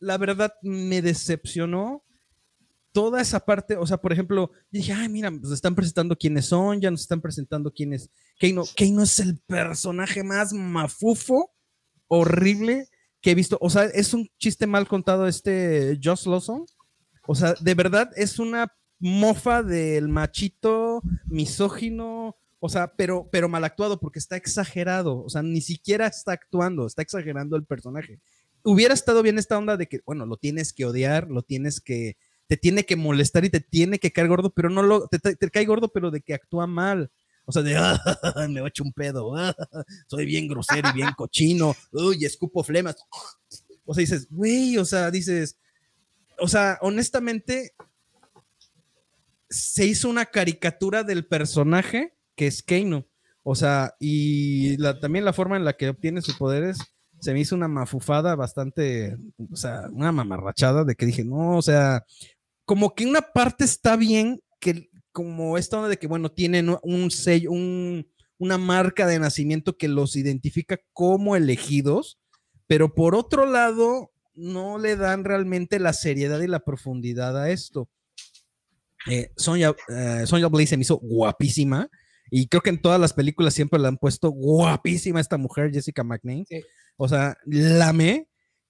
la 0.00 0.18
verdad 0.18 0.52
me 0.62 1.00
decepcionó 1.02 2.04
toda 2.96 3.20
esa 3.20 3.40
parte. 3.40 3.76
O 3.76 3.86
sea, 3.86 3.98
por 3.98 4.10
ejemplo, 4.10 4.50
dije, 4.70 4.90
ay, 4.90 5.10
mira, 5.10 5.30
nos 5.30 5.52
están 5.52 5.74
presentando 5.74 6.16
quiénes 6.16 6.46
son, 6.46 6.80
ya 6.80 6.90
nos 6.90 7.02
están 7.02 7.20
presentando 7.20 7.70
quiénes. 7.70 8.08
Keino, 8.38 8.64
Keino 8.74 9.02
es 9.02 9.20
el 9.20 9.38
personaje 9.46 10.24
más 10.24 10.54
mafufo, 10.54 11.52
horrible 12.08 12.88
que 13.20 13.32
he 13.32 13.34
visto. 13.34 13.58
O 13.60 13.68
sea, 13.68 13.84
es 13.84 14.14
un 14.14 14.26
chiste 14.38 14.66
mal 14.66 14.88
contado 14.88 15.26
este 15.26 16.00
Joss 16.02 16.26
Lawson. 16.26 16.64
O 17.26 17.34
sea, 17.34 17.52
de 17.60 17.74
verdad 17.74 18.10
es 18.16 18.38
una 18.38 18.72
mofa 18.98 19.62
del 19.62 20.08
machito 20.08 21.02
misógino. 21.26 22.34
O 22.60 22.70
sea, 22.70 22.94
pero, 22.96 23.28
pero 23.30 23.50
mal 23.50 23.64
actuado 23.64 24.00
porque 24.00 24.20
está 24.20 24.36
exagerado. 24.36 25.22
O 25.22 25.28
sea, 25.28 25.42
ni 25.42 25.60
siquiera 25.60 26.06
está 26.06 26.32
actuando, 26.32 26.86
está 26.86 27.02
exagerando 27.02 27.56
el 27.56 27.66
personaje. 27.66 28.20
Hubiera 28.62 28.94
estado 28.94 29.22
bien 29.22 29.38
esta 29.38 29.58
onda 29.58 29.76
de 29.76 29.86
que, 29.86 30.00
bueno, 30.06 30.24
lo 30.24 30.38
tienes 30.38 30.72
que 30.72 30.86
odiar, 30.86 31.28
lo 31.28 31.42
tienes 31.42 31.82
que, 31.82 32.16
te 32.46 32.56
tiene 32.56 32.84
que 32.84 32.96
molestar 32.96 33.44
y 33.44 33.50
te 33.50 33.60
tiene 33.60 33.98
que 33.98 34.12
caer 34.12 34.28
gordo, 34.28 34.50
pero 34.50 34.70
no 34.70 34.82
lo, 34.82 35.08
te, 35.08 35.20
cae 35.50 35.64
gordo, 35.64 35.88
pero 35.88 36.10
de 36.10 36.20
que 36.20 36.34
actúa 36.34 36.66
mal. 36.66 37.10
O 37.44 37.52
sea, 37.52 37.62
de, 37.62 37.76
"Ah, 37.76 38.00
me 38.50 38.60
va 38.60 38.66
a 38.66 38.68
echar 38.70 38.86
un 38.86 38.92
pedo, 38.92 39.36
ah, 39.36 39.54
soy 40.08 40.26
bien 40.26 40.48
grosero 40.48 40.88
y 40.90 40.92
bien 40.96 41.10
cochino, 41.16 41.74
uy, 41.92 42.24
escupo 42.24 42.62
flemas. 42.64 42.96
O 43.84 43.94
sea, 43.94 44.00
dices, 44.00 44.26
güey, 44.30 44.78
o 44.78 44.84
sea, 44.84 45.10
dices, 45.10 45.56
o 46.38 46.48
sea, 46.48 46.78
honestamente, 46.82 47.72
se 49.48 49.86
hizo 49.86 50.08
una 50.08 50.26
caricatura 50.26 51.04
del 51.04 51.26
personaje 51.26 52.14
que 52.34 52.46
es 52.46 52.62
Keino. 52.62 53.06
O 53.42 53.54
sea, 53.54 53.94
y 54.00 54.76
la- 54.78 54.98
también 54.98 55.24
la 55.24 55.32
forma 55.32 55.56
en 55.56 55.64
la 55.64 55.76
que 55.76 55.88
obtiene 55.88 56.20
sus 56.20 56.36
poderes 56.36 56.78
se 57.20 57.32
me 57.32 57.40
hizo 57.40 57.54
una 57.54 57.68
mafufada 57.68 58.34
bastante, 58.34 59.16
o 59.50 59.56
sea, 59.56 59.82
una 59.90 60.12
mamarrachada 60.12 60.84
de 60.84 60.96
que 60.96 61.06
dije, 61.06 61.24
no, 61.24 61.56
o 61.56 61.62
sea, 61.62 62.04
como 62.66 62.94
que 62.94 63.06
una 63.06 63.22
parte 63.22 63.64
está 63.64 63.96
bien, 63.96 64.42
que 64.60 64.90
como 65.12 65.56
esta 65.56 65.78
onda 65.78 65.88
de 65.88 65.96
que, 65.96 66.06
bueno, 66.06 66.30
tienen 66.30 66.76
un 66.82 67.10
sello, 67.10 67.50
un, 67.52 68.06
una 68.38 68.58
marca 68.58 69.06
de 69.06 69.18
nacimiento 69.18 69.78
que 69.78 69.88
los 69.88 70.16
identifica 70.16 70.78
como 70.92 71.36
elegidos, 71.36 72.18
pero 72.66 72.92
por 72.94 73.14
otro 73.14 73.46
lado, 73.46 74.12
no 74.34 74.78
le 74.78 74.96
dan 74.96 75.24
realmente 75.24 75.80
la 75.80 75.92
seriedad 75.92 76.40
y 76.40 76.46
la 76.46 76.60
profundidad 76.60 77.40
a 77.40 77.50
esto. 77.50 77.88
Eh, 79.10 79.30
Sonya, 79.36 79.74
eh, 79.88 80.24
Sonya 80.26 80.48
Blade 80.48 80.66
se 80.66 80.76
me 80.76 80.82
hizo 80.82 80.98
guapísima. 80.98 81.88
Y 82.30 82.48
creo 82.48 82.60
que 82.60 82.70
en 82.70 82.82
todas 82.82 83.00
las 83.00 83.12
películas 83.12 83.54
siempre 83.54 83.78
la 83.78 83.88
han 83.88 83.98
puesto 83.98 84.30
guapísima 84.30 85.20
esta 85.20 85.38
mujer, 85.38 85.72
Jessica 85.72 86.02
McNeil. 86.02 86.44
Sí. 86.48 86.60
O 86.96 87.08
sea, 87.08 87.38
la 87.46 87.90
amé. 87.90 88.28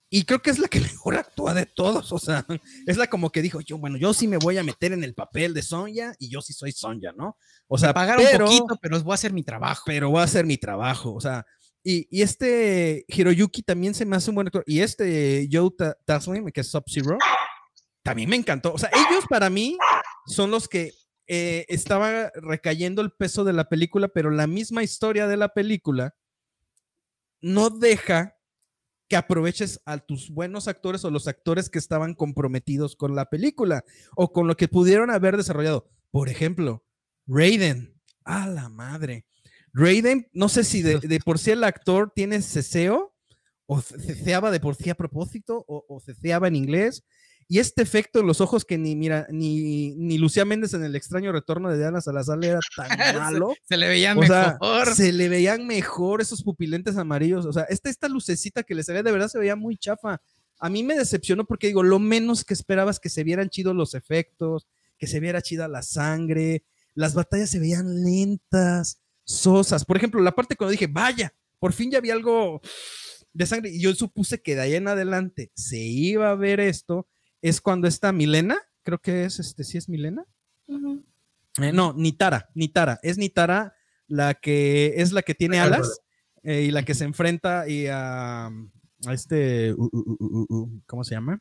Y 0.08 0.24
creo 0.24 0.40
que 0.40 0.50
es 0.50 0.58
la 0.58 0.68
que 0.68 0.80
mejor 0.80 1.16
actúa 1.16 1.52
de 1.54 1.66
todos. 1.66 2.12
O 2.12 2.18
sea, 2.18 2.46
es 2.86 2.96
la 2.96 3.08
como 3.08 3.30
que 3.30 3.42
dijo 3.42 3.60
yo, 3.60 3.78
bueno, 3.78 3.96
yo 3.98 4.14
sí 4.14 4.28
me 4.28 4.36
voy 4.38 4.56
a 4.58 4.62
meter 4.62 4.92
en 4.92 5.02
el 5.04 5.14
papel 5.14 5.52
de 5.54 5.62
Sonya 5.62 6.14
y 6.18 6.28
yo 6.28 6.40
sí 6.40 6.52
soy 6.52 6.72
Sonya, 6.72 7.12
¿no? 7.16 7.36
O 7.66 7.76
sea, 7.78 7.92
Pagaron 7.92 8.24
pero, 8.24 8.46
poquito, 8.46 8.78
pero 8.80 9.00
voy 9.02 9.12
a 9.12 9.14
hacer 9.14 9.32
mi 9.32 9.42
trabajo. 9.42 9.82
pero 9.86 10.10
voy 10.10 10.20
a 10.20 10.24
hacer 10.24 10.46
mi 10.46 10.56
trabajo. 10.58 11.12
O 11.14 11.20
sea, 11.20 11.44
y, 11.82 12.06
y 12.10 12.22
este 12.22 13.04
Hiroyuki 13.08 13.62
también 13.62 13.94
se 13.94 14.04
me 14.04 14.16
hace 14.16 14.30
un 14.30 14.36
buen 14.36 14.46
actor. 14.46 14.64
Y 14.66 14.80
este 14.80 15.48
Joe 15.50 15.70
Ta- 15.76 15.96
Taslim, 16.04 16.46
que 16.50 16.60
es 16.60 16.68
Sub-Zero, 16.70 17.18
también 18.02 18.28
me 18.30 18.36
encantó. 18.36 18.72
O 18.72 18.78
sea, 18.78 18.90
ellos 18.92 19.24
para 19.28 19.50
mí 19.50 19.76
son 20.26 20.50
los 20.52 20.68
que 20.68 20.92
eh, 21.28 21.64
estaba 21.68 22.30
recayendo 22.34 23.02
el 23.02 23.10
peso 23.10 23.42
de 23.42 23.52
la 23.52 23.68
película, 23.68 24.06
pero 24.06 24.30
la 24.30 24.46
misma 24.46 24.84
historia 24.84 25.26
de 25.26 25.36
la 25.36 25.48
película 25.48 26.14
no 27.40 27.70
deja 27.70 28.35
que 29.08 29.16
aproveches 29.16 29.80
a 29.84 29.98
tus 29.98 30.30
buenos 30.30 30.68
actores 30.68 31.04
o 31.04 31.10
los 31.10 31.28
actores 31.28 31.70
que 31.70 31.78
estaban 31.78 32.14
comprometidos 32.14 32.96
con 32.96 33.14
la 33.14 33.26
película 33.30 33.84
o 34.16 34.32
con 34.32 34.46
lo 34.46 34.56
que 34.56 34.68
pudieron 34.68 35.10
haber 35.10 35.36
desarrollado. 35.36 35.88
Por 36.10 36.28
ejemplo, 36.28 36.84
Raiden. 37.26 37.94
A 38.24 38.48
la 38.48 38.68
madre. 38.68 39.26
Raiden, 39.72 40.28
no 40.32 40.48
sé 40.48 40.64
si 40.64 40.82
de, 40.82 40.98
de 40.98 41.20
por 41.20 41.38
sí 41.38 41.52
el 41.52 41.62
actor 41.62 42.12
tiene 42.14 42.42
ceseo 42.42 43.14
o 43.66 43.80
ceceaba 43.80 44.50
de 44.50 44.60
por 44.60 44.74
sí 44.74 44.90
a 44.90 44.94
propósito 44.94 45.64
o, 45.68 45.84
o 45.88 46.00
ceceaba 46.00 46.48
en 46.48 46.56
inglés. 46.56 47.04
Y 47.48 47.60
este 47.60 47.82
efecto 47.82 48.20
en 48.20 48.26
los 48.26 48.40
ojos 48.40 48.64
que 48.64 48.76
ni, 48.76 48.96
mira, 48.96 49.26
ni, 49.30 49.94
ni 49.94 50.18
Lucía 50.18 50.44
Méndez 50.44 50.74
en 50.74 50.82
el 50.82 50.96
extraño 50.96 51.30
retorno 51.30 51.70
de 51.70 51.78
Diana 51.78 52.00
Salazar 52.00 52.44
era 52.44 52.58
tan 52.76 52.88
malo. 53.18 53.54
Se 53.68 53.76
le 53.76 53.88
veía 53.88 54.16
O 54.16 54.22
sea, 54.24 54.58
mejor. 54.60 54.94
se 54.94 55.12
le 55.12 55.28
veían 55.28 55.66
mejor 55.66 56.20
esos 56.20 56.42
pupilentes 56.42 56.96
amarillos. 56.96 57.46
O 57.46 57.52
sea, 57.52 57.62
esta, 57.64 57.88
esta 57.88 58.08
lucecita 58.08 58.64
que 58.64 58.74
le 58.74 58.82
ve 58.86 59.02
de 59.02 59.12
verdad 59.12 59.28
se 59.28 59.38
veía 59.38 59.54
muy 59.54 59.76
chafa. 59.76 60.20
A 60.58 60.68
mí 60.68 60.82
me 60.82 60.96
decepcionó 60.96 61.44
porque 61.44 61.68
digo, 61.68 61.82
lo 61.82 61.98
menos 61.98 62.44
que 62.44 62.54
esperaba 62.54 62.90
es 62.90 62.98
que 62.98 63.10
se 63.10 63.22
vieran 63.22 63.48
chidos 63.48 63.76
los 63.76 63.94
efectos, 63.94 64.66
que 64.98 65.06
se 65.06 65.20
viera 65.20 65.42
chida 65.42 65.68
la 65.68 65.82
sangre. 65.82 66.64
Las 66.94 67.14
batallas 67.14 67.50
se 67.50 67.60
veían 67.60 68.02
lentas, 68.02 69.00
sosas. 69.22 69.84
Por 69.84 69.96
ejemplo, 69.98 70.20
la 70.20 70.34
parte 70.34 70.56
cuando 70.56 70.72
dije, 70.72 70.88
vaya, 70.88 71.32
por 71.60 71.72
fin 71.72 71.90
ya 71.90 71.98
había 71.98 72.14
algo 72.14 72.60
de 73.32 73.46
sangre. 73.46 73.70
Y 73.70 73.80
yo 73.80 73.94
supuse 73.94 74.40
que 74.40 74.54
de 74.56 74.62
ahí 74.62 74.74
en 74.74 74.88
adelante 74.88 75.52
se 75.54 75.78
iba 75.78 76.30
a 76.30 76.34
ver 76.34 76.58
esto. 76.58 77.06
Es 77.48 77.60
cuando 77.60 77.86
está 77.88 78.12
Milena, 78.12 78.56
creo 78.82 78.98
que 78.98 79.24
es 79.24 79.38
este, 79.38 79.62
sí 79.64 79.78
es 79.78 79.88
Milena. 79.88 80.24
Ujú. 80.66 81.02
Eh, 81.62 81.72
no, 81.72 81.92
Nitara, 81.96 82.48
Nitara. 82.54 82.98
Es 83.02 83.18
Nitara 83.18 83.74
la 84.08 84.34
que 84.34 84.94
es 84.96 85.12
la 85.12 85.22
que 85.22 85.34
tiene 85.34 85.58
alas 85.60 86.00
eh, 86.42 86.62
y 86.62 86.70
la 86.70 86.84
que 86.84 86.94
se 86.94 87.04
enfrenta 87.04 87.68
y 87.68 87.86
a, 87.86 88.46
a 88.46 89.12
este, 89.12 89.72
uh, 89.74 89.84
uh, 89.84 89.88
uh, 89.92 90.16
uh, 90.18 90.46
uh, 90.48 90.80
¿cómo 90.86 91.02
se 91.04 91.14
llama? 91.14 91.40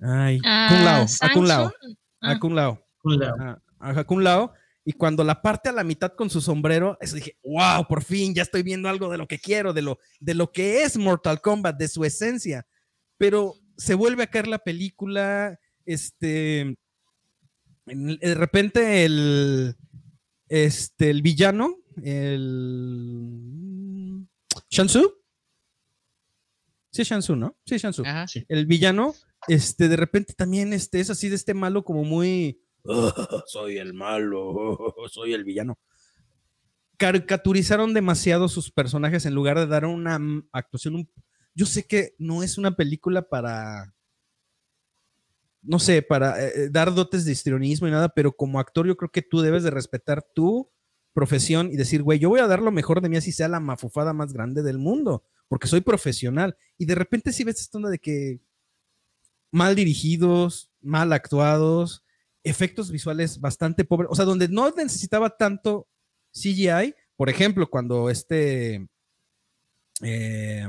Ay, 0.00 0.40
Ah, 0.44 0.68
Kun 0.70 0.84
Lao, 0.84 1.06
a 1.20 1.32
Kun 1.32 1.48
Lao, 1.48 1.66
a 1.66 2.30
Ah. 2.32 2.38
Kun 2.38 2.54
Lao, 2.54 2.86
Un 3.04 3.18
lado. 3.18 3.60
a, 3.80 3.90
a 3.90 4.04
Kun 4.04 4.22
Lao. 4.24 4.52
Y 4.84 4.92
cuando 4.94 5.22
la 5.22 5.40
parte 5.40 5.68
a 5.68 5.72
la 5.72 5.84
mitad 5.84 6.12
con 6.16 6.28
su 6.28 6.40
sombrero, 6.40 6.98
eso 7.00 7.14
dije, 7.14 7.36
wow, 7.44 7.86
por 7.86 8.02
fin 8.02 8.34
ya 8.34 8.42
estoy 8.42 8.64
viendo 8.64 8.88
algo 8.88 9.08
de 9.10 9.18
lo 9.18 9.28
que 9.28 9.38
quiero, 9.38 9.72
de 9.72 9.82
lo, 9.82 9.98
de 10.18 10.34
lo 10.34 10.50
que 10.50 10.82
es 10.82 10.96
Mortal 10.96 11.40
Kombat, 11.40 11.76
de 11.76 11.86
su 11.86 12.04
esencia. 12.04 12.66
Pero 13.16 13.54
se 13.76 13.94
vuelve 13.94 14.24
a 14.24 14.28
caer 14.28 14.48
la 14.48 14.58
película, 14.58 15.58
este, 15.86 16.76
en- 17.86 18.18
de 18.20 18.34
repente 18.34 19.04
el, 19.04 19.76
este, 20.48 21.10
el 21.10 21.22
villano, 21.22 21.76
el 22.02 23.06
Shansu. 24.70 25.14
Sí, 26.90 27.02
es 27.02 27.08
Shansu, 27.08 27.36
¿no? 27.36 27.56
Sí, 27.64 27.76
es 27.76 27.82
Shansu. 27.82 28.02
Ajá. 28.04 28.26
El 28.48 28.66
villano, 28.66 29.14
este, 29.48 29.88
de 29.88 29.96
repente 29.96 30.34
también 30.34 30.72
este, 30.72 31.00
es 31.00 31.10
así 31.10 31.28
de 31.28 31.36
este 31.36 31.54
malo 31.54 31.84
como 31.84 32.04
muy, 32.04 32.60
"Oh, 32.84 33.12
soy 33.46 33.78
el 33.78 33.94
malo, 33.94 34.42
oh, 34.46 35.06
soy 35.10 35.32
el 35.32 35.44
villano. 35.44 35.78
Caricaturizaron 36.98 37.94
demasiado 37.94 38.48
sus 38.48 38.70
personajes 38.70 39.24
en 39.26 39.34
lugar 39.34 39.58
de 39.58 39.66
dar 39.66 39.86
una 39.86 40.20
actuación. 40.52 40.96
un- 40.96 41.10
Yo 41.54 41.66
sé 41.66 41.86
que 41.86 42.14
no 42.18 42.42
es 42.42 42.58
una 42.58 42.76
película 42.76 43.22
para, 43.22 43.94
no 45.62 45.78
sé, 45.78 46.02
para 46.02 46.42
eh, 46.42 46.52
eh, 46.54 46.68
dar 46.70 46.94
dotes 46.94 47.24
de 47.24 47.32
histrionismo 47.32 47.88
y 47.88 47.90
nada, 47.90 48.08
pero 48.08 48.32
como 48.32 48.58
actor 48.58 48.86
yo 48.86 48.96
creo 48.96 49.10
que 49.10 49.22
tú 49.22 49.40
debes 49.40 49.62
de 49.62 49.70
respetar 49.70 50.22
tu 50.34 50.70
profesión 51.12 51.70
y 51.70 51.76
decir, 51.76 52.02
güey, 52.02 52.18
yo 52.18 52.28
voy 52.28 52.40
a 52.40 52.46
dar 52.46 52.62
lo 52.62 52.72
mejor 52.72 53.00
de 53.00 53.08
mí 53.08 53.16
así 53.16 53.32
sea 53.32 53.48
la 53.48 53.60
mafufada 53.60 54.12
más 54.12 54.32
grande 54.32 54.62
del 54.62 54.78
mundo, 54.78 55.24
porque 55.48 55.68
soy 55.68 55.82
profesional. 55.82 56.56
Y 56.78 56.86
de 56.86 56.94
repente 56.94 57.32
sí 57.32 57.44
ves 57.44 57.60
esta 57.60 57.78
onda 57.78 57.90
de 57.90 57.98
que 57.98 58.40
mal 59.50 59.74
dirigidos, 59.74 60.72
mal 60.80 61.12
actuados, 61.12 62.04
efectos 62.42 62.90
visuales 62.90 63.40
bastante 63.40 63.84
pobres, 63.84 64.08
o 64.10 64.14
sea, 64.14 64.24
donde 64.24 64.48
no 64.48 64.70
necesitaba 64.70 65.36
tanto 65.36 65.86
CGI, 66.32 66.94
por 67.16 67.28
ejemplo, 67.28 67.68
cuando 67.68 68.10
este, 68.10 68.88
eh, 70.02 70.66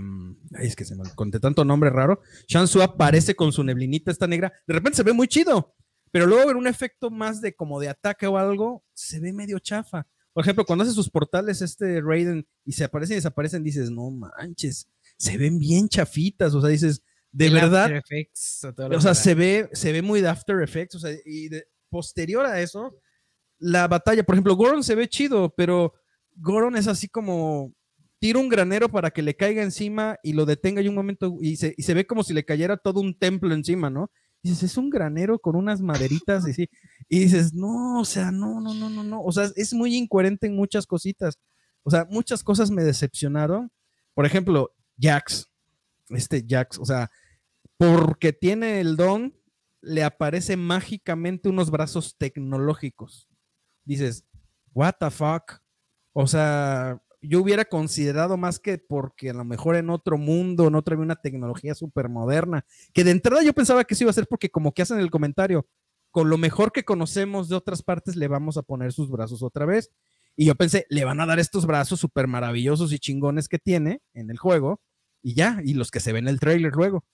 ay, 0.55 0.67
es 0.67 0.75
que 0.75 0.85
se 0.85 0.95
me 0.95 1.03
conté 1.15 1.39
tanto 1.39 1.65
nombre 1.65 1.89
raro, 1.89 2.21
Shansu 2.47 2.81
aparece 2.81 3.35
con 3.35 3.51
su 3.51 3.63
neblinita 3.63 4.11
esta 4.11 4.27
negra, 4.27 4.53
de 4.67 4.73
repente 4.73 4.97
se 4.97 5.03
ve 5.03 5.13
muy 5.13 5.27
chido, 5.27 5.75
pero 6.11 6.25
luego 6.27 6.47
ver 6.47 6.55
un 6.55 6.67
efecto 6.67 7.09
más 7.09 7.41
de 7.41 7.55
como 7.55 7.79
de 7.79 7.89
ataque 7.89 8.27
o 8.27 8.37
algo, 8.37 8.83
se 8.93 9.19
ve 9.19 9.33
medio 9.33 9.59
chafa. 9.59 10.07
Por 10.33 10.43
ejemplo, 10.43 10.65
cuando 10.65 10.83
hace 10.83 10.93
sus 10.93 11.09
portales 11.09 11.61
este 11.61 12.01
Raiden 12.01 12.47
y 12.65 12.71
se 12.71 12.83
aparecen 12.83 13.13
y 13.13 13.17
desaparecen, 13.17 13.63
dices, 13.63 13.91
no 13.91 14.09
manches, 14.09 14.87
se 15.17 15.37
ven 15.37 15.59
bien 15.59 15.87
chafitas, 15.89 16.53
o 16.55 16.61
sea, 16.61 16.69
dices, 16.69 17.01
de 17.31 17.47
El 17.47 17.53
verdad, 17.53 17.85
After 17.85 17.97
Effects 17.97 18.65
o 18.97 19.01
sea, 19.01 19.15
se 19.15 19.33
ve, 19.35 19.69
se 19.73 19.91
ve 19.91 20.01
muy 20.01 20.21
de 20.21 20.27
After 20.27 20.59
Effects, 20.61 20.95
o 20.95 20.99
sea, 20.99 21.11
y 21.25 21.49
de- 21.49 21.65
posterior 21.89 22.43
a 22.45 22.59
eso, 22.59 22.97
la 23.59 23.87
batalla, 23.87 24.23
por 24.23 24.33
ejemplo, 24.35 24.55
Goron 24.55 24.83
se 24.83 24.95
ve 24.95 25.07
chido, 25.07 25.53
pero 25.55 25.93
Goron 26.35 26.75
es 26.75 26.87
así 26.87 27.07
como 27.07 27.73
tira 28.23 28.39
un 28.39 28.47
granero 28.47 28.87
para 28.87 29.11
que 29.11 29.21
le 29.21 29.35
caiga 29.35 29.63
encima 29.63 30.17
y 30.23 30.31
lo 30.31 30.45
detenga 30.45 30.81
y 30.81 30.87
un 30.87 30.95
momento 30.95 31.35
y 31.41 31.57
se, 31.57 31.75
y 31.75 31.83
se 31.83 31.93
ve 31.93 32.07
como 32.07 32.23
si 32.23 32.33
le 32.33 32.45
cayera 32.45 32.77
todo 32.77 33.01
un 33.01 33.19
templo 33.19 33.53
encima, 33.53 33.89
¿no? 33.89 34.09
Dices, 34.41 34.63
es 34.63 34.77
un 34.77 34.89
granero 34.89 35.39
con 35.39 35.57
unas 35.57 35.81
maderitas 35.81 36.47
y 36.47 36.53
sí. 36.53 36.69
Y 37.09 37.19
dices, 37.19 37.53
no, 37.53 37.99
o 37.99 38.05
sea, 38.05 38.31
no, 38.31 38.61
no, 38.61 38.73
no, 38.73 38.89
no, 38.89 39.03
no. 39.03 39.21
O 39.21 39.33
sea, 39.33 39.49
es 39.57 39.73
muy 39.73 39.97
incoherente 39.97 40.47
en 40.47 40.55
muchas 40.55 40.85
cositas. 40.87 41.37
O 41.83 41.91
sea, 41.91 42.07
muchas 42.09 42.45
cosas 42.45 42.71
me 42.71 42.85
decepcionaron. 42.85 43.69
Por 44.13 44.25
ejemplo, 44.25 44.71
Jax. 44.97 45.51
Este 46.07 46.45
Jax, 46.47 46.79
o 46.79 46.85
sea, 46.85 47.11
porque 47.75 48.31
tiene 48.31 48.79
el 48.79 48.95
don, 48.95 49.35
le 49.81 50.01
aparece 50.01 50.55
mágicamente 50.55 51.49
unos 51.49 51.69
brazos 51.69 52.15
tecnológicos. 52.17 53.27
Dices, 53.83 54.23
what 54.73 54.93
the 54.97 55.11
fuck? 55.11 55.61
O 56.13 56.25
sea, 56.25 57.01
yo 57.23 57.41
hubiera 57.41 57.65
considerado 57.65 58.37
más 58.37 58.59
que 58.59 58.77
porque 58.77 59.29
a 59.29 59.33
lo 59.33 59.45
mejor 59.45 59.75
en 59.75 59.89
otro 59.89 60.17
mundo, 60.17 60.67
en 60.67 60.75
otra 60.75 60.93
había 60.93 61.05
una 61.05 61.15
tecnología 61.15 61.73
súper 61.73 62.09
moderna, 62.09 62.65
que 62.93 63.03
de 63.03 63.11
entrada 63.11 63.43
yo 63.43 63.53
pensaba 63.53 63.83
que 63.85 63.93
eso 63.93 64.03
iba 64.03 64.11
a 64.11 64.13
ser 64.13 64.27
porque 64.27 64.49
como 64.49 64.73
que 64.73 64.81
hacen 64.81 64.99
el 64.99 65.09
comentario, 65.09 65.67
con 66.11 66.29
lo 66.29 66.37
mejor 66.37 66.71
que 66.71 66.83
conocemos 66.83 67.49
de 67.49 67.55
otras 67.55 67.81
partes 67.81 68.15
le 68.15 68.27
vamos 68.27 68.57
a 68.57 68.61
poner 68.61 68.91
sus 68.91 69.09
brazos 69.09 69.41
otra 69.41 69.65
vez. 69.65 69.91
Y 70.35 70.45
yo 70.45 70.55
pensé, 70.55 70.85
le 70.89 71.05
van 71.05 71.19
a 71.21 71.25
dar 71.25 71.39
estos 71.39 71.65
brazos 71.65 71.99
súper 71.99 72.27
maravillosos 72.27 72.91
y 72.91 72.99
chingones 72.99 73.47
que 73.47 73.59
tiene 73.59 74.01
en 74.13 74.29
el 74.29 74.37
juego, 74.37 74.81
y 75.21 75.35
ya, 75.35 75.59
y 75.63 75.73
los 75.75 75.91
que 75.91 75.99
se 75.99 76.11
ven 76.11 76.25
en 76.25 76.33
el 76.33 76.39
trailer 76.39 76.73
luego. 76.73 77.05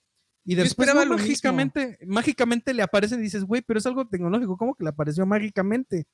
Y 0.44 0.54
después 0.54 0.92
no, 0.92 1.06
mágicamente, 1.06 1.98
mágicamente 2.06 2.74
le 2.74 2.82
aparecen 2.82 3.20
y 3.20 3.22
dices, 3.22 3.44
güey, 3.44 3.62
pero 3.62 3.78
es 3.78 3.86
algo 3.86 4.08
tecnológico, 4.08 4.56
¿cómo 4.56 4.74
que 4.74 4.84
le 4.84 4.90
apareció 4.90 5.24
mágicamente? 5.26 6.06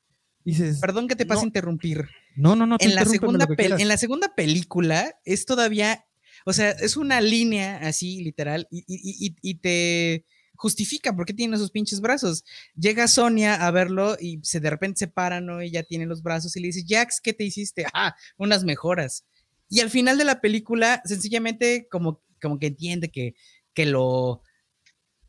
Dices, 0.46 0.78
Perdón 0.80 1.08
que 1.08 1.16
te 1.16 1.26
pase 1.26 1.40
No. 1.40 1.44
a 1.44 1.46
interrumpir. 1.48 2.08
no, 2.36 2.54
no, 2.56 2.66
no, 2.66 2.76
en 2.80 2.94
la, 2.94 3.04
segunda 3.04 3.46
en 3.58 3.88
la 3.88 3.96
segunda 3.98 4.34
película 4.34 5.14
es 5.24 5.44
todavía, 5.44 6.06
o 6.44 6.52
sea, 6.52 6.70
es 6.70 6.96
una 6.96 7.20
línea 7.20 7.78
así, 7.78 8.22
literal, 8.22 8.68
y, 8.70 8.78
y- 8.86 9.26
y- 9.26 9.36
y 9.42 9.54
te 9.56 10.24
justifica 10.54 11.14
por 11.14 11.26
qué 11.26 11.34
tiene 11.34 11.56
esos 11.56 11.70
pinches 11.72 12.00
brazos. 12.00 12.44
Llega 12.76 13.08
Sonia 13.08 13.54
a 13.66 13.70
verlo 13.72 14.16
y 14.20 14.38
se 14.42 14.60
de 14.60 14.70
repente 14.70 15.00
se 15.00 15.08
para, 15.08 15.40
¿no? 15.40 15.60
Y 15.62 15.70
ya 15.70 15.82
tiene 15.82 16.06
los 16.06 16.22
brazos 16.22 16.56
y 16.56 16.60
le 16.60 16.68
dice, 16.68 16.84
Jax, 16.88 17.20
¿qué 17.20 17.32
te 17.34 17.44
hiciste? 17.44 17.84
Ah, 17.92 18.14
unas 18.38 18.64
mejoras. 18.64 19.26
Y 19.68 19.80
al 19.80 19.90
final 19.90 20.16
de 20.16 20.24
la 20.24 20.40
película, 20.40 21.02
sencillamente 21.04 21.88
como, 21.90 22.22
como 22.40 22.58
que 22.60 22.68
entiende 22.68 23.10
que, 23.10 23.34
que 23.74 23.84
lo, 23.84 24.42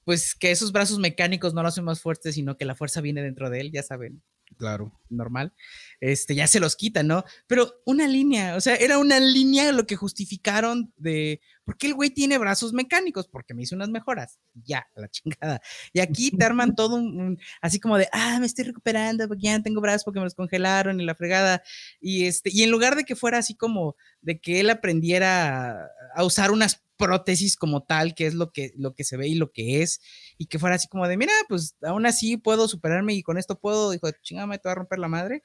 pues 0.06 0.36
que 0.36 0.52
esos 0.52 0.72
brazos 0.72 1.00
mecánicos 1.00 1.54
no 1.56 1.62
lo 1.64 1.68
hacen 1.70 1.84
más 1.84 2.00
fuertes, 2.02 2.36
sino 2.36 2.56
que 2.56 2.66
la 2.66 2.76
fuerza 2.76 3.02
viene 3.02 3.22
dentro 3.24 3.50
de 3.50 3.60
él, 3.62 3.72
ya 3.74 3.82
saben 3.84 4.22
Claro. 4.58 4.92
normal, 5.10 5.54
este, 6.00 6.36
ya 6.36 6.48
se 6.48 6.60
los 6.60 6.76
quita, 6.76 7.04
¿no? 7.04 7.24
Pero 7.46 7.82
una 7.86 8.08
línea, 8.08 8.56
o 8.56 8.62
sea, 8.62 8.76
era 8.76 8.98
una 8.98 9.20
línea 9.20 9.72
lo 9.72 9.86
que 9.86 9.96
justificaron 9.96 10.92
de, 10.98 11.42
¿por 11.64 11.78
qué 11.78 11.88
el 11.88 11.94
güey 11.94 12.10
tiene 12.10 12.38
brazos 12.38 12.74
mecánicos? 12.74 13.28
Porque 13.28 13.54
me 13.54 13.64
hizo 13.64 13.76
unas 13.76 13.90
mejoras, 13.90 14.40
ya, 14.54 14.88
la 14.96 15.08
chingada. 15.12 15.62
Y 15.94 16.00
aquí 16.00 16.32
te 16.32 16.44
arman 16.44 16.76
todo 16.76 16.96
un, 16.96 17.40
así 17.62 17.80
como 17.80 17.98
de, 17.98 18.10
ah, 18.12 18.38
me 18.40 18.48
estoy 18.48 18.66
recuperando 18.66 19.28
porque 19.28 19.44
ya 19.44 19.62
tengo 19.62 19.80
brazos 19.80 20.04
porque 20.04 20.20
me 20.20 20.26
los 20.26 20.36
congelaron 20.36 21.00
y 21.00 21.06
la 21.06 21.16
fregada. 21.16 21.62
Y 22.02 22.26
este, 22.26 22.50
y 22.52 22.64
en 22.64 22.72
lugar 22.72 22.96
de 22.96 23.04
que 23.06 23.16
fuera 23.16 23.38
así 23.38 23.56
como 23.56 23.96
de 24.22 24.40
que 24.40 24.60
él 24.60 24.70
aprendiera 24.70 25.88
a 26.16 26.24
usar 26.24 26.52
unas 26.52 26.84
prótesis 26.98 27.56
como 27.56 27.84
tal, 27.84 28.16
que 28.16 28.28
es 28.28 28.34
lo 28.34 28.52
que, 28.52 28.74
lo 28.78 28.94
que 28.96 29.04
se 29.04 29.18
ve 29.18 29.28
y 29.28 29.36
lo 29.36 29.52
que 29.52 29.82
es, 29.82 30.02
y 30.38 30.48
que 30.48 30.60
fuera 30.60 30.76
así 30.76 30.88
como 30.88 31.08
de, 31.08 31.18
mira, 31.18 31.34
pues 31.48 31.76
aún 31.84 32.06
así 32.06 32.38
puedo 32.38 32.68
superarme 32.68 33.14
y 33.14 33.24
con 33.24 33.38
esto 33.38 33.60
puedo, 33.60 33.92
dijo, 33.92 34.10
chingada, 34.22 34.48
me 34.48 34.58
te 34.58 34.68
va 34.68 34.74
a 34.74 34.76
romper 34.76 35.00
la 35.00 35.08
madre. 35.08 35.42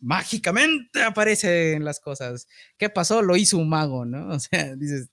Mágicamente 0.00 1.02
aparecen 1.02 1.84
las 1.84 2.00
cosas. 2.00 2.48
¿Qué 2.78 2.88
pasó? 2.88 3.22
Lo 3.22 3.36
hizo 3.36 3.58
un 3.58 3.68
mago, 3.68 4.04
¿no? 4.04 4.28
O 4.34 4.40
sea, 4.40 4.74
dices, 4.74 5.10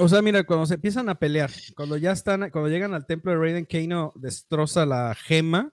O 0.00 0.08
sea, 0.08 0.22
mira, 0.22 0.44
cuando 0.44 0.64
se 0.64 0.74
empiezan 0.74 1.08
a 1.08 1.18
pelear, 1.18 1.50
cuando 1.74 1.96
ya 1.96 2.12
están, 2.12 2.50
cuando 2.50 2.68
llegan 2.68 2.94
al 2.94 3.04
templo 3.04 3.32
de 3.32 3.38
Raiden, 3.38 3.64
Kano 3.64 4.12
destroza 4.14 4.86
la 4.86 5.12
gema, 5.16 5.72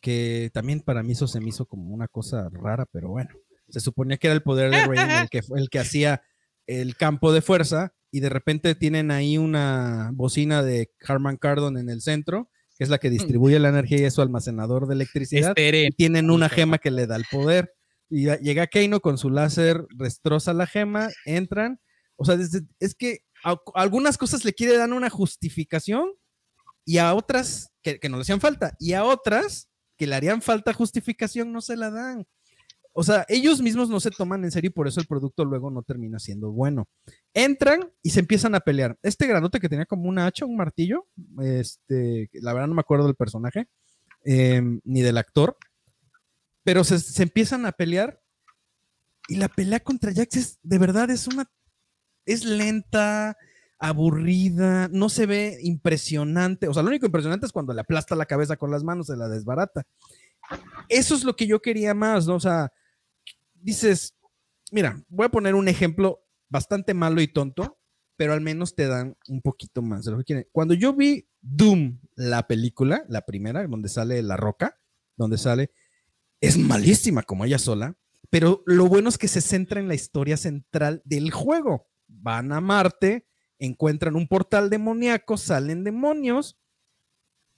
que 0.00 0.50
también 0.52 0.80
para 0.80 1.04
mí 1.04 1.12
eso 1.12 1.28
se 1.28 1.38
me 1.38 1.50
hizo 1.50 1.64
como 1.66 1.94
una 1.94 2.08
cosa 2.08 2.48
rara, 2.50 2.84
pero 2.84 3.10
bueno, 3.10 3.30
se 3.72 3.80
suponía 3.80 4.16
que 4.18 4.28
era 4.28 4.34
el 4.34 4.42
poder 4.42 4.70
de 4.70 4.86
Raiden 4.86 5.10
el 5.22 5.28
que, 5.28 5.40
el 5.56 5.68
que 5.68 5.78
hacía 5.80 6.22
el 6.66 6.96
campo 6.96 7.32
de 7.32 7.42
fuerza, 7.42 7.92
y 8.12 8.20
de 8.20 8.28
repente 8.28 8.74
tienen 8.74 9.10
ahí 9.10 9.38
una 9.38 10.10
bocina 10.14 10.62
de 10.62 10.92
Harman 11.06 11.38
Kardon 11.38 11.78
en 11.78 11.88
el 11.88 12.00
centro, 12.02 12.50
que 12.78 12.84
es 12.84 12.90
la 12.90 12.98
que 12.98 13.10
distribuye 13.10 13.58
la 13.58 13.70
energía 13.70 13.98
y 13.98 14.04
es 14.04 14.14
su 14.14 14.22
almacenador 14.22 14.86
de 14.86 14.94
electricidad. 14.94 15.54
Y 15.86 15.90
tienen 15.92 16.30
una 16.30 16.48
gema 16.48 16.78
que 16.78 16.90
le 16.90 17.06
da 17.06 17.16
el 17.16 17.24
poder. 17.30 17.72
Y 18.10 18.26
llega 18.42 18.66
Keino 18.66 19.00
con 19.00 19.16
su 19.18 19.30
láser, 19.30 19.86
destroza 19.96 20.52
la 20.52 20.66
gema, 20.66 21.08
entran. 21.24 21.80
O 22.16 22.24
sea, 22.26 22.36
desde- 22.36 22.66
es 22.78 22.94
que 22.94 23.20
a, 23.44 23.52
a 23.52 23.58
algunas 23.74 24.18
cosas 24.18 24.44
le 24.44 24.52
quiere 24.52 24.76
dar 24.76 24.92
una 24.92 25.08
justificación 25.10 26.10
y 26.84 26.98
a 26.98 27.14
otras 27.14 27.72
que, 27.82 27.98
que 27.98 28.08
no 28.10 28.16
le 28.18 28.22
hacían 28.22 28.40
falta. 28.40 28.74
Y 28.78 28.92
a 28.92 29.04
otras 29.04 29.68
que 29.96 30.06
le 30.06 30.14
harían 30.16 30.42
falta 30.42 30.72
justificación 30.74 31.52
no 31.52 31.60
se 31.62 31.76
la 31.76 31.90
dan. 31.90 32.26
O 32.92 33.02
sea, 33.02 33.24
ellos 33.28 33.62
mismos 33.62 33.88
no 33.88 34.00
se 34.00 34.10
toman 34.10 34.44
en 34.44 34.50
serio 34.50 34.68
y 34.68 34.72
por 34.72 34.86
eso 34.86 35.00
el 35.00 35.06
producto 35.06 35.44
luego 35.44 35.70
no 35.70 35.82
termina 35.82 36.18
siendo 36.18 36.52
bueno. 36.52 36.88
Entran 37.32 37.90
y 38.02 38.10
se 38.10 38.20
empiezan 38.20 38.54
a 38.54 38.60
pelear. 38.60 38.98
Este 39.02 39.26
granote 39.26 39.60
que 39.60 39.68
tenía 39.68 39.86
como 39.86 40.08
una 40.08 40.26
hacha, 40.26 40.44
un 40.44 40.56
martillo, 40.56 41.06
este, 41.40 42.28
la 42.34 42.52
verdad 42.52 42.68
no 42.68 42.74
me 42.74 42.80
acuerdo 42.80 43.06
del 43.06 43.16
personaje, 43.16 43.68
em, 44.24 44.80
ni 44.84 45.00
del 45.00 45.16
actor, 45.16 45.56
pero 46.64 46.84
se, 46.84 46.98
se 46.98 47.22
empiezan 47.22 47.64
a 47.66 47.72
pelear 47.72 48.20
y 49.28 49.36
la 49.36 49.48
pelea 49.48 49.80
contra 49.80 50.12
Jax 50.12 50.36
es, 50.36 50.58
de 50.62 50.78
verdad, 50.78 51.10
es 51.10 51.26
una, 51.26 51.50
es 52.26 52.44
lenta, 52.44 53.36
aburrida, 53.78 54.88
no 54.92 55.08
se 55.08 55.26
ve 55.26 55.58
impresionante, 55.62 56.68
o 56.68 56.74
sea, 56.74 56.82
lo 56.82 56.88
único 56.88 57.06
impresionante 57.06 57.46
es 57.46 57.52
cuando 57.52 57.72
le 57.72 57.80
aplasta 57.80 58.14
la 58.14 58.26
cabeza 58.26 58.56
con 58.56 58.70
las 58.70 58.84
manos, 58.84 59.08
se 59.08 59.16
la 59.16 59.28
desbarata. 59.28 59.82
Eso 60.88 61.14
es 61.14 61.24
lo 61.24 61.34
que 61.34 61.46
yo 61.46 61.60
quería 61.60 61.94
más, 61.94 62.26
¿no? 62.26 62.36
O 62.36 62.40
sea, 62.40 62.72
dices, 63.62 64.14
mira, 64.70 65.02
voy 65.08 65.26
a 65.26 65.30
poner 65.30 65.54
un 65.54 65.68
ejemplo 65.68 66.24
bastante 66.48 66.94
malo 66.94 67.20
y 67.20 67.28
tonto, 67.28 67.78
pero 68.16 68.32
al 68.32 68.40
menos 68.40 68.74
te 68.74 68.86
dan 68.86 69.16
un 69.28 69.40
poquito 69.40 69.82
más 69.82 70.04
de 70.04 70.12
lo 70.12 70.18
que 70.18 70.24
quieren. 70.24 70.48
Cuando 70.52 70.74
yo 70.74 70.92
vi 70.92 71.28
Doom, 71.40 72.00
la 72.14 72.46
película, 72.46 73.04
la 73.08 73.22
primera, 73.24 73.66
donde 73.66 73.88
sale 73.88 74.22
La 74.22 74.36
Roca, 74.36 74.78
donde 75.16 75.38
sale, 75.38 75.70
es 76.40 76.58
malísima 76.58 77.22
como 77.22 77.44
ella 77.44 77.58
sola, 77.58 77.96
pero 78.30 78.62
lo 78.66 78.86
bueno 78.88 79.08
es 79.08 79.18
que 79.18 79.28
se 79.28 79.40
centra 79.40 79.80
en 79.80 79.88
la 79.88 79.94
historia 79.94 80.36
central 80.36 81.02
del 81.04 81.30
juego. 81.30 81.88
Van 82.06 82.52
a 82.52 82.60
Marte, 82.60 83.26
encuentran 83.58 84.16
un 84.16 84.28
portal 84.28 84.70
demoníaco, 84.70 85.36
salen 85.36 85.84
demonios, 85.84 86.58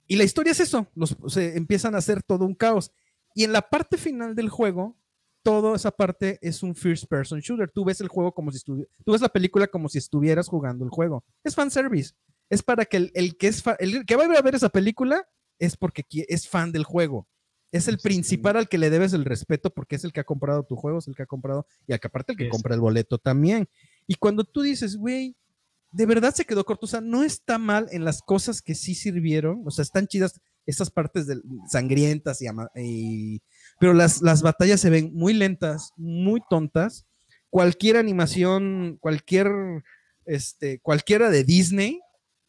y 0.07 0.17
la 0.17 0.23
historia 0.23 0.51
es 0.51 0.59
eso, 0.59 0.87
los, 0.93 1.17
se 1.27 1.57
empiezan 1.57 1.95
a 1.95 1.99
hacer 1.99 2.21
todo 2.21 2.45
un 2.45 2.55
caos. 2.55 2.91
Y 3.33 3.43
en 3.43 3.53
la 3.53 3.69
parte 3.69 3.97
final 3.97 4.35
del 4.35 4.49
juego, 4.49 4.97
toda 5.45 5.75
esa 5.75 5.91
parte 5.91 6.39
es 6.41 6.63
un 6.63 6.73
first 6.75 7.05
person 7.07 7.39
shooter. 7.39 7.69
Tú 7.71 7.85
ves 7.85 8.01
el 8.01 8.07
juego 8.07 8.33
como 8.33 8.49
si 8.51 8.57
estuvieras, 8.57 8.91
tú 9.05 9.11
ves 9.11 9.21
la 9.21 9.29
película 9.29 9.67
como 9.67 9.87
si 9.89 9.99
estuvieras 9.99 10.47
jugando 10.47 10.83
el 10.83 10.89
juego. 10.89 11.23
Es 11.43 11.53
fanservice. 11.53 12.13
Es 12.49 12.63
para 12.63 12.83
que 12.85 12.97
el, 12.97 13.11
el 13.13 13.37
que 13.37 13.47
es 13.47 13.61
fa- 13.61 13.77
el 13.79 14.05
que 14.07 14.15
va 14.15 14.23
a 14.23 14.25
ir 14.25 14.35
a 14.35 14.41
ver 14.41 14.55
esa 14.55 14.69
película 14.69 15.23
es 15.59 15.77
porque 15.77 16.03
es 16.27 16.49
fan 16.49 16.71
del 16.71 16.83
juego. 16.83 17.27
Es 17.71 17.87
el 17.87 17.97
Sí. 17.97 18.03
principal 18.03 18.57
al 18.57 18.67
que 18.67 18.77
le 18.79 18.89
debes 18.89 19.13
el 19.13 19.23
respeto 19.23 19.69
porque 19.69 19.95
es 19.97 20.03
el 20.03 20.11
que 20.13 20.19
ha 20.21 20.23
comprado 20.23 20.63
tu 20.63 20.75
juego, 20.75 20.97
es 20.97 21.07
el 21.07 21.15
que 21.15 21.23
ha 21.23 21.27
comprado 21.27 21.67
y 21.87 21.93
al 21.93 21.99
que 21.99 22.07
aparte 22.07 22.31
el 22.33 22.37
que 22.39 22.49
compra 22.49 22.73
el 22.73 22.81
boleto 22.81 23.17
también. 23.19 23.67
Y 24.07 24.15
cuando 24.15 24.43
tú 24.45 24.61
dices, 24.63 24.95
güey, 24.97 25.35
de 25.91 26.05
verdad 26.07 26.33
se 26.33 26.45
quedó 26.45 26.65
corto, 26.65 26.85
o 26.85 26.89
sea, 26.89 27.01
no 27.01 27.23
está 27.23 27.57
mal 27.59 27.87
en 27.91 28.03
las 28.03 28.21
cosas 28.21 28.61
que 28.61 28.73
sí 28.75 28.95
sirvieron, 28.95 29.61
o 29.65 29.71
sea, 29.71 29.83
están 29.83 30.07
chidas 30.07 30.39
esas 30.65 30.89
partes 30.89 31.27
del- 31.27 31.43
sangrientas 31.69 32.41
y, 32.41 32.47
y- 32.75 33.41
pero 33.79 33.93
las, 33.93 34.21
las 34.21 34.41
batallas 34.41 34.79
se 34.79 34.89
ven 34.89 35.11
muy 35.13 35.33
lentas, 35.33 35.91
muy 35.97 36.41
tontas. 36.49 37.05
Cualquier 37.49 37.97
animación, 37.97 38.97
cualquier, 38.99 39.49
este, 40.25 40.79
cualquiera 40.79 41.29
de 41.29 41.43
Disney, 41.43 42.01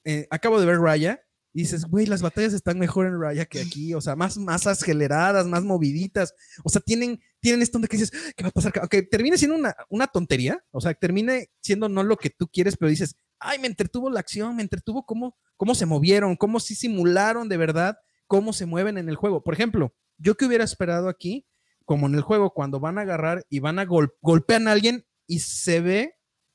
eh, 0.05 0.27
acabo 0.31 0.61
de 0.61 0.67
ver 0.67 0.79
Raya, 0.79 1.21
y 1.53 1.61
dices, 1.61 1.87
güey, 1.87 2.05
las 2.05 2.21
batallas 2.21 2.53
están 2.53 2.79
mejor 2.79 3.07
en 3.07 3.19
Raya 3.19 3.47
que 3.47 3.61
aquí, 3.61 3.95
o 3.95 4.01
sea, 4.01 4.15
más, 4.15 4.37
más 4.37 4.67
aceleradas, 4.67 5.47
más 5.47 5.65
moviditas, 5.65 6.35
o 6.63 6.69
sea, 6.69 6.83
tienen, 6.83 7.19
tienen 7.41 7.63
esto 7.63 7.77
donde 7.77 7.89
que 7.89 7.97
dices, 7.97 8.13
¿qué 8.37 8.43
va 8.43 8.51
a 8.51 8.53
pasar? 8.53 8.73
Aunque 8.81 9.03
termine 9.03 9.39
siendo 9.39 9.57
una, 9.57 9.75
una 9.89 10.07
tontería, 10.07 10.63
o 10.71 10.81
sea, 10.81 10.93
termine 10.93 11.51
siendo 11.63 11.89
no 11.89 12.03
lo 12.03 12.19
que 12.19 12.31
tú 12.31 12.47
quieres, 12.49 12.77
pero 12.77 12.91
dices, 12.91 13.17
ay, 13.39 13.59
me 13.59 13.69
entretuvo 13.69 14.11
la 14.11 14.21
acción, 14.21 14.55
me 14.55 14.63
entretuvo 14.63 15.07
cómo, 15.07 15.37
cómo 15.57 15.75
se 15.75 15.87
movieron, 15.87 16.37
cómo 16.37 16.61
sí 16.61 16.75
simularon 16.75 17.49
de 17.49 17.57
verdad 17.57 17.97
cómo 18.27 18.53
se 18.53 18.67
mueven 18.67 18.99
en 18.99 19.09
el 19.09 19.17
juego. 19.17 19.43
Por 19.43 19.55
ejemplo, 19.55 19.95
yo 20.19 20.37
que 20.37 20.45
hubiera 20.47 20.65
esperado 20.65 21.09
aquí, 21.09 21.47
como 21.85 22.07
en 22.07 22.15
el 22.15 22.23
juego, 22.23 22.51
cuando 22.53 22.81
van 22.81 22.99
a 22.99 23.03
agarrar 23.03 23.45
y 23.49 23.61
van 23.61 23.79
a 23.79 23.85
gol 23.85 24.15
golpean 24.21 24.67
a 24.69 24.73
alguien 24.73 25.07
y 25.27 25.41
se 25.41 25.81
ve 25.81 26.15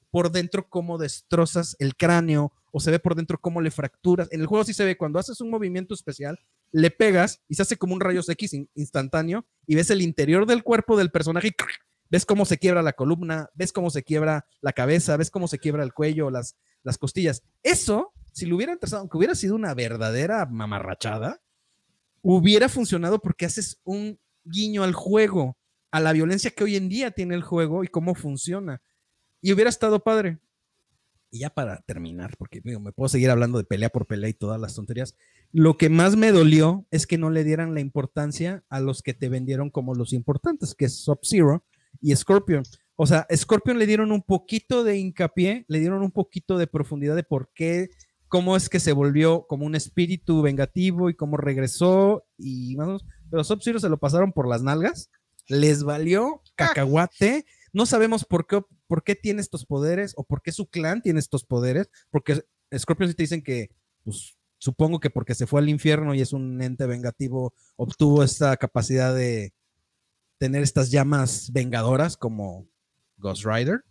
por 0.09 0.32
dentro 0.32 0.68
cómo 0.68 0.97
destrozas 0.97 1.76
el 1.80 1.95
cráneo 1.95 2.51
o 2.74 2.80
se 2.80 2.91
ve 2.91 2.99
por 2.99 3.16
dentro 3.16 3.39
cómo 3.39 3.62
le 3.62 3.72
fracturas. 3.72 4.28
En 4.32 4.41
el 4.41 4.47
juego 4.47 4.64
sí 4.66 4.74
se 4.74 4.84
ve 4.86 4.97
cuando 4.97 5.20
haces 5.20 5.39
un 5.41 5.49
movimiento 5.49 5.93
especial, 5.93 6.38
le 6.72 6.91
pegas 6.91 7.41
y 7.47 7.55
se 7.55 7.62
hace 7.62 7.78
como 7.78 7.93
un 7.93 8.01
rayos 8.01 8.28
X 8.30 8.53
in- 8.53 8.70
instantáneo 8.76 9.45
y 9.66 9.76
ves 9.76 9.89
el 9.89 10.01
interior 10.01 10.45
del 10.45 10.64
cuerpo 10.64 10.97
del 10.97 11.12
personaje 11.12 11.49
y 11.49 11.51
ves 12.09 12.26
cómo 12.26 12.45
se 12.45 12.57
quiebra 12.57 12.82
la 12.82 12.93
columna, 12.93 13.49
ves 13.53 13.72
cómo 13.72 13.89
se 13.89 14.03
quiebra 14.03 14.45
la 14.62 14.74
cabeza, 14.74 15.16
ves 15.18 15.32
cómo 15.32 15.47
se 15.47 15.59
quiebra 15.59 15.84
el 15.84 15.93
cuello, 15.93 16.30
las, 16.30 16.57
las 16.84 16.97
costillas. 16.97 17.43
Eso, 17.64 18.12
si 18.34 18.45
lo 18.45 18.57
hubieran 18.57 18.80
trazado, 18.80 19.01
aunque 19.01 19.18
hubiera 19.18 19.36
sido 19.36 19.55
una 19.55 19.74
verdadera 19.74 20.45
mamarrachada, 20.45 21.41
hubiera 22.22 22.69
funcionado 22.69 23.19
porque 23.19 23.45
haces 23.45 23.80
un 23.84 24.19
guiño 24.43 24.84
al 24.84 24.93
juego, 24.93 25.57
a 25.91 25.99
la 25.99 26.13
violencia 26.13 26.51
que 26.51 26.63
hoy 26.63 26.76
en 26.76 26.89
día 26.89 27.11
tiene 27.11 27.36
el 27.36 27.43
juego 27.43 27.84
y 27.84 27.88
cómo 27.88 28.15
funciona. 28.15 28.82
Y 29.41 29.51
hubiera 29.53 29.69
estado 29.69 29.99
padre. 30.03 30.39
Y 31.32 31.39
ya 31.39 31.49
para 31.49 31.82
terminar, 31.84 32.36
porque 32.38 32.61
digo, 32.63 32.80
me 32.80 32.91
puedo 32.91 33.07
seguir 33.07 33.30
hablando 33.30 33.57
de 33.57 33.63
pelea 33.63 33.89
por 33.89 34.05
pelea 34.05 34.30
y 34.30 34.34
todas 34.34 34.59
las 34.59 34.76
tonterías, 34.76 35.15
lo 35.51 35.78
que 35.78 35.89
más 35.89 36.17
me 36.17 36.32
dolió 36.32 36.86
es 36.91 37.07
que 37.07 37.17
no 37.17 37.30
le 37.30 37.43
dieran 37.43 37.74
la 37.74 37.80
importancia 37.80 38.63
a 38.69 38.82
los 38.82 39.01
que 39.01 39.13
te 39.13 39.30
vendieron 39.30 39.69
como 39.69 39.95
los 39.95 40.11
importantes, 40.11 40.76
que 40.76 40.86
es 40.86 41.03
Sub-Zero 41.03 41.63
y 42.01 42.15
Scorpion. 42.15 42.63
O 42.95 43.07
sea, 43.07 43.26
Scorpion 43.34 43.80
le 43.80 43.88
dieron 43.88 44.11
un 44.11 44.22
poquito 44.22 44.84
de 44.84 44.97
hincapié, 44.97 45.65
le 45.67 45.80
dieron 45.80 46.03
un 46.03 46.11
poquito 46.11 46.57
de 46.57 46.67
profundidad 46.67 47.15
de 47.15 47.24
por 47.24 47.49
qué, 47.53 47.89
cómo 48.32 48.56
es 48.56 48.70
que 48.70 48.80
se 48.80 48.94
volvió 48.94 49.46
como 49.46 49.66
un 49.66 49.76
espíritu 49.76 50.42
vengativo 50.42 51.10
y 51.10 51.16
cómo 51.16 51.36
regresó 51.36 52.26
y 52.38 52.78
más 52.78 52.86
o 52.86 52.88
menos, 52.88 53.06
pero 53.30 53.44
Sub-Zero 53.44 53.78
se 53.78 53.90
lo 53.90 54.00
pasaron 54.00 54.32
por 54.32 54.48
las 54.48 54.64
nalgas, 54.64 55.12
les 55.50 55.84
valió 55.84 56.42
cacahuate, 56.56 57.46
no 57.74 57.86
sabemos 57.86 58.24
por 58.24 58.48
qué, 58.48 58.62
por 58.88 59.04
qué 59.04 59.16
tiene 59.16 59.42
estos 59.42 59.66
poderes 59.66 60.14
o 60.16 60.24
por 60.24 60.42
qué 60.42 60.54
su 60.54 60.70
clan 60.70 61.02
tiene 61.02 61.20
estos 61.20 61.44
poderes, 61.44 61.90
porque 62.10 62.42
Scorpion 62.74 63.10
sí 63.10 63.16
te 63.16 63.24
dicen 63.24 63.44
que, 63.44 63.70
pues, 64.06 64.38
supongo 64.60 65.02
que 65.02 65.10
porque 65.10 65.36
se 65.36 65.46
fue 65.46 65.60
al 65.60 65.68
infierno 65.68 66.16
y 66.16 66.22
es 66.22 66.32
un 66.32 66.62
ente 66.62 66.86
vengativo, 66.86 67.54
obtuvo 67.76 68.24
esta 68.24 68.56
capacidad 68.56 69.14
de 69.14 69.54
tener 70.38 70.64
estas 70.64 70.90
llamas 70.90 71.52
vengadoras 71.52 72.16
como 72.16 72.66
Ghost 73.18 73.44
Rider. 73.46 73.84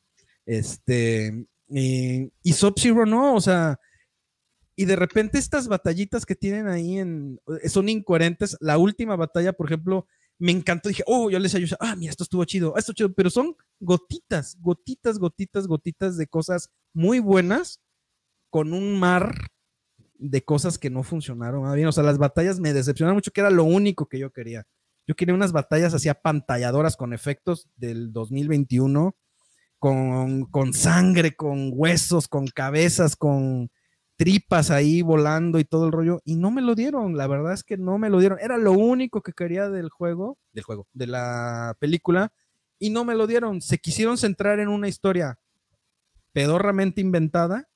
Este, 0.47 1.47
y, 1.69 2.33
y 2.43 2.53
Sub-Zero 2.55 3.05
no, 3.05 3.35
o 3.35 3.41
sea, 3.43 3.79
y 4.81 4.87
de 4.87 4.97
repente 4.97 5.37
estas 5.37 5.69
batallitas 5.69 6.25
que 6.25 6.35
tienen 6.35 6.67
ahí 6.67 6.97
en, 6.97 7.39
son 7.69 7.91
incoherentes. 7.91 8.57
La 8.61 8.79
última 8.79 9.15
batalla, 9.15 9.53
por 9.53 9.67
ejemplo, 9.67 10.07
me 10.39 10.53
encantó. 10.53 10.89
Dije, 10.89 11.03
oh, 11.07 11.29
yo 11.29 11.39
les 11.39 11.55
ayudo. 11.55 11.77
Ah, 11.81 11.97
mira, 11.97 12.09
esto 12.09 12.25
estuvo 12.25 12.43
chido, 12.47 12.75
esto 12.79 12.95
chido, 12.95 13.13
pero 13.13 13.29
son 13.29 13.55
gotitas, 13.79 14.57
gotitas, 14.59 15.19
gotitas, 15.19 15.67
gotitas 15.67 16.17
de 16.17 16.27
cosas 16.27 16.71
muy 16.95 17.19
buenas 17.19 17.83
con 18.49 18.73
un 18.73 18.99
mar 18.99 19.35
de 20.15 20.43
cosas 20.47 20.79
que 20.79 20.89
no 20.89 21.03
funcionaron 21.03 21.65
nada 21.65 21.75
bien. 21.75 21.89
O 21.89 21.93
sea, 21.93 22.03
las 22.03 22.17
batallas 22.17 22.59
me 22.59 22.73
decepcionaron 22.73 23.17
mucho, 23.17 23.33
que 23.33 23.43
era 23.43 23.51
lo 23.51 23.65
único 23.65 24.07
que 24.07 24.19
yo 24.19 24.33
quería. 24.33 24.67
Yo 25.07 25.15
quería 25.15 25.35
unas 25.35 25.53
batallas 25.53 25.93
así 25.93 26.09
apantalladoras 26.09 26.97
con 26.97 27.13
efectos 27.13 27.69
del 27.77 28.15
2021, 28.15 29.15
con, 29.79 30.47
con 30.47 30.73
sangre, 30.73 31.37
con 31.37 31.71
huesos, 31.75 32.29
con 32.29 32.47
cabezas, 32.47 33.15
con 33.15 33.71
tripas 34.21 34.71
ahí 34.71 35.01
volando 35.01 35.59
y 35.59 35.65
todo 35.65 35.87
el 35.87 35.93
rollo. 35.93 36.21
Y 36.27 36.37
no 36.37 36.51
me 36.51 36.61
lo 36.61 36.75
dieron, 36.75 37.17
la 37.17 37.27
verdad 37.27 37.55
es 37.55 37.65
que 37.65 37.79
no 37.79 37.97
me 37.97 38.11
lo 38.11 38.19
dieron. 38.19 38.39
Era 38.39 38.59
lo 38.59 38.73
único 38.73 39.23
que 39.23 39.33
quería 39.33 39.71
del 39.71 39.89
juego, 39.89 40.37
del 40.53 40.63
juego, 40.63 40.87
de 40.93 41.07
la 41.07 41.75
película, 41.81 42.31
y 42.79 42.91
no 42.91 43.07
me 43.07 43.15
lo 43.15 43.27
dieron. 43.27 43.63
Se 43.63 43.79
quisieron 43.79 44.19
centrar 44.19 44.61
en 44.61 44.69
una 44.69 44.89
historia 44.89 45.39
pedorramente 46.33 47.01
inventada. 47.01 47.71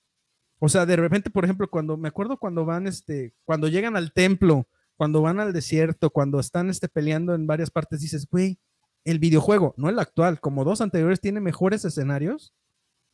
O 0.58 0.68
sea, 0.68 0.84
de 0.84 0.96
repente, 0.96 1.30
por 1.30 1.44
ejemplo, 1.44 1.70
cuando 1.70 1.96
me 1.96 2.08
acuerdo 2.08 2.36
cuando 2.36 2.66
van, 2.66 2.86
este, 2.88 3.32
cuando 3.46 3.68
llegan 3.68 3.96
al 3.96 4.12
templo, 4.12 4.68
cuando 4.98 5.22
van 5.22 5.40
al 5.40 5.54
desierto, 5.54 6.10
cuando 6.10 6.40
están 6.40 6.68
este, 6.68 6.90
peleando 6.90 7.34
en 7.34 7.46
varias 7.46 7.70
partes, 7.70 8.00
dices, 8.00 8.28
güey, 8.30 8.58
el 9.04 9.18
videojuego, 9.18 9.72
no 9.78 9.88
el 9.88 9.98
actual, 9.98 10.40
como 10.40 10.62
dos 10.64 10.82
anteriores, 10.82 11.22
tiene 11.22 11.40
mejores 11.40 11.86
escenarios 11.86 12.52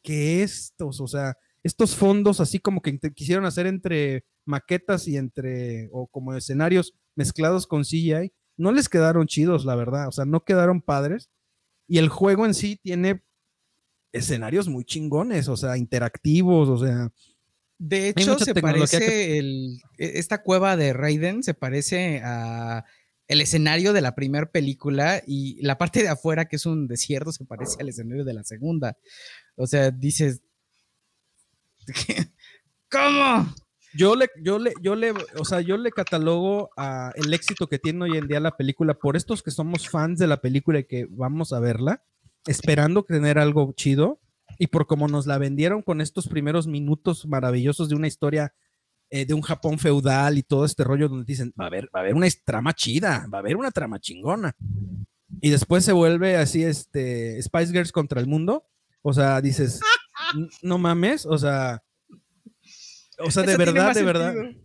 que 0.03 0.43
estos. 0.43 1.01
O 1.01 1.07
sea, 1.07 1.37
estos 1.63 1.95
fondos 1.97 2.41
así 2.41 2.59
como 2.59 2.81
que 2.83 2.99
quisieron 3.15 3.45
hacer 3.45 3.67
entre 3.67 4.25
maquetas 4.47 5.07
y 5.09 5.17
entre, 5.17 5.89
o 5.93 6.07
como 6.07 6.35
escenarios 6.35 6.95
mezclados 7.17 7.67
con 7.67 7.85
CGI, 7.85 8.33
no 8.57 8.73
les 8.73 8.89
quedaron 8.89 9.27
chidos, 9.27 9.65
la 9.65 9.75
verdad, 9.75 10.09
o 10.09 10.13
sea, 10.13 10.25
no 10.25 10.45
quedaron 10.45 10.81
padres. 10.83 11.29
Y 11.87 11.99
el 11.99 12.09
juego 12.09 12.47
en 12.47 12.55
sí 12.55 12.77
tiene 12.83 13.23
escenarios 14.13 14.69
muy 14.69 14.85
chingones, 14.85 15.49
o 15.49 15.57
sea, 15.57 15.77
interactivos, 15.77 16.69
o 16.69 16.79
sea, 16.85 17.13
De 17.79 18.09
hecho, 18.11 18.39
se 18.45 18.53
parece 18.61 18.99
que- 18.99 19.39
el, 19.39 19.81
e- 19.99 20.19
esta 20.19 20.43
cueva 20.43 20.77
de 20.77 20.93
Raiden 20.93 21.43
se 21.43 21.55
parece 21.55 22.21
a 22.25 22.85
el 23.29 23.41
escenario 23.41 23.93
de 23.93 24.01
la 24.01 24.15
primera 24.17 24.51
película 24.51 25.23
y 25.27 25.63
la 25.63 25.79
parte 25.79 26.03
de 26.03 26.09
afuera, 26.09 26.47
que 26.47 26.57
es 26.57 26.67
un 26.67 26.89
desierto, 26.89 27.31
se 27.33 27.45
parece 27.45 27.77
al 27.81 27.89
escenario 27.89 28.25
de 28.25 28.35
la 28.35 28.43
segunda. 28.45 28.99
O 29.55 29.67
sea, 29.69 29.91
dices, 29.93 30.43
¿cómo? 32.91 33.55
Yo 33.93 34.15
le, 34.15 34.29
yo 34.43 34.59
le, 34.59 34.73
yo 34.81 34.95
le, 34.95 35.13
o 35.37 35.45
sea, 35.45 35.61
yo 35.61 35.77
le 35.77 35.91
catalogo 35.91 36.71
a 36.77 37.13
el 37.17 37.35
éxito 37.35 37.67
que 37.67 37.79
tiene 37.81 38.05
hoy 38.05 38.17
en 38.19 38.29
día 38.29 38.39
la 38.39 38.57
película 38.57 38.95
por 38.95 39.17
estos 39.17 39.43
que 39.43 39.51
somos 39.51 39.89
fans 39.89 40.19
de 40.19 40.29
la 40.29 40.41
película 40.41 40.79
y 40.79 40.85
que 40.85 41.07
vamos 41.11 41.53
a 41.53 41.59
verla, 41.59 42.03
esperando 42.47 43.03
tener 43.03 43.39
algo 43.39 43.73
chido 43.73 44.21
y 44.59 44.69
por 44.69 44.87
cómo 44.87 45.09
nos 45.09 45.27
la 45.27 45.39
vendieron 45.39 45.83
con 45.83 46.01
estos 46.01 46.29
primeros 46.29 46.69
minutos 46.69 47.27
maravillosos 47.27 47.89
de 47.89 47.97
una 47.97 48.07
historia 48.07 48.55
eh, 49.11 49.27
de 49.27 49.35
un 49.35 49.43
Japón 49.43 49.81
feudal 49.81 50.39
y 50.39 50.45
todo 50.45 50.65
este 50.65 50.85
rollo 50.85 51.09
donde 51.09 51.25
dicen, 51.25 51.53
va 51.61 51.65
a 51.65 51.67
haber, 51.67 51.87
va 51.87 51.99
a 51.99 52.03
haber 52.03 52.15
una 52.15 52.29
trama 52.45 52.73
chida, 52.75 53.27
va 53.33 53.39
a 53.39 53.41
haber 53.41 53.57
una 53.57 53.73
trama 53.73 53.99
chingona. 53.99 54.55
Y 55.41 55.51
después 55.51 55.85
se 55.85 55.91
vuelve 55.93 56.37
así, 56.37 56.63
este, 56.63 57.43
Spice 57.43 57.73
Girls 57.73 57.91
contra 57.91 58.21
el 58.21 58.29
mundo. 58.29 58.67
O 59.03 59.13
sea, 59.13 59.41
dices, 59.41 59.81
"N- 59.81 59.81
no 60.63 60.79
mames, 60.79 61.27
o 61.27 61.37
sea, 61.39 61.83
o 63.19 63.31
sea, 63.31 63.43
de 63.43 63.57
verdad, 63.57 63.95
de 63.95 64.03
verdad. 64.03 64.35
sentido. 64.35 64.65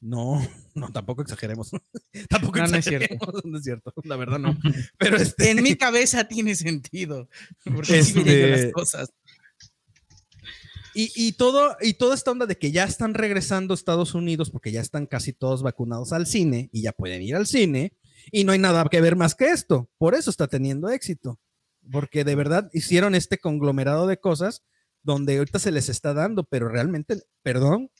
No, 0.00 0.40
no, 0.74 0.92
tampoco 0.92 1.22
exageremos. 1.22 1.70
tampoco 2.28 2.58
No, 2.58 2.66
no 2.66 2.76
es 2.76 2.86
exageremos, 2.86 3.28
no 3.44 3.58
es 3.58 3.64
cierto, 3.64 3.92
la 4.04 4.16
verdad 4.16 4.38
no. 4.38 4.56
Pero 4.98 5.16
este, 5.16 5.50
En 5.50 5.62
mi 5.62 5.74
cabeza 5.76 6.24
tiene 6.28 6.54
sentido. 6.54 7.28
Porque 7.64 7.98
Este- 7.98 8.22
vienen 8.22 8.50
las 8.50 8.72
cosas. 8.72 9.12
Y, 10.96 11.10
y 11.16 11.32
todo, 11.32 11.76
y 11.80 11.94
toda 11.94 12.14
esta 12.14 12.30
onda 12.30 12.46
de 12.46 12.56
que 12.56 12.70
ya 12.70 12.84
están 12.84 13.14
regresando 13.14 13.74
a 13.74 13.76
Estados 13.76 14.14
Unidos 14.14 14.50
porque 14.50 14.70
ya 14.70 14.80
están 14.80 15.06
casi 15.06 15.32
todos 15.32 15.62
vacunados 15.64 16.12
al 16.12 16.24
cine 16.26 16.68
y 16.72 16.82
ya 16.82 16.92
pueden 16.92 17.20
ir 17.20 17.34
al 17.34 17.48
cine 17.48 17.96
y 18.30 18.44
no 18.44 18.52
hay 18.52 18.60
nada 18.60 18.84
que 18.88 19.00
ver 19.00 19.16
más 19.16 19.34
que 19.34 19.46
esto. 19.50 19.90
Por 19.98 20.14
eso 20.14 20.30
está 20.30 20.46
teniendo 20.46 20.88
éxito. 20.90 21.40
Porque 21.90 22.22
de 22.22 22.36
verdad 22.36 22.70
hicieron 22.72 23.16
este 23.16 23.38
conglomerado 23.38 24.06
de 24.06 24.18
cosas 24.18 24.62
donde 25.04 25.38
ahorita 25.38 25.58
se 25.60 25.70
les 25.70 25.88
está 25.88 26.14
dando, 26.14 26.42
pero 26.42 26.68
realmente, 26.68 27.22
perdón, 27.42 27.90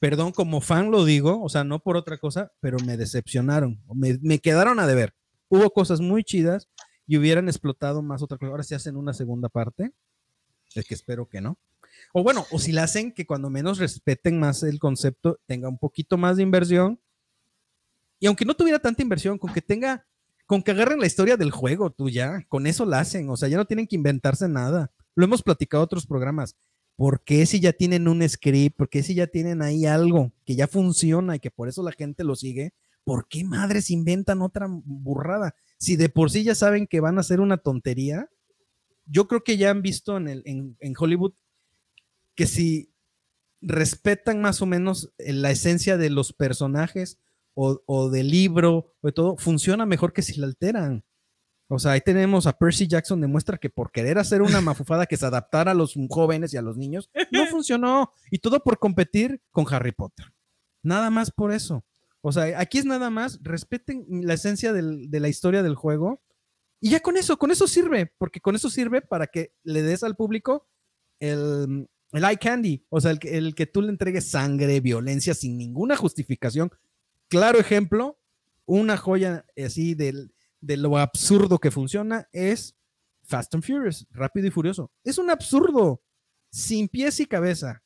perdón, 0.00 0.32
como 0.32 0.60
fan 0.60 0.90
lo 0.90 1.04
digo, 1.04 1.42
o 1.42 1.48
sea, 1.48 1.64
no 1.64 1.80
por 1.80 1.96
otra 1.96 2.16
cosa, 2.16 2.52
pero 2.60 2.78
me 2.78 2.96
decepcionaron, 2.96 3.82
me, 3.94 4.18
me 4.22 4.38
quedaron 4.38 4.80
a 4.80 4.86
deber. 4.86 5.14
Hubo 5.48 5.70
cosas 5.70 6.00
muy 6.00 6.24
chidas 6.24 6.68
y 7.06 7.18
hubieran 7.18 7.48
explotado 7.48 8.02
más 8.02 8.22
otra 8.22 8.38
cosa. 8.38 8.50
Ahora 8.50 8.62
se 8.62 8.74
hacen 8.74 8.96
una 8.96 9.12
segunda 9.12 9.48
parte, 9.48 9.92
es 10.74 10.86
que 10.86 10.94
espero 10.94 11.28
que 11.28 11.40
no. 11.40 11.58
O 12.12 12.22
bueno, 12.22 12.46
o 12.50 12.58
si 12.58 12.72
la 12.72 12.84
hacen, 12.84 13.12
que 13.12 13.26
cuando 13.26 13.50
menos 13.50 13.78
respeten 13.78 14.38
más 14.38 14.62
el 14.62 14.78
concepto, 14.78 15.40
tenga 15.46 15.68
un 15.68 15.78
poquito 15.78 16.16
más 16.16 16.36
de 16.36 16.42
inversión. 16.42 17.00
Y 18.18 18.26
aunque 18.26 18.44
no 18.44 18.54
tuviera 18.54 18.78
tanta 18.78 19.02
inversión, 19.02 19.38
con 19.38 19.52
que 19.52 19.62
tenga, 19.62 20.06
con 20.46 20.62
que 20.62 20.70
agarren 20.70 21.00
la 21.00 21.06
historia 21.06 21.36
del 21.36 21.50
juego, 21.50 21.90
tú 21.90 22.08
ya, 22.08 22.44
con 22.48 22.66
eso 22.66 22.84
la 22.86 23.00
hacen. 23.00 23.28
O 23.30 23.36
sea, 23.36 23.48
ya 23.48 23.56
no 23.56 23.66
tienen 23.66 23.86
que 23.86 23.96
inventarse 23.96 24.48
nada. 24.48 24.90
Lo 25.16 25.24
hemos 25.24 25.42
platicado 25.42 25.82
en 25.82 25.86
otros 25.86 26.06
programas. 26.06 26.54
¿Por 26.94 27.24
qué 27.24 27.44
si 27.46 27.58
ya 27.58 27.72
tienen 27.72 28.06
un 28.06 28.26
script? 28.28 28.76
¿Por 28.76 28.88
qué 28.88 29.02
si 29.02 29.14
ya 29.14 29.26
tienen 29.26 29.62
ahí 29.62 29.86
algo 29.86 30.32
que 30.44 30.54
ya 30.54 30.68
funciona 30.68 31.36
y 31.36 31.40
que 31.40 31.50
por 31.50 31.68
eso 31.68 31.82
la 31.82 31.92
gente 31.92 32.22
lo 32.22 32.36
sigue? 32.36 32.74
¿Por 33.02 33.26
qué 33.28 33.42
madres 33.42 33.90
inventan 33.90 34.42
otra 34.42 34.66
burrada? 34.68 35.54
Si 35.78 35.96
de 35.96 36.08
por 36.08 36.30
sí 36.30 36.44
ya 36.44 36.54
saben 36.54 36.86
que 36.86 37.00
van 37.00 37.18
a 37.18 37.20
hacer 37.20 37.40
una 37.40 37.56
tontería, 37.56 38.30
yo 39.06 39.26
creo 39.26 39.42
que 39.42 39.56
ya 39.56 39.70
han 39.70 39.82
visto 39.82 40.16
en, 40.16 40.28
el, 40.28 40.42
en, 40.44 40.76
en 40.80 40.94
Hollywood 40.98 41.32
que 42.34 42.46
si 42.46 42.90
respetan 43.62 44.40
más 44.40 44.60
o 44.60 44.66
menos 44.66 45.12
eh, 45.18 45.32
la 45.32 45.50
esencia 45.50 45.96
de 45.96 46.10
los 46.10 46.32
personajes 46.32 47.18
o, 47.54 47.82
o 47.86 48.10
del 48.10 48.30
libro 48.30 48.94
o 49.00 49.06
de 49.06 49.12
todo, 49.12 49.36
funciona 49.38 49.86
mejor 49.86 50.12
que 50.12 50.22
si 50.22 50.38
la 50.38 50.46
alteran. 50.46 51.04
O 51.68 51.78
sea, 51.78 51.92
ahí 51.92 52.00
tenemos 52.00 52.46
a 52.46 52.52
Percy 52.56 52.86
Jackson, 52.86 53.20
demuestra 53.20 53.58
que 53.58 53.70
por 53.70 53.90
querer 53.90 54.18
hacer 54.18 54.40
una 54.42 54.60
mafufada 54.60 55.06
que 55.06 55.16
se 55.16 55.26
adaptara 55.26 55.72
a 55.72 55.74
los 55.74 55.94
jóvenes 56.08 56.54
y 56.54 56.56
a 56.56 56.62
los 56.62 56.76
niños, 56.76 57.10
no 57.32 57.46
funcionó. 57.50 58.12
Y 58.30 58.38
todo 58.38 58.62
por 58.62 58.78
competir 58.78 59.40
con 59.50 59.66
Harry 59.72 59.92
Potter. 59.92 60.32
Nada 60.82 61.10
más 61.10 61.30
por 61.30 61.52
eso. 61.52 61.84
O 62.20 62.30
sea, 62.32 62.60
aquí 62.60 62.78
es 62.78 62.84
nada 62.84 63.10
más, 63.10 63.38
respeten 63.42 64.04
la 64.08 64.34
esencia 64.34 64.72
del- 64.72 65.10
de 65.10 65.20
la 65.20 65.28
historia 65.28 65.62
del 65.62 65.74
juego. 65.74 66.22
Y 66.80 66.90
ya 66.90 67.00
con 67.00 67.16
eso, 67.16 67.36
con 67.38 67.50
eso 67.50 67.66
sirve, 67.66 68.12
porque 68.18 68.40
con 68.40 68.54
eso 68.54 68.68
sirve 68.70 69.00
para 69.00 69.26
que 69.26 69.52
le 69.64 69.82
des 69.82 70.02
al 70.04 70.14
público 70.14 70.68
el, 71.20 71.88
el 72.12 72.24
eye 72.24 72.36
candy, 72.36 72.84
o 72.90 73.00
sea, 73.00 73.10
el, 73.12 73.18
el 73.22 73.54
que 73.54 73.66
tú 73.66 73.80
le 73.82 73.88
entregues 73.88 74.28
sangre, 74.30 74.80
violencia 74.80 75.34
sin 75.34 75.56
ninguna 75.56 75.96
justificación. 75.96 76.70
Claro 77.28 77.58
ejemplo, 77.58 78.18
una 78.66 78.96
joya 78.96 79.44
así 79.56 79.94
del, 79.94 80.32
de 80.60 80.76
lo 80.76 80.96
absurdo 80.98 81.58
que 81.58 81.70
funciona 81.70 82.28
es 82.32 82.74
Fast 83.24 83.54
and 83.54 83.64
Furious, 83.64 84.06
rápido 84.10 84.46
y 84.46 84.50
furioso. 84.50 84.90
Es 85.04 85.18
un 85.18 85.30
absurdo, 85.30 86.02
sin 86.50 86.88
pies 86.88 87.20
y 87.20 87.26
cabeza. 87.26 87.82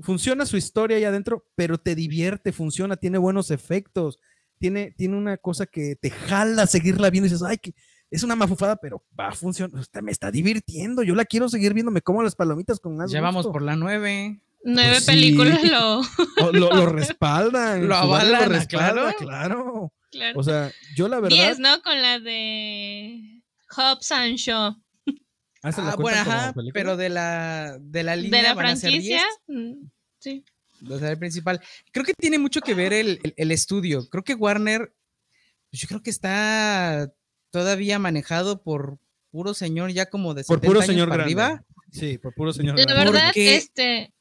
Funciona 0.00 0.46
su 0.46 0.56
historia 0.56 0.96
ahí 0.96 1.04
adentro, 1.04 1.46
pero 1.54 1.78
te 1.78 1.94
divierte, 1.94 2.52
funciona, 2.52 2.96
tiene 2.96 3.18
buenos 3.18 3.50
efectos, 3.50 4.18
tiene, 4.58 4.90
tiene 4.96 5.16
una 5.16 5.36
cosa 5.36 5.66
que 5.66 5.96
te 5.96 6.10
jala 6.10 6.66
seguirla 6.66 7.10
viendo 7.10 7.26
y 7.26 7.30
dices, 7.30 7.46
ay, 7.46 7.58
que 7.58 7.74
es 8.10 8.22
una 8.22 8.34
mafufada, 8.36 8.76
pero 8.76 9.04
va 9.18 9.28
a 9.28 9.32
funcionar, 9.32 9.78
Usted 9.80 10.02
me 10.02 10.10
está 10.12 10.30
divirtiendo, 10.30 11.02
yo 11.02 11.14
la 11.14 11.24
quiero 11.24 11.48
seguir 11.48 11.72
viendo, 11.74 11.90
me 11.92 12.02
como 12.02 12.22
las 12.22 12.34
palomitas 12.34 12.78
con 12.80 12.96
más 12.96 13.10
Ya 13.10 13.20
vamos 13.20 13.44
gusto". 13.46 13.52
por 13.52 13.62
la 13.62 13.76
nueve. 13.76 14.40
Nueve 14.64 14.90
Pues 14.92 15.04
sí. 15.04 15.10
películas 15.10 15.62
lo. 15.64 16.00
O 16.48 16.52
lo, 16.52 16.70
lo 16.74 16.86
respaldan. 16.86 17.88
Lo 17.88 17.96
avalan, 17.96 18.48
respalda, 18.50 19.12
claro. 19.14 19.16
claro. 19.18 19.92
Claro. 20.12 20.38
O 20.38 20.42
sea, 20.44 20.70
yo 20.94 21.08
la 21.08 21.18
verdad. 21.20 21.36
Diez, 21.36 21.58
¿no? 21.58 21.82
Con 21.82 22.00
la 22.00 22.20
de 22.20 23.42
Hobbs 23.76 24.12
and 24.12 24.36
Shaw. 24.36 24.76
Ah, 25.64 25.72
¿se 25.72 25.80
la 25.82 25.90
Ah, 25.92 25.96
bueno, 25.96 26.18
ajá, 26.20 26.54
pero 26.74 26.96
de 26.96 27.08
la, 27.08 27.78
de 27.80 28.02
la 28.02 28.14
línea 28.16 28.42
De 28.42 28.48
la 28.48 28.54
franquicia. 28.54 28.98
10, 29.00 29.22
mm, 29.46 29.86
Sí. 30.18 30.44
o 30.90 30.98
sea, 30.98 31.10
el 31.10 31.18
principal. 31.18 31.60
Creo 31.92 32.04
que 32.04 32.14
tiene 32.14 32.38
mucho 32.38 32.60
que 32.60 32.74
ver 32.74 32.92
el, 32.92 33.20
el- 33.22 33.34
el 33.36 33.50
estudio. 33.52 34.08
Creo 34.10 34.22
que 34.24 34.34
Warner, 34.34 34.92
pues 35.70 35.80
yo 35.82 35.88
creo 35.88 36.02
que 36.02 36.10
está 36.10 37.10
todavía 37.50 37.98
manejado 37.98 38.62
por 38.62 38.98
puro 39.30 39.54
señor 39.54 39.92
ya 39.92 40.06
como 40.10 40.34
de 40.34 40.42
Por 40.44 40.56
70 40.56 40.66
puro 40.66 40.80
años 40.80 40.86
señor 40.86 41.08
para 41.08 41.24
grande. 41.24 41.42
arriba. 41.42 41.64
Sí, 41.92 42.18
por 42.18 42.34
puro 42.34 42.52
señor 42.52 42.76
La 42.78 42.84
grande. 42.84 43.04
verdad, 43.12 43.26
Porque- 43.28 43.56
este. 43.56 44.12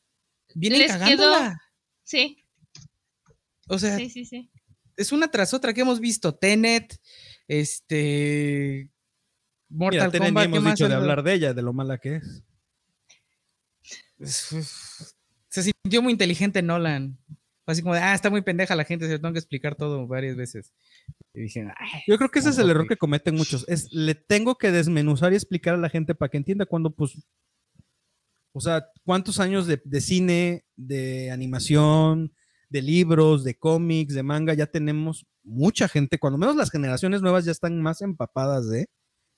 Vienen 0.56 0.80
Les 0.80 0.92
cagándola. 0.92 1.60
Sí, 2.04 2.38
O 3.68 3.80
sea, 3.80 3.98
sí, 3.98 4.10
sí, 4.10 4.26
sí. 4.26 4.50
Es 4.98 5.12
una 5.12 5.30
tras 5.30 5.54
otra 5.54 5.74
que 5.74 5.82
hemos 5.82 6.00
visto. 6.00 6.36
Tenet, 6.36 6.98
este. 7.48 8.89
Mira, 9.70 9.86
Mortal 9.86 10.12
Tenet 10.12 10.30
ni 10.30 10.34
Kombat, 10.34 10.44
¿qué 10.44 10.50
hemos 10.50 10.64
más 10.64 10.74
dicho 10.74 10.89
de 10.89 10.96
hablar 10.96 11.24
de 11.24 11.34
ella, 11.34 11.54
de 11.54 11.62
lo 11.62 11.74
mala 11.74 11.98
que 11.98 12.18
es. 12.18 12.44
Se 15.50 15.64
sintió 15.64 16.02
muy 16.02 16.14
inteligente 16.14 16.62
Nolan. 16.62 17.18
Así 17.66 17.82
como 17.82 17.94
de, 17.94 18.02
ah, 18.02 18.14
está 18.14 18.30
muy 18.30 18.42
pendeja 18.42 18.76
la 18.76 18.84
gente, 18.84 19.06
se 19.06 19.14
lo 19.14 19.22
tengo 19.22 19.34
que 19.34 19.39
explicar 19.39 19.76
todo 19.76 20.08
varias 20.08 20.36
veces. 20.36 20.74
Y 21.34 21.42
dije, 21.42 21.68
"Ay, 21.78 22.02
Yo 22.08 22.18
creo 22.18 22.30
que 22.30 22.39
ese 22.39 22.50
es 22.50 22.58
el 22.58 22.70
error 22.70 22.88
que 22.88 22.98
cometen 22.98 23.36
muchos. 23.36 23.66
Es 23.68 23.92
le 23.92 24.16
tengo 24.16 24.58
que 24.58 24.72
desmenuzar 24.72 25.32
y 25.32 25.36
explicar 25.36 25.76
a 25.76 25.78
la 25.78 25.89
gente 25.89 26.16
para 26.16 26.30
que 26.30 26.38
entienda 26.38 26.66
cuando, 26.66 26.94
pues. 26.94 27.24
O 28.54 28.60
sea, 28.60 28.86
cuántos 29.06 29.39
años 29.39 29.68
de, 29.68 29.82
de 29.86 30.02
cine, 30.02 30.66
de 30.76 31.32
animación, 31.32 32.34
de 32.72 32.82
libros, 32.82 33.43
de 33.43 33.55
cómics, 33.55 34.13
de 34.13 34.24
manga, 34.24 34.53
ya 34.53 34.65
tenemos 34.65 35.26
mucha 35.43 35.89
gente, 35.89 36.19
cuando 36.19 36.38
menos 36.38 36.55
las 36.55 36.72
generaciones 36.72 37.22
nuevas 37.22 37.43
ya 37.43 37.51
están 37.51 37.82
más 37.82 38.01
empapadas 38.01 38.69
de, 38.69 38.88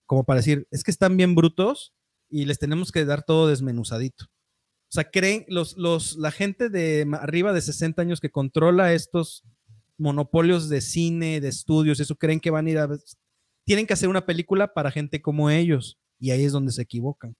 como 0.05 0.23
para 0.23 0.39
decir, 0.39 0.67
es 0.69 0.83
que 0.83 0.91
están 0.91 1.17
bien 1.17 1.33
brutos 1.33 1.93
y 2.29 2.45
les 2.45 2.59
tenemos 2.59 2.91
que 2.91 3.05
dar 3.05 3.23
todo 3.23 3.47
desmenuzadito. 3.47 4.25
O 4.25 4.93
sea, 4.93 5.09
creen, 5.09 5.45
los, 5.47 5.75
los, 5.77 6.15
la 6.17 6.29
gente 6.29 6.69
de 6.69 7.07
arriba 7.19 7.53
de 7.53 7.61
60 7.61 7.99
años 8.03 8.19
que 8.21 8.29
controla 8.29 8.93
estos 8.93 9.43
monopolios 9.97 10.69
de 10.69 10.81
cine, 10.81 11.41
de 11.41 11.47
estudios, 11.47 11.99
eso 11.99 12.15
creen 12.15 12.39
que 12.39 12.51
van 12.51 12.67
a 12.67 12.69
ir 12.69 12.77
a... 12.77 12.87
Tienen 13.65 13.87
que 13.87 13.93
hacer 13.93 14.09
una 14.09 14.27
película 14.27 14.75
para 14.75 14.91
gente 14.91 15.23
como 15.23 15.49
ellos 15.49 15.97
y 16.19 16.29
ahí 16.29 16.43
es 16.43 16.51
donde 16.51 16.71
se 16.71 16.83
equivocan. 16.83 17.35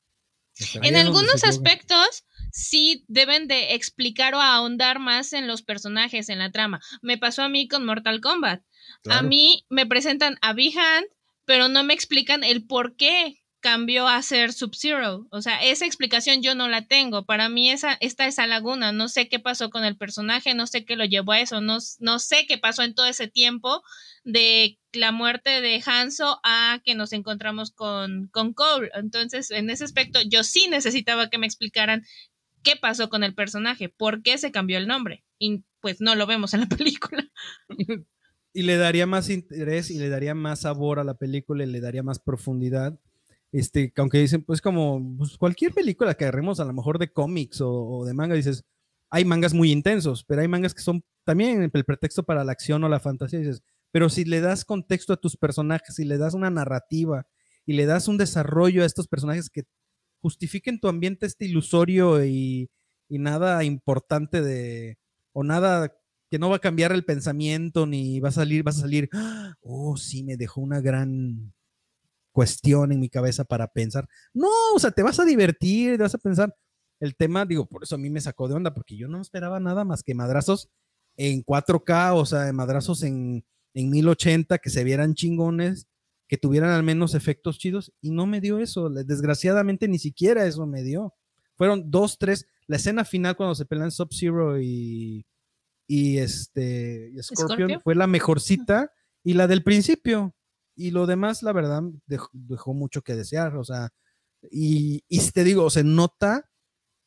En 0.81 0.95
algunos 0.95 1.43
aspectos 1.43 2.25
sí 2.51 3.03
deben 3.07 3.47
de 3.47 3.73
explicar 3.73 4.35
o 4.35 4.41
ahondar 4.41 4.99
más 4.99 5.33
en 5.33 5.47
los 5.47 5.63
personajes, 5.63 6.29
en 6.29 6.39
la 6.39 6.51
trama. 6.51 6.79
Me 7.01 7.17
pasó 7.17 7.41
a 7.41 7.49
mí 7.49 7.67
con 7.67 7.85
Mortal 7.85 8.21
Kombat. 8.21 8.61
A 9.09 9.21
mí 9.21 9.65
me 9.69 9.85
presentan 9.85 10.37
a 10.41 10.53
Behan, 10.53 11.05
pero 11.45 11.67
no 11.67 11.83
me 11.83 11.93
explican 11.93 12.43
el 12.43 12.65
por 12.65 12.95
qué 12.95 13.42
cambió 13.63 14.09
a 14.09 14.21
ser 14.21 14.51
Sub-Zero. 14.51 15.25
O 15.31 15.41
sea, 15.41 15.63
esa 15.63 15.85
explicación 15.85 16.41
yo 16.41 16.53
no 16.53 16.67
la 16.67 16.85
tengo. 16.85 17.25
Para 17.25 17.47
mí 17.47 17.71
esa, 17.71 17.93
esta 18.01 18.27
esa 18.27 18.45
laguna. 18.45 18.91
No 18.91 19.07
sé 19.07 19.29
qué 19.29 19.39
pasó 19.39 19.69
con 19.69 19.85
el 19.85 19.95
personaje, 19.95 20.53
no 20.53 20.67
sé 20.67 20.83
qué 20.83 20.97
lo 20.97 21.05
llevó 21.05 21.31
a 21.31 21.39
eso, 21.39 21.61
no, 21.61 21.77
no 21.99 22.19
sé 22.19 22.45
qué 22.45 22.57
pasó 22.57 22.83
en 22.83 22.93
todo 22.93 23.05
ese 23.05 23.29
tiempo 23.29 23.81
de 24.25 24.79
la 24.91 25.13
muerte 25.13 25.61
de 25.61 25.81
Hanzo 25.83 26.41
a 26.43 26.81
que 26.83 26.93
nos 26.93 27.13
encontramos 27.13 27.71
con, 27.71 28.27
con 28.33 28.53
Cole. 28.53 28.91
Entonces, 28.95 29.49
en 29.49 29.69
ese 29.69 29.85
aspecto, 29.85 30.19
yo 30.21 30.43
sí 30.43 30.67
necesitaba 30.69 31.29
que 31.29 31.37
me 31.37 31.47
explicaran 31.47 32.03
qué 32.63 32.75
pasó 32.75 33.07
con 33.07 33.23
el 33.23 33.33
personaje, 33.33 33.87
por 33.87 34.23
qué 34.23 34.37
se 34.37 34.51
cambió 34.51 34.77
el 34.77 34.87
nombre. 34.87 35.23
Y 35.39 35.63
pues 35.79 36.01
no 36.01 36.15
lo 36.15 36.27
vemos 36.27 36.53
en 36.53 36.59
la 36.59 36.67
película. 36.77 37.25
Y 38.51 38.63
le 38.63 38.75
daría 38.75 39.05
más 39.05 39.29
interés 39.29 39.89
y 39.89 39.99
le 39.99 40.09
daría 40.09 40.35
más 40.35 40.61
sabor 40.61 40.99
a 40.99 41.05
la 41.05 41.13
película 41.13 41.63
y 41.63 41.67
le 41.67 41.79
daría 41.79 42.03
más 42.03 42.19
profundidad 42.19 42.99
este, 43.53 43.91
que 43.91 44.01
aunque 44.01 44.17
dicen, 44.17 44.43
pues 44.43 44.61
como 44.61 45.15
pues, 45.17 45.37
cualquier 45.37 45.73
película 45.73 46.15
que 46.15 46.25
agarremos 46.25 46.59
a 46.59 46.65
lo 46.65 46.73
mejor 46.73 46.97
de 46.97 47.13
cómics 47.13 47.61
o, 47.61 48.03
de 48.03 48.13
manga, 48.15 48.35
dices, 48.35 48.65
hay 49.11 49.25
mangas 49.25 49.53
muy 49.53 49.71
intensos, 49.71 50.25
pero 50.25 50.41
hay 50.41 50.47
mangas 50.47 50.73
que 50.73 50.81
son 50.81 51.03
también 51.23 51.61
el 51.61 51.85
pretexto 51.85 52.23
para 52.23 52.43
la 52.43 52.51
acción 52.51 52.83
o 52.83 52.89
la 52.89 52.99
fantasía, 52.99 53.39
dices, 53.39 53.61
pero 53.91 54.09
si 54.09 54.25
le 54.25 54.41
das 54.41 54.65
contexto 54.65 55.13
a 55.13 55.17
tus 55.17 55.37
personajes, 55.37 55.95
si 55.95 56.03
le 56.03 56.17
das 56.17 56.33
una 56.33 56.49
narrativa 56.49 57.27
y 57.65 57.73
le 57.73 57.85
das 57.85 58.07
un 58.07 58.17
desarrollo 58.17 58.81
a 58.81 58.87
estos 58.87 59.07
personajes 59.07 59.51
que 59.51 59.63
justifiquen 60.19 60.79
tu 60.79 60.87
ambiente 60.87 61.27
este 61.27 61.45
ilusorio 61.45 62.25
y, 62.25 62.71
y 63.07 63.19
nada 63.19 63.63
importante 63.63 64.41
de, 64.41 64.97
o 65.31 65.43
nada 65.43 65.95
que 66.31 66.39
no 66.39 66.49
va 66.49 66.55
a 66.55 66.59
cambiar 66.59 66.91
el 66.91 67.05
pensamiento, 67.05 67.85
ni 67.85 68.19
va 68.19 68.29
a 68.29 68.31
salir, 68.31 68.63
vas 68.63 68.79
a 68.79 68.81
salir, 68.81 69.09
oh, 69.61 69.95
sí, 69.95 70.23
me 70.23 70.37
dejó 70.37 70.61
una 70.61 70.81
gran 70.81 71.53
cuestión 72.33 72.91
en 72.91 72.99
mi 72.99 73.07
cabeza 73.07 73.45
para 73.45 73.67
pensar. 73.67 74.09
No, 74.33 74.49
o 74.75 74.79
sea, 74.79 74.91
te 74.91 75.03
vas 75.03 75.19
a 75.19 75.25
divertir, 75.25 75.95
te 75.95 76.03
vas 76.03 76.15
a 76.15 76.17
pensar. 76.17 76.53
El 76.99 77.15
tema, 77.15 77.45
digo, 77.45 77.65
por 77.65 77.83
eso 77.83 77.95
a 77.95 77.97
mí 77.97 78.09
me 78.09 78.19
sacó 78.19 78.47
de 78.47 78.55
onda, 78.55 78.73
porque 78.73 78.97
yo 78.97 79.07
no 79.07 79.21
esperaba 79.21 79.59
nada 79.59 79.85
más 79.85 80.03
que 80.03 80.15
madrazos 80.15 80.69
en 81.15 81.43
4K, 81.43 82.15
o 82.15 82.25
sea, 82.25 82.51
madrazos 82.51 83.03
en, 83.03 83.45
en 83.73 83.89
1080, 83.89 84.57
que 84.57 84.69
se 84.69 84.83
vieran 84.83 85.13
chingones, 85.13 85.87
que 86.27 86.37
tuvieran 86.37 86.71
al 86.71 86.83
menos 86.83 87.13
efectos 87.13 87.57
chidos, 87.57 87.93
y 88.01 88.11
no 88.11 88.25
me 88.25 88.41
dio 88.41 88.59
eso. 88.59 88.89
Desgraciadamente 88.89 89.87
ni 89.87 89.99
siquiera 89.99 90.45
eso 90.45 90.65
me 90.65 90.81
dio. 90.83 91.13
Fueron 91.55 91.91
dos, 91.91 92.17
tres. 92.17 92.47
La 92.67 92.77
escena 92.77 93.05
final 93.05 93.35
cuando 93.35 93.55
se 93.55 93.65
pelean 93.65 93.91
Sub-Zero 93.91 94.59
y, 94.59 95.25
y 95.87 96.17
este 96.17 97.11
y 97.13 97.21
Scorpion, 97.21 97.81
fue 97.83 97.95
la 97.95 98.07
mejorcita 98.07 98.91
y 99.23 99.33
la 99.33 99.47
del 99.47 99.63
principio 99.63 100.33
y 100.75 100.91
lo 100.91 101.05
demás, 101.05 101.43
la 101.43 101.53
verdad, 101.53 101.83
dejó, 102.05 102.73
mucho 102.73 103.01
que 103.01 103.15
desear, 103.15 103.55
o 103.57 103.63
sea, 103.63 103.89
y, 104.51 105.03
y 105.07 105.31
te 105.31 105.43
digo, 105.43 105.69
se 105.69 105.83
nota 105.83 106.49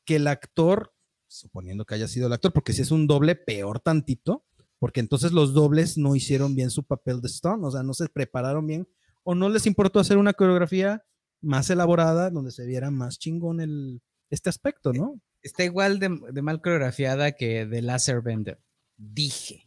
que 0.04 0.16
el 0.16 0.26
actor, 0.26 0.92
suponiendo 1.26 1.84
que 1.84 1.94
haya 1.94 2.08
sido 2.08 2.28
el 2.28 2.32
actor, 2.32 2.52
porque 2.52 2.72
si 2.72 2.82
es 2.82 2.90
un 2.90 3.06
doble, 3.06 3.34
peor 3.34 3.80
tantito, 3.80 4.44
porque 4.78 5.00
entonces 5.00 5.32
los 5.32 5.52
dobles 5.52 5.98
no 5.98 6.14
hicieron 6.14 6.54
bien 6.54 6.70
su 6.70 6.84
papel 6.84 7.20
de 7.20 7.28
Stone, 7.28 7.66
o 7.66 7.70
sea, 7.70 7.82
no 7.82 7.94
se 7.94 8.08
prepararon 8.08 8.66
bien, 8.66 8.88
o 9.24 9.34
no 9.34 9.48
les 9.48 9.66
importó 9.66 9.98
hacer 9.98 10.18
una 10.18 10.32
coreografía 10.32 11.04
más 11.40 11.68
elaborada, 11.70 12.30
donde 12.30 12.52
se 12.52 12.66
viera 12.66 12.90
más 12.90 13.18
chingón 13.18 13.60
el, 13.60 14.00
este 14.30 14.48
aspecto, 14.48 14.92
¿no? 14.92 15.20
Está 15.42 15.64
igual 15.64 15.98
de, 15.98 16.18
de 16.32 16.42
mal 16.42 16.60
coreografiada 16.60 17.32
que 17.32 17.66
The 17.70 17.82
Laser 17.82 18.20
Bender. 18.20 18.60
Dije. 18.96 19.66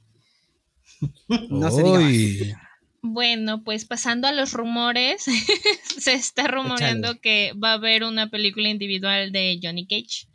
no 1.49 1.71
se 1.71 1.83
diga 1.83 2.68
bueno, 3.01 3.63
pues 3.63 3.85
pasando 3.85 4.27
a 4.27 4.31
los 4.31 4.53
rumores, 4.53 5.25
se 5.97 6.13
está 6.13 6.47
rumoreando 6.47 7.19
que 7.19 7.53
va 7.61 7.71
a 7.71 7.73
haber 7.73 8.03
una 8.03 8.29
película 8.29 8.69
individual 8.69 9.31
de 9.31 9.59
Johnny 9.61 9.87
Cage. 9.87 10.27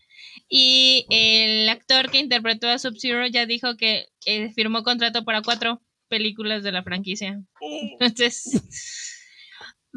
Y 0.48 1.06
el 1.10 1.68
actor 1.68 2.10
que 2.10 2.18
interpretó 2.18 2.68
a 2.68 2.78
Sub-Zero 2.78 3.26
ya 3.26 3.46
dijo 3.46 3.76
que 3.76 4.08
eh, 4.26 4.52
firmó 4.52 4.82
contrato 4.82 5.24
para 5.24 5.42
cuatro 5.42 5.80
películas 6.08 6.62
de 6.62 6.72
la 6.72 6.82
franquicia. 6.82 7.42
Entonces, 7.60 8.60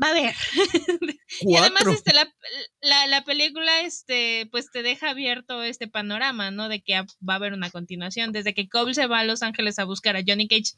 va 0.02 0.08
a 0.08 0.12
haber. 0.12 0.36
y 1.42 1.56
además, 1.56 1.88
este, 1.88 2.14
la, 2.14 3.08
la, 3.08 3.24
película, 3.24 3.82
este, 3.82 4.48
pues 4.52 4.72
te 4.72 4.84
deja 4.84 5.10
abierto 5.10 5.64
este 5.64 5.88
panorama, 5.88 6.52
¿no? 6.52 6.70
De 6.70 6.82
que 6.82 6.94
va 7.02 7.34
a 7.34 7.36
haber 7.36 7.54
una 7.54 7.70
continuación. 7.70 8.32
Desde 8.32 8.54
que 8.54 8.70
Cole 8.70 8.94
se 8.94 9.08
va 9.08 9.20
a 9.20 9.26
Los 9.26 9.44
Ángeles 9.44 9.80
a 9.80 9.86
buscar 9.86 10.16
a 10.16 10.24
Johnny 10.26 10.48
Cage 10.48 10.74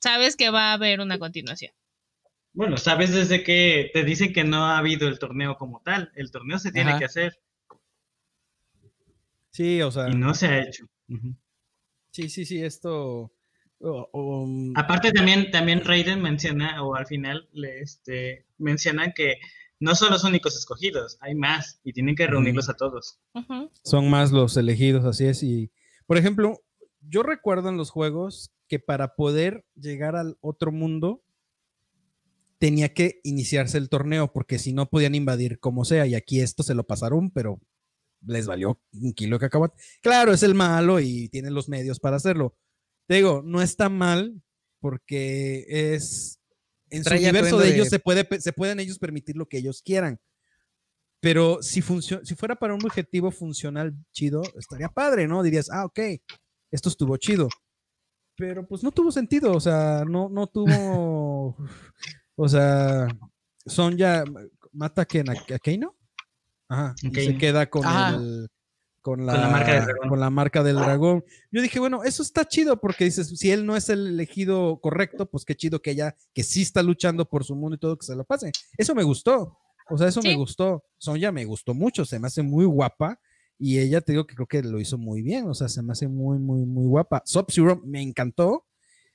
sabes 0.00 0.36
que 0.36 0.50
va 0.50 0.70
a 0.70 0.74
haber 0.74 1.00
una 1.00 1.18
continuación. 1.18 1.72
Bueno, 2.52 2.78
sabes 2.78 3.12
desde 3.12 3.44
que 3.44 3.90
te 3.92 4.02
dicen 4.02 4.32
que 4.32 4.44
no 4.44 4.64
ha 4.64 4.78
habido 4.78 5.08
el 5.08 5.18
torneo 5.18 5.56
como 5.56 5.82
tal. 5.84 6.10
El 6.14 6.30
torneo 6.30 6.58
se 6.58 6.72
tiene 6.72 6.98
que 6.98 7.04
hacer. 7.04 7.38
Sí, 9.50 9.82
o 9.82 9.90
sea. 9.90 10.08
Y 10.08 10.14
no 10.14 10.32
se 10.32 10.46
ha 10.46 10.62
hecho. 10.62 10.86
Sí, 12.12 12.30
sí, 12.30 12.44
sí, 12.44 12.62
esto. 12.64 13.32
Um, 13.78 14.72
Aparte 14.74 15.12
también, 15.12 15.50
también 15.50 15.84
Raiden 15.84 16.22
menciona, 16.22 16.82
o 16.82 16.94
al 16.94 17.06
final 17.06 17.46
le 17.52 17.80
este, 17.80 18.46
menciona 18.56 19.12
que 19.12 19.34
no 19.80 19.94
son 19.94 20.10
los 20.10 20.24
únicos 20.24 20.56
escogidos, 20.56 21.18
hay 21.20 21.34
más 21.34 21.80
y 21.84 21.92
tienen 21.92 22.16
que 22.16 22.26
reunirlos 22.26 22.68
a 22.70 22.74
todos. 22.74 23.18
Son 23.82 24.08
más 24.08 24.32
los 24.32 24.56
elegidos, 24.56 25.04
así 25.04 25.26
es. 25.26 25.42
Y, 25.42 25.70
por 26.06 26.16
ejemplo, 26.16 26.62
yo 27.08 27.22
recuerdo 27.22 27.68
en 27.68 27.76
los 27.76 27.90
juegos 27.90 28.52
que 28.68 28.78
para 28.78 29.14
poder 29.14 29.64
llegar 29.74 30.16
al 30.16 30.36
otro 30.40 30.72
mundo 30.72 31.22
tenía 32.58 32.92
que 32.94 33.20
iniciarse 33.22 33.78
el 33.78 33.88
torneo, 33.88 34.32
porque 34.32 34.58
si 34.58 34.72
no 34.72 34.88
podían 34.88 35.14
invadir 35.14 35.58
como 35.60 35.84
sea, 35.84 36.06
y 36.06 36.14
aquí 36.14 36.40
esto 36.40 36.62
se 36.62 36.74
lo 36.74 36.86
pasaron, 36.86 37.30
pero 37.30 37.60
les 38.26 38.46
valió 38.46 38.80
un 38.92 39.12
kilo 39.12 39.36
de 39.36 39.40
cacahuate. 39.40 39.76
Claro, 40.00 40.32
es 40.32 40.42
el 40.42 40.54
malo 40.54 41.00
y 41.00 41.28
tiene 41.28 41.50
los 41.50 41.68
medios 41.68 42.00
para 42.00 42.16
hacerlo. 42.16 42.56
Te 43.06 43.16
digo, 43.16 43.42
no 43.44 43.62
está 43.62 43.88
mal, 43.88 44.42
porque 44.80 45.66
es 45.68 46.40
en 46.90 47.04
su 47.04 47.14
universo 47.14 47.58
de, 47.58 47.74
ellos 47.74 47.88
se, 47.88 47.98
puede, 47.98 48.26
se 48.40 48.52
pueden 48.52 48.80
ellos 48.80 48.98
permitir 48.98 49.36
lo 49.36 49.46
que 49.46 49.58
ellos 49.58 49.82
quieran. 49.82 50.18
Pero 51.20 51.62
si, 51.62 51.82
si 51.82 52.34
fuera 52.34 52.56
para 52.56 52.74
un 52.74 52.84
objetivo 52.84 53.30
funcional 53.30 53.94
chido, 54.12 54.42
estaría 54.56 54.88
padre, 54.88 55.26
¿no? 55.26 55.42
Dirías, 55.42 55.70
ah, 55.70 55.84
ok, 55.84 56.00
esto 56.70 56.88
estuvo 56.88 57.16
chido 57.16 57.48
pero 58.36 58.66
pues 58.66 58.82
no 58.82 58.92
tuvo 58.92 59.10
sentido, 59.10 59.52
o 59.52 59.60
sea, 59.60 60.04
no, 60.06 60.28
no 60.28 60.46
tuvo, 60.46 61.56
o 62.36 62.48
sea, 62.48 63.08
son 63.64 63.96
ya, 63.96 64.24
mata 64.72 65.02
a, 65.02 65.04
Ken, 65.06 65.26
a, 65.30 65.58
Keino, 65.58 65.96
ajá, 66.68 66.94
y 67.02 67.10
se 67.14 67.38
queda 67.38 67.68
con 67.68 67.84
el, 67.86 68.48
con 69.00 69.24
la, 69.24 69.48
marca 69.48 69.72
del 69.72 69.84
dragón. 69.84 70.08
con 70.08 70.20
la 70.20 70.30
marca 70.30 70.62
del 70.62 70.76
dragón. 70.76 71.24
Yo 71.50 71.62
dije, 71.62 71.80
bueno, 71.80 72.04
eso 72.04 72.22
está 72.22 72.46
chido 72.46 72.78
porque 72.78 73.04
dices, 73.04 73.28
si 73.28 73.50
él 73.50 73.64
no 73.64 73.74
es 73.74 73.88
el 73.88 74.06
elegido 74.06 74.80
correcto, 74.80 75.26
pues 75.26 75.44
qué 75.44 75.54
chido 75.54 75.80
que 75.80 75.92
ella, 75.92 76.14
que 76.34 76.42
sí 76.42 76.62
está 76.62 76.82
luchando 76.82 77.24
por 77.24 77.44
su 77.44 77.56
mundo 77.56 77.76
y 77.76 77.78
todo, 77.78 77.96
que 77.96 78.04
se 78.04 78.16
lo 78.16 78.24
pase. 78.24 78.52
Eso 78.76 78.94
me 78.94 79.02
gustó. 79.02 79.58
O 79.88 79.96
sea, 79.96 80.08
eso 80.08 80.20
me 80.20 80.34
gustó. 80.34 80.82
Sonya 80.98 81.30
me 81.30 81.44
gustó 81.44 81.72
mucho, 81.72 82.04
se 82.04 82.18
me 82.18 82.26
hace 82.26 82.42
muy 82.42 82.64
guapa. 82.64 83.20
Y 83.58 83.78
ella 83.78 84.00
te 84.00 84.12
digo 84.12 84.26
que 84.26 84.34
creo 84.34 84.46
que 84.46 84.62
lo 84.62 84.80
hizo 84.80 84.98
muy 84.98 85.22
bien, 85.22 85.48
o 85.48 85.54
sea, 85.54 85.68
se 85.68 85.82
me 85.82 85.92
hace 85.92 86.08
muy, 86.08 86.38
muy, 86.38 86.64
muy 86.66 86.86
guapa. 86.86 87.22
Sub-Zero 87.24 87.80
me 87.84 88.02
encantó, 88.02 88.66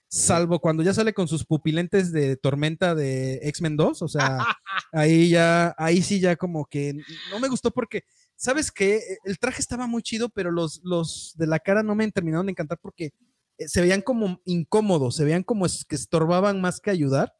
salvo 0.07 0.59
cuando 0.59 0.83
ya 0.83 0.93
sale 0.93 1.13
con 1.13 1.27
sus 1.27 1.45
pupilentes 1.45 2.11
de 2.11 2.35
tormenta 2.35 2.95
de 2.95 3.39
X-Men 3.43 3.77
2, 3.77 4.01
o 4.01 4.07
sea, 4.07 4.39
ahí 4.91 5.29
ya, 5.29 5.75
ahí 5.77 6.01
sí 6.01 6.19
ya 6.19 6.35
como 6.35 6.65
que 6.65 6.93
no 7.31 7.39
me 7.39 7.47
gustó 7.47 7.71
porque, 7.71 8.03
¿sabes 8.35 8.71
qué? 8.71 9.01
El 9.23 9.39
traje 9.39 9.61
estaba 9.61 9.87
muy 9.87 10.01
chido, 10.01 10.29
pero 10.29 10.51
los, 10.51 10.81
los 10.83 11.33
de 11.37 11.47
la 11.47 11.59
cara 11.59 11.83
no 11.83 11.95
me 11.95 12.11
terminaron 12.11 12.47
de 12.47 12.51
encantar 12.51 12.79
porque 12.81 13.13
eh, 13.57 13.67
se 13.67 13.81
veían 13.81 14.01
como 14.01 14.41
incómodos, 14.45 15.15
se 15.15 15.23
veían 15.23 15.43
como 15.43 15.65
que 15.87 15.95
estorbaban 15.95 16.59
más 16.61 16.81
que 16.81 16.89
ayudar. 16.89 17.33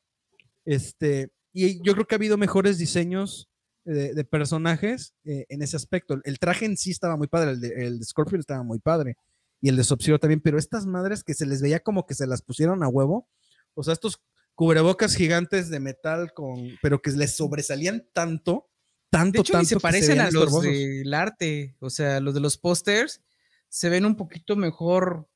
Este, 0.64 1.32
y 1.52 1.84
yo 1.84 1.94
creo 1.94 2.06
que 2.06 2.16
ha 2.16 2.18
habido 2.18 2.38
mejores 2.38 2.78
diseños 2.78 3.51
de, 3.84 4.24
personajes 4.24 5.14
eh, 5.24 5.46
en 5.50 5.62
ese 5.62 5.76
aspecto. 5.76 6.20
El 6.24 6.40
traje 6.40 6.66
en 6.66 6.78
sí 6.78 6.92
estaba 6.92 7.18
muy 7.18 7.28
padre, 7.28 7.52
el 7.52 7.62
de, 7.62 7.70
el 7.86 8.04
Scorpion 8.04 8.40
estaba 8.40 8.64
muy 8.64 8.80
padre 8.80 9.18
y 9.62 9.70
el 9.70 9.76
de 9.76 9.84
sub 9.84 10.00
también, 10.20 10.42
pero 10.42 10.58
estas 10.58 10.86
madres 10.86 11.24
que 11.24 11.34
se 11.34 11.46
les 11.46 11.62
veía 11.62 11.80
como 11.80 12.06
que 12.06 12.16
se 12.16 12.28
las 12.28 12.42
pusieron 12.42 12.84
a 12.84 12.88
huevo, 12.88 13.30
o 13.76 13.84
sea, 13.84 13.94
estos 13.94 14.22
cubrebocas 14.56 15.16
gigantes 15.16 15.70
de 15.70 15.80
metal 15.80 16.34
con, 16.34 16.78
pero 16.82 17.02
que 17.02 17.12
les 17.12 17.36
sobresalían 17.36 18.08
tanto, 18.12 18.70
tanto, 19.10 19.44
tanto. 19.44 19.66
se 19.66 19.80
parecen 19.80 20.20
a 20.20 20.32
los 20.32 20.62
del 20.62 21.14
arte, 21.14 21.76
o 21.80 21.90
sea, 21.90 22.20
los 22.20 22.34
de 22.34 22.40
los 22.40 22.58
pósters 22.58 23.22
se 23.70 23.90
ven 23.90 24.06
un 24.06 24.16
poquito 24.16 24.56
mejor. 24.56 25.28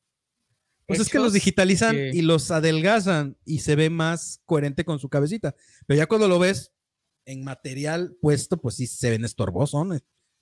Pues 0.87 0.99
es 0.99 1.09
que 1.09 1.17
los 1.17 1.33
digitalizan 1.33 1.95
y 1.95 2.21
los 2.21 2.51
adelgazan 2.51 3.37
y 3.43 3.59
se 3.59 3.75
ve 3.75 3.89
más 3.89 4.41
coherente 4.45 4.85
con 4.85 4.99
su 4.99 5.09
cabecita. 5.09 5.55
Pero 5.87 5.97
ya 5.97 6.05
cuando 6.05 6.27
lo 6.27 6.37
ves 6.37 6.74
en 7.26 7.43
material 7.43 8.15
puesto, 8.21 8.57
pues 8.57 8.76
sí 8.76 8.88
se 8.88 9.09
ven 9.09 9.26
estorbosos. 9.26 9.88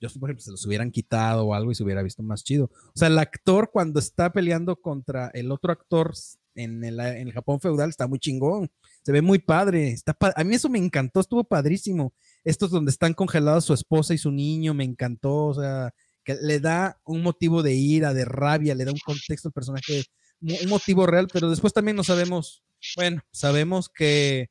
Yo, 0.00 0.08
por 0.20 0.28
ejemplo, 0.28 0.44
se 0.44 0.50
los 0.50 0.66
hubieran 0.66 0.90
quitado 0.90 1.46
o 1.46 1.54
algo 1.54 1.70
y 1.70 1.74
se 1.74 1.82
hubiera 1.82 2.02
visto 2.02 2.22
más 2.22 2.44
chido. 2.44 2.66
O 2.66 2.96
sea, 2.98 3.08
el 3.08 3.18
actor 3.18 3.70
cuando 3.72 4.00
está 4.00 4.32
peleando 4.32 4.76
contra 4.76 5.30
el 5.34 5.50
otro 5.50 5.72
actor 5.72 6.12
en 6.54 6.84
el, 6.84 7.32
Japón 7.32 7.60
feudal 7.60 7.90
está 7.90 8.06
muy 8.06 8.18
chingón. 8.18 8.70
Se 9.02 9.12
ve 9.12 9.22
muy 9.22 9.38
padre. 9.38 9.90
Está 9.90 10.16
a 10.36 10.44
mí 10.44 10.54
eso 10.54 10.68
me 10.68 10.78
encantó, 10.78 11.20
estuvo 11.20 11.44
padrísimo. 11.44 12.12
estos 12.44 12.70
donde 12.70 12.90
están 12.90 13.14
congelados 13.14 13.64
su 13.64 13.74
esposa 13.74 14.14
y 14.14 14.18
su 14.18 14.30
niño, 14.30 14.74
me 14.74 14.84
encantó, 14.84 15.46
o 15.46 15.54
sea, 15.54 15.92
que 16.24 16.36
le 16.40 16.60
da 16.60 17.00
un 17.04 17.22
motivo 17.22 17.62
de 17.62 17.74
ira, 17.74 18.14
de 18.14 18.24
rabia, 18.24 18.74
le 18.74 18.84
da 18.84 18.92
un 18.92 18.98
contexto 19.04 19.48
al 19.48 19.52
personaje, 19.52 20.04
un 20.40 20.68
motivo 20.68 21.06
real, 21.06 21.28
pero 21.32 21.50
después 21.50 21.72
también 21.72 21.96
no 21.96 22.04
sabemos, 22.04 22.64
bueno, 22.96 23.22
sabemos 23.30 23.88
que, 23.88 24.48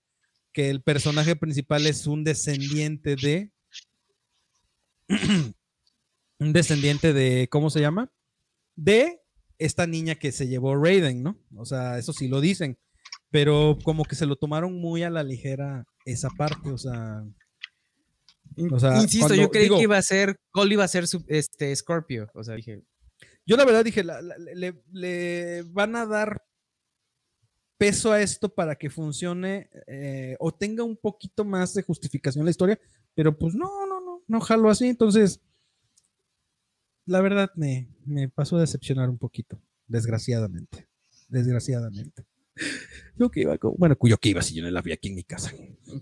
que 0.54 0.70
el 0.70 0.82
personaje 0.82 1.36
principal 1.36 1.86
es 1.88 2.06
un 2.08 2.24
descendiente 2.24 3.16
de, 3.16 3.52
un 6.40 6.54
descendiente 6.54 7.14
de, 7.14 7.48
¿cómo 7.50 7.70
se 7.70 7.82
llama? 7.82 8.12
De 8.76 9.20
esta 9.58 9.88
niña 9.88 10.16
que 10.16 10.32
se 10.32 10.48
llevó 10.48 10.76
Raiden, 10.76 11.24
¿no? 11.24 11.38
O 11.56 11.66
sea, 11.66 11.98
eso 11.98 12.14
sí 12.14 12.28
lo 12.28 12.42
dicen, 12.42 12.78
pero 13.30 13.78
como 13.84 14.04
que 14.06 14.16
se 14.16 14.26
lo 14.26 14.36
tomaron 14.36 14.74
muy 14.80 15.04
a 15.04 15.10
la 15.10 15.24
ligera 15.24 15.86
esa 16.06 16.30
parte, 16.30 16.70
o 16.72 16.78
sea, 16.78 17.24
o 18.72 18.80
sea, 18.80 18.96
Insisto, 19.02 19.28
cuando 19.28 19.42
yo 19.44 19.50
creí 19.52 19.64
digo- 19.64 19.78
que 19.78 19.84
iba 19.84 19.98
a 19.98 20.02
ser, 20.02 20.38
Cole 20.52 20.74
iba 20.74 20.84
a 20.84 20.88
ser 20.88 21.08
su- 21.08 21.24
este 21.28 21.76
Scorpio. 21.76 22.30
O 22.34 22.44
sea, 22.44 22.56
dije, 22.56 22.84
Yo 23.46 23.58
la 23.58 23.66
verdad 23.66 23.84
dije, 23.84 24.04
la- 24.06 24.22
la- 24.22 24.38
le, 24.38 24.82
le 24.94 25.64
van 25.64 25.96
a 25.98 26.06
dar 26.06 26.42
peso 27.84 28.14
a 28.14 28.22
esto 28.22 28.48
para 28.48 28.76
que 28.76 28.90
funcione 28.90 29.70
eh, 29.88 30.38
o 30.40 30.54
tenga 30.54 30.84
un 30.86 30.96
poquito 30.96 31.44
más 31.44 31.74
de 31.74 31.84
justificación 31.84 32.46
la 32.46 32.52
historia, 32.52 32.80
pero 33.14 33.38
pues 33.38 33.54
no, 33.56 33.86
no, 33.88 34.00
no, 34.00 34.24
no 34.26 34.40
jalo 34.40 34.70
así, 34.70 34.88
entonces 34.88 35.42
la 37.06 37.20
verdad 37.20 37.52
me, 37.56 37.90
me 38.06 38.30
pasó 38.30 38.56
a 38.56 38.62
decepcionar 38.62 39.10
un 39.10 39.18
poquito, 39.18 39.60
desgraciadamente, 39.88 40.88
desgraciadamente. 41.28 42.26
Yo 43.18 43.30
que 43.30 43.42
iba 43.42 43.58
con, 43.58 43.74
bueno, 43.78 43.98
yo 44.04 44.18
que 44.18 44.30
iba 44.30 44.42
si 44.42 44.54
yo 44.56 44.64
no 44.64 44.72
la 44.72 44.82
vi 44.82 44.92
aquí 44.92 45.08
en 45.10 45.16
mi 45.16 45.24
casa. 45.24 45.52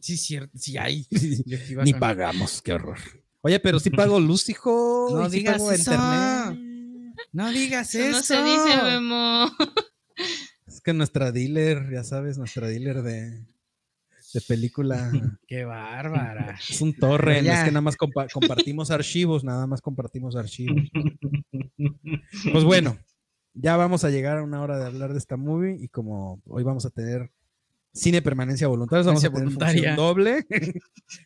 sí, 0.02 0.18
cierto, 0.18 0.58
sí 0.58 0.78
hay. 0.78 1.06
Ni 1.84 1.92
con- 1.92 2.00
pagamos, 2.00 2.62
qué 2.62 2.74
horror. 2.74 2.98
Oye, 3.42 3.60
pero 3.60 3.80
si 3.80 3.90
pago 3.90 4.20
luz, 4.20 4.48
hijo. 4.50 5.10
No 5.12 5.30
sí 5.30 5.38
digas 5.38 5.58
pago 5.58 5.72
eso. 5.72 5.92
internet. 5.92 7.16
No 7.34 7.52
digas 7.52 7.96
Eso 7.96 8.04
eso. 8.06 8.18
no 8.18 8.24
se 8.24 8.44
dice, 8.44 8.84
Memo. 8.84 9.46
Es 10.82 10.84
que 10.84 10.94
nuestra 10.94 11.32
dealer, 11.32 11.92
ya 11.92 12.04
sabes, 12.04 12.40
nuestra 12.40 12.68
dealer 12.68 13.04
de, 13.04 13.46
de 14.34 14.42
película 14.48 15.12
Qué 15.48 15.64
bárbara. 15.64 16.58
es 16.68 16.82
un 16.82 16.92
torre, 16.96 17.38
es 17.38 17.44
que 17.46 17.70
nada 17.70 17.82
más 17.82 17.96
compa- 17.96 18.28
compartimos 18.34 18.90
archivos, 18.90 19.44
nada 19.44 19.68
más 19.68 19.80
compartimos 19.80 20.36
archivos. 20.36 20.82
Pues 22.52 22.64
bueno, 22.64 22.98
ya 23.54 23.78
vamos 23.78 24.04
a 24.06 24.10
llegar 24.10 24.40
a 24.40 24.44
una 24.44 24.62
hora 24.64 24.80
de 24.80 24.86
hablar 24.86 25.12
de 25.14 25.20
esta 25.20 25.38
movie 25.38 25.78
y 25.80 25.88
como 25.88 26.42
hoy 26.46 26.64
vamos 26.64 26.86
a 26.88 26.90
tener 26.90 27.32
cine 27.94 28.22
permanencia 28.24 28.68
voluntaria, 28.68 29.06
vamos 29.06 29.24
a 29.24 29.30
tener 29.30 29.50
Permanencia 29.50 29.74
función 29.82 29.96
doble. 29.96 30.46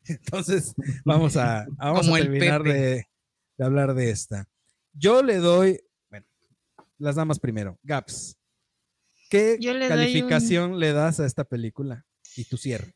Entonces, 0.08 0.74
vamos 1.06 1.38
a, 1.38 1.66
vamos 1.78 2.01
Como 2.01 2.16
a 2.16 2.20
terminar 2.20 2.62
de, 2.64 3.06
de 3.58 3.66
hablar 3.66 3.93
de 3.93 4.10
esta. 4.10 4.49
Yo 4.93 5.24
le 5.24 5.38
doy, 5.38 5.80
bueno, 6.10 6.26
las 6.97 7.16
damas 7.16 7.39
primero. 7.39 7.78
Gaps, 7.84 8.38
¿qué 9.30 9.57
le 9.59 9.73
un- 9.73 9.88
calificación 9.88 10.80
le 10.80 10.93
das 10.93 11.19
a 11.19 11.26
esta 11.26 11.43
película? 11.45 12.05
Y 12.36 12.45
tu 12.45 12.57
cierre. 12.57 12.95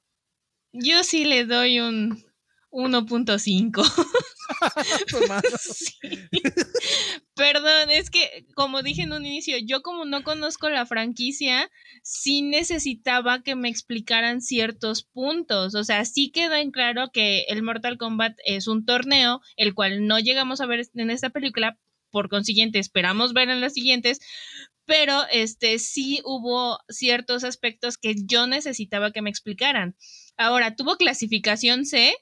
Yo 0.71 1.03
sí 1.03 1.25
le 1.25 1.45
doy 1.45 1.79
un 1.79 2.23
1.5. 2.71 3.83
Sí. 5.59 5.93
Perdón, 7.35 7.89
es 7.91 8.09
que 8.09 8.45
como 8.55 8.81
dije 8.81 9.03
en 9.03 9.13
un 9.13 9.25
inicio, 9.25 9.57
yo 9.65 9.81
como 9.81 10.05
no 10.05 10.23
conozco 10.23 10.69
la 10.69 10.85
franquicia, 10.85 11.69
sí 12.03 12.41
necesitaba 12.41 13.41
que 13.43 13.55
me 13.55 13.69
explicaran 13.69 14.41
ciertos 14.41 15.03
puntos. 15.03 15.75
O 15.75 15.83
sea, 15.83 16.03
sí 16.05 16.31
quedó 16.31 16.55
en 16.55 16.71
claro 16.71 17.11
que 17.13 17.43
el 17.47 17.63
Mortal 17.63 17.97
Kombat 17.97 18.37
es 18.45 18.67
un 18.67 18.85
torneo, 18.85 19.41
el 19.55 19.73
cual 19.73 20.05
no 20.07 20.19
llegamos 20.19 20.61
a 20.61 20.65
ver 20.65 20.81
en 20.95 21.11
esta 21.11 21.29
película, 21.29 21.77
por 22.11 22.27
consiguiente 22.27 22.79
esperamos 22.79 23.33
ver 23.33 23.49
en 23.49 23.61
las 23.61 23.73
siguientes, 23.73 24.19
pero 24.89 25.21
este 25.31 25.77
sí 25.77 26.19
hubo 26.25 26.79
ciertos 26.89 27.43
aspectos 27.43 27.99
que 27.99 28.15
yo 28.25 28.47
necesitaba 28.47 29.11
que 29.11 29.21
me 29.21 29.29
explicaran. 29.29 29.95
Ahora, 30.35 30.75
tuvo 30.75 30.97
clasificación 30.97 31.85
C 31.85 32.15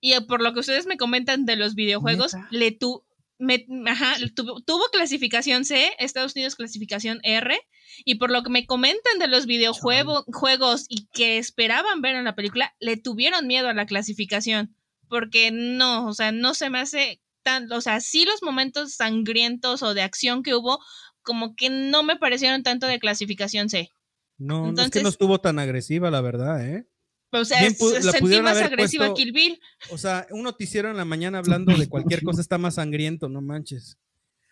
y 0.00 0.12
eh, 0.12 0.20
por 0.20 0.40
lo 0.40 0.54
que 0.54 0.60
ustedes 0.60 0.86
me 0.86 0.96
comentan 0.96 1.46
de 1.46 1.56
los 1.56 1.74
videojuegos, 1.74 2.34
¿Neta? 2.34 2.48
le 2.52 2.70
tu, 2.70 3.04
me- 3.40 3.66
ajá, 3.86 4.18
le 4.20 4.30
tuvo, 4.30 4.62
clasificación 4.92 5.64
C, 5.64 5.94
Estados 5.98 6.36
Unidos 6.36 6.54
clasificación 6.54 7.18
R, 7.24 7.58
y 8.04 8.14
por 8.14 8.30
lo 8.30 8.44
que 8.44 8.50
me 8.50 8.66
comentan 8.66 9.18
de 9.18 9.26
los 9.26 9.46
videojuegos 9.46 10.24
juegos 10.32 10.86
y 10.88 11.08
que 11.12 11.38
esperaban 11.38 12.02
ver 12.02 12.14
en 12.14 12.24
la 12.24 12.36
película, 12.36 12.72
le 12.78 12.96
tuvieron 12.96 13.48
miedo 13.48 13.68
a 13.68 13.74
la 13.74 13.86
clasificación, 13.86 14.76
porque 15.08 15.50
no, 15.50 16.06
o 16.06 16.14
sea, 16.14 16.30
no 16.30 16.54
se 16.54 16.70
me 16.70 16.78
hace 16.78 17.20
tan, 17.42 17.70
o 17.72 17.80
sea, 17.80 18.00
sí 18.00 18.24
los 18.24 18.42
momentos 18.42 18.94
sangrientos 18.94 19.82
o 19.84 19.94
de 19.94 20.02
acción 20.02 20.42
que 20.42 20.54
hubo, 20.56 20.80
como 21.26 21.54
que 21.56 21.68
no 21.68 22.02
me 22.02 22.16
parecieron 22.16 22.62
tanto 22.62 22.86
de 22.86 22.98
clasificación 22.98 23.68
C. 23.68 23.90
No, 24.38 24.60
no 24.62 24.68
es 24.68 24.74
que 24.76 24.80
Entonces- 24.82 25.02
no 25.02 25.08
estuvo 25.10 25.40
tan 25.40 25.58
agresiva, 25.58 26.10
la 26.10 26.20
verdad, 26.22 26.66
¿eh? 26.66 26.86
O 27.32 27.44
sea, 27.44 27.58
Bien 27.60 27.76
la 28.02 28.12
sentí 28.12 28.40
más 28.40 28.56
agresiva 28.58 29.06
puesto- 29.06 29.14
Kill 29.16 29.32
Bill. 29.32 29.60
O 29.90 29.98
sea, 29.98 30.26
un 30.30 30.42
noticiero 30.44 30.90
en 30.90 30.96
la 30.96 31.04
mañana 31.04 31.38
hablando 31.38 31.76
de 31.76 31.88
cualquier 31.88 32.22
cosa 32.22 32.40
está 32.40 32.56
más 32.56 32.76
sangriento, 32.76 33.28
no 33.28 33.42
manches. 33.42 33.98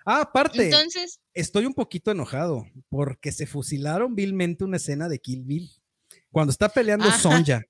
Ah, 0.04 0.20
aparte, 0.22 0.66
Entonces, 0.66 1.20
estoy 1.32 1.64
un 1.64 1.72
poquito 1.72 2.10
enojado 2.10 2.66
porque 2.90 3.32
se 3.32 3.46
fusilaron 3.46 4.14
vilmente 4.14 4.64
una 4.64 4.76
escena 4.76 5.08
de 5.08 5.18
Kill 5.18 5.44
Bill. 5.44 5.70
Cuando 6.30 6.50
está 6.50 6.68
peleando 6.68 7.06
Ajá. 7.06 7.18
Sonja 7.18 7.62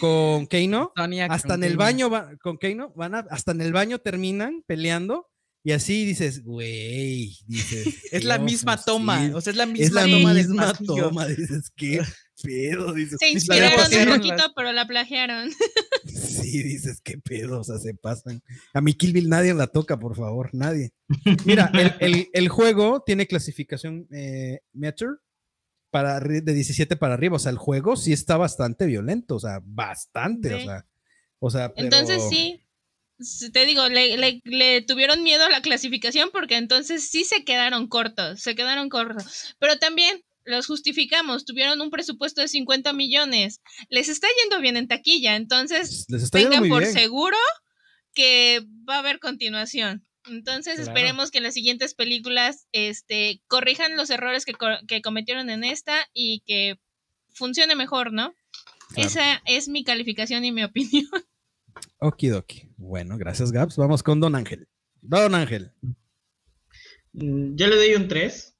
con 0.00 0.46
Keino, 0.46 0.92
Sonia 0.96 1.26
hasta 1.26 1.48
con 1.54 1.62
en 1.62 1.64
el 1.64 1.68
Keino. 1.76 1.78
baño 1.84 2.10
va- 2.10 2.30
con 2.42 2.56
Keino, 2.58 2.92
van 2.96 3.14
a- 3.14 3.26
hasta 3.30 3.52
en 3.52 3.60
el 3.60 3.72
baño 3.72 3.98
terminan 3.98 4.62
peleando 4.66 5.28
y 5.64 5.72
así 5.72 6.04
dices, 6.04 6.42
güey, 6.44 7.36
dices. 7.46 7.86
Es 8.12 8.24
la 8.24 8.38
misma 8.38 8.76
toma. 8.82 9.30
O 9.34 9.40
sea, 9.40 9.50
es 9.50 9.56
la 9.56 9.64
Es 9.64 9.70
misma 9.70 10.06
la 10.06 10.12
toma 10.12 10.34
misma 10.34 10.72
toma, 10.86 11.26
dices, 11.26 11.70
qué 11.76 12.00
pedo, 12.42 12.92
dices. 12.94 13.18
se 13.18 13.30
inspiraron 13.30 13.80
un 14.08 14.14
poquito, 14.16 14.36
las- 14.36 14.52
pero 14.54 14.72
la 14.72 14.86
plagiaron. 14.86 15.50
Sí, 16.08 16.62
dices, 16.62 17.00
qué 17.02 17.18
pedo, 17.18 17.60
o 17.60 17.64
sea, 17.64 17.78
se 17.78 17.94
pasan. 17.94 18.42
A 18.72 18.80
mi 18.80 18.94
Kill 18.94 19.12
Bill 19.12 19.28
nadie 19.28 19.52
la 19.54 19.66
toca, 19.66 19.98
por 19.98 20.16
favor, 20.16 20.50
nadie. 20.52 20.92
Mira, 21.44 21.70
el, 21.74 21.94
el- 22.00 22.28
el 22.32 22.48
juego 22.48 23.02
tiene 23.04 23.26
clasificación 23.26 24.06
eh, 24.12 24.60
Meter 24.72 25.08
para, 25.90 26.18
de 26.20 26.40
17 26.40 26.96
para 26.96 27.14
arriba, 27.14 27.36
o 27.36 27.38
sea, 27.38 27.50
el 27.50 27.58
juego 27.58 27.96
sí 27.96 28.12
está 28.12 28.36
bastante 28.36 28.86
violento, 28.86 29.36
o 29.36 29.40
sea, 29.40 29.60
bastante, 29.64 30.54
o 30.54 30.60
sea, 30.60 30.86
o 31.40 31.50
sea, 31.50 31.72
pero- 31.74 31.84
Entonces 31.86 32.22
sí, 32.30 32.62
te 33.52 33.66
digo, 33.66 33.88
le, 33.88 34.16
le- 34.16 34.40
le 34.44 34.82
tuvieron 34.82 35.22
miedo 35.22 35.44
a 35.44 35.50
la 35.50 35.60
clasificación 35.62 36.30
porque 36.32 36.56
entonces 36.56 37.08
sí 37.08 37.24
se 37.24 37.44
quedaron 37.44 37.88
cortos, 37.88 38.40
se 38.40 38.54
quedaron 38.54 38.88
cortos. 38.88 39.54
Pero 39.58 39.78
también 39.78 40.22
los 40.44 40.66
justificamos, 40.66 41.44
tuvieron 41.44 41.80
un 41.80 41.90
presupuesto 41.90 42.40
de 42.40 42.48
50 42.48 42.92
millones, 42.92 43.60
les 43.90 44.08
está 44.08 44.26
yendo 44.42 44.60
bien 44.62 44.76
en 44.76 44.88
taquilla, 44.88 45.36
entonces 45.36 46.06
les 46.08 46.30
tengan 46.30 46.68
por 46.68 46.82
bien. 46.82 46.92
seguro 46.92 47.36
que 48.14 48.62
va 48.88 48.96
a 48.96 48.98
haber 49.00 49.18
continuación. 49.18 50.06
Entonces 50.26 50.74
Claro. 50.76 50.90
esperemos 50.90 51.30
que 51.30 51.38
en 51.38 51.44
las 51.44 51.54
siguientes 51.54 51.94
películas 51.94 52.66
este, 52.72 53.40
corrijan 53.46 53.96
los 53.96 54.10
errores 54.10 54.44
que, 54.44 54.54
que 54.86 55.00
cometieron 55.02 55.48
en 55.50 55.64
esta 55.64 56.06
y 56.12 56.42
que 56.46 56.76
funcione 57.34 57.74
mejor, 57.76 58.12
¿no? 58.12 58.34
Claro. 58.94 59.08
Esa 59.08 59.42
es 59.46 59.68
mi 59.68 59.84
calificación 59.84 60.44
y 60.44 60.52
mi 60.52 60.62
opinión. 60.64 61.08
Okidoki. 61.98 62.70
Bueno, 62.76 63.16
gracias, 63.18 63.52
Gaps. 63.52 63.76
Vamos 63.76 64.02
con 64.02 64.20
Don 64.20 64.34
Ángel. 64.34 64.68
Don 65.00 65.34
Ángel. 65.34 65.72
Mm, 67.12 67.54
Yo 67.56 67.66
le 67.68 67.76
doy 67.76 67.94
un 67.94 68.08
3, 68.08 68.56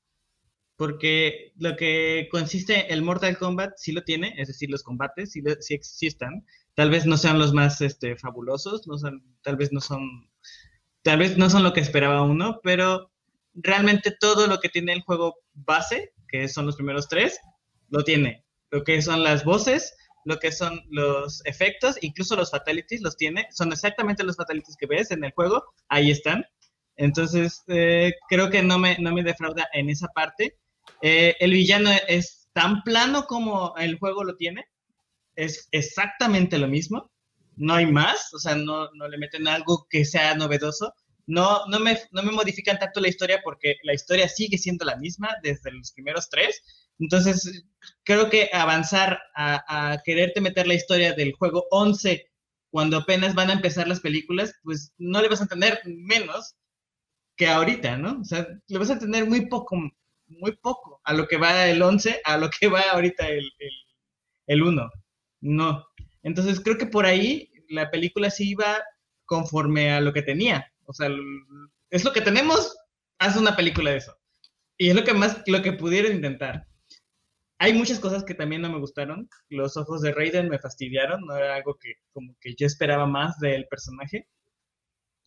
porque 0.77 1.53
lo 1.57 1.77
que 1.77 2.29
consiste 2.31 2.93
el 2.93 3.03
Mortal 3.03 3.37
Kombat 3.39 3.73
sí 3.77 3.93
lo 3.93 4.03
tiene, 4.05 4.35
es 4.39 4.49
decir, 4.49 4.71
los 4.71 4.83
combates 4.83 5.33
sí, 5.33 5.41
lo- 5.43 5.53
existan. 5.53 6.45
Tal 6.75 6.91
vez 6.91 7.07
no 7.07 7.16
sean 7.16 7.39
los 7.39 7.53
más 7.53 7.81
este, 7.81 8.16
fabulosos, 8.16 8.87
no 8.87 8.99
son, 8.99 9.23
tal 9.43 9.57
vez 9.57 9.73
no 9.73 9.81
son, 9.81 10.31
tal 11.03 11.19
vez 11.19 11.37
no 11.37 11.51
son 11.51 11.64
lo 11.64 11.73
que 11.73 11.81
esperaba 11.81 12.23
uno, 12.23 12.61
pero 12.62 13.11
realmente 13.55 14.16
todo 14.19 14.47
lo 14.47 14.61
que 14.61 14.69
tiene 14.69 14.93
el 14.93 15.03
juego 15.03 15.37
base, 15.55 16.12
que 16.29 16.47
son 16.49 16.66
los 16.66 16.77
primeros 16.77 17.09
tres, 17.09 17.39
lo 17.91 18.05
tiene. 18.05 18.45
Lo 18.71 18.85
que 18.85 19.01
son 19.03 19.25
las 19.25 19.45
voces, 19.45 19.97
lo 20.25 20.39
que 20.39 20.53
son 20.53 20.83
los 20.91 21.45
efectos, 21.47 21.97
incluso 22.03 22.37
los 22.37 22.51
fatalities 22.51 23.03
los 23.03 23.16
tiene, 23.16 23.47
son 23.51 23.73
exactamente 23.73 24.25
los 24.25 24.37
fatalities 24.37 24.77
que 24.77 24.87
ves 24.87 25.11
en 25.11 25.25
el 25.25 25.33
juego, 25.33 25.64
ahí 25.89 26.11
están. 26.11 26.45
Entonces, 26.97 27.62
eh, 27.69 28.12
creo 28.29 28.51
que 28.51 28.62
no 28.62 28.79
me, 28.79 28.99
no 28.99 29.12
me 29.12 29.23
defrauda 29.23 29.69
en 29.73 29.89
esa 29.89 30.09
parte. 30.09 30.59
Eh, 31.01 31.37
el 31.39 31.53
villano 31.53 31.91
es 32.09 32.49
tan 32.53 32.83
plano 32.83 33.25
como 33.27 33.75
el 33.77 33.99
juego 33.99 34.25
lo 34.25 34.37
tiene. 34.37 34.64
Es 35.37 35.69
exactamente 35.71 36.59
lo 36.59 36.66
mismo. 36.66 37.11
No 37.57 37.75
hay 37.75 37.87
más. 37.87 38.35
O 38.35 38.39
sea, 38.39 38.57
no, 38.57 38.91
no 38.95 39.09
le 39.09 39.16
meten 39.16 39.47
algo 39.47 39.87
que 39.89 40.05
sea 40.05 40.35
novedoso. 40.35 40.93
No, 41.27 41.66
no, 41.66 41.79
me, 41.79 41.97
no 42.11 42.23
me 42.25 42.33
modifican 42.33 42.79
tanto 42.79 43.01
la 43.01 43.09
historia 43.09 43.41
porque 43.45 43.77
la 43.85 43.95
historia 43.95 44.29
sigue 44.29 44.59
siendo 44.59 44.85
la 44.85 44.97
misma 44.97 45.37
desde 45.43 45.71
los 45.71 45.93
primeros 45.93 46.29
tres. 46.29 46.88
Entonces, 46.99 47.64
creo 48.05 48.28
que 48.28 48.51
avanzar 48.53 49.20
a, 49.34 49.99
quererte 50.05 50.40
meter 50.40 50.66
la 50.66 50.74
historia 50.74 51.12
del 51.12 51.32
juego 51.32 51.66
11 51.70 52.26
cuando 52.70 52.99
apenas 52.99 53.34
van 53.34 53.51
a 53.51 53.55
empezar 53.55 53.88
las 53.88 54.01
películas, 54.01 54.55
pues 54.62 54.92
no 54.99 55.22
le 55.22 55.28
vas 55.28 55.40
a 55.40 55.44
entender 55.44 55.80
menos 55.86 56.55
que 57.36 57.49
ahorita, 57.49 57.96
¿no? 57.96 58.20
O 58.20 58.24
sea, 58.24 58.46
le 58.66 58.78
vas 58.78 58.90
a 58.90 58.94
entender 58.94 59.26
muy 59.26 59.46
poco, 59.46 59.76
muy 60.26 60.57
poco 60.57 61.01
a 61.05 61.14
lo 61.14 61.26
que 61.28 61.36
va 61.36 61.66
el 61.66 61.80
11, 61.80 62.20
a 62.24 62.36
lo 62.36 62.51
que 62.51 62.68
va 62.68 62.80
ahorita 62.92 63.28
el, 63.28 63.51
el, 63.59 63.72
el 64.49 64.62
1. 64.62 64.90
No. 65.40 65.86
Entonces 66.22 66.61
creo 66.61 66.76
que 66.76 66.86
por 66.86 67.07
ahí 67.07 67.51
la 67.68 67.90
película 67.90 68.30
sí 68.30 68.51
iba 68.51 68.82
conforme 69.24 69.92
a 69.92 70.01
lo 70.01 70.12
que 70.12 70.22
tenía. 70.22 70.70
O 70.84 70.92
sea, 70.92 71.09
es 71.90 72.05
lo 72.05 72.12
que 72.12 72.20
tenemos, 72.20 72.76
haz 73.18 73.36
una 73.36 73.57
película 73.57 73.90
de 73.90 73.99
eso. 73.99 74.16
Y 74.76 74.90
es 74.90 74.94
lo 74.94 75.05
que 75.05 75.14
más, 75.14 75.42
lo 75.46 75.62
que 75.62 75.72
pudieron 75.72 76.12
intentar. 76.12 76.68
Hay 77.59 77.72
muchas 77.72 77.98
cosas 77.98 78.24
que 78.24 78.34
también 78.34 78.62
no 78.62 78.70
me 78.70 78.78
gustaron. 78.78 79.28
Los 79.48 79.76
ojos 79.76 80.00
de 80.02 80.12
Raiden 80.12 80.48
me 80.48 80.59
fastidiaron. 80.59 81.26
No 81.26 81.36
era 81.36 81.56
algo 81.56 81.76
que 81.76 81.94
como 82.12 82.36
que 82.40 82.54
yo 82.54 82.66
esperaba 82.66 83.06
más 83.06 83.38
del 83.38 83.66
personaje. 83.66 84.28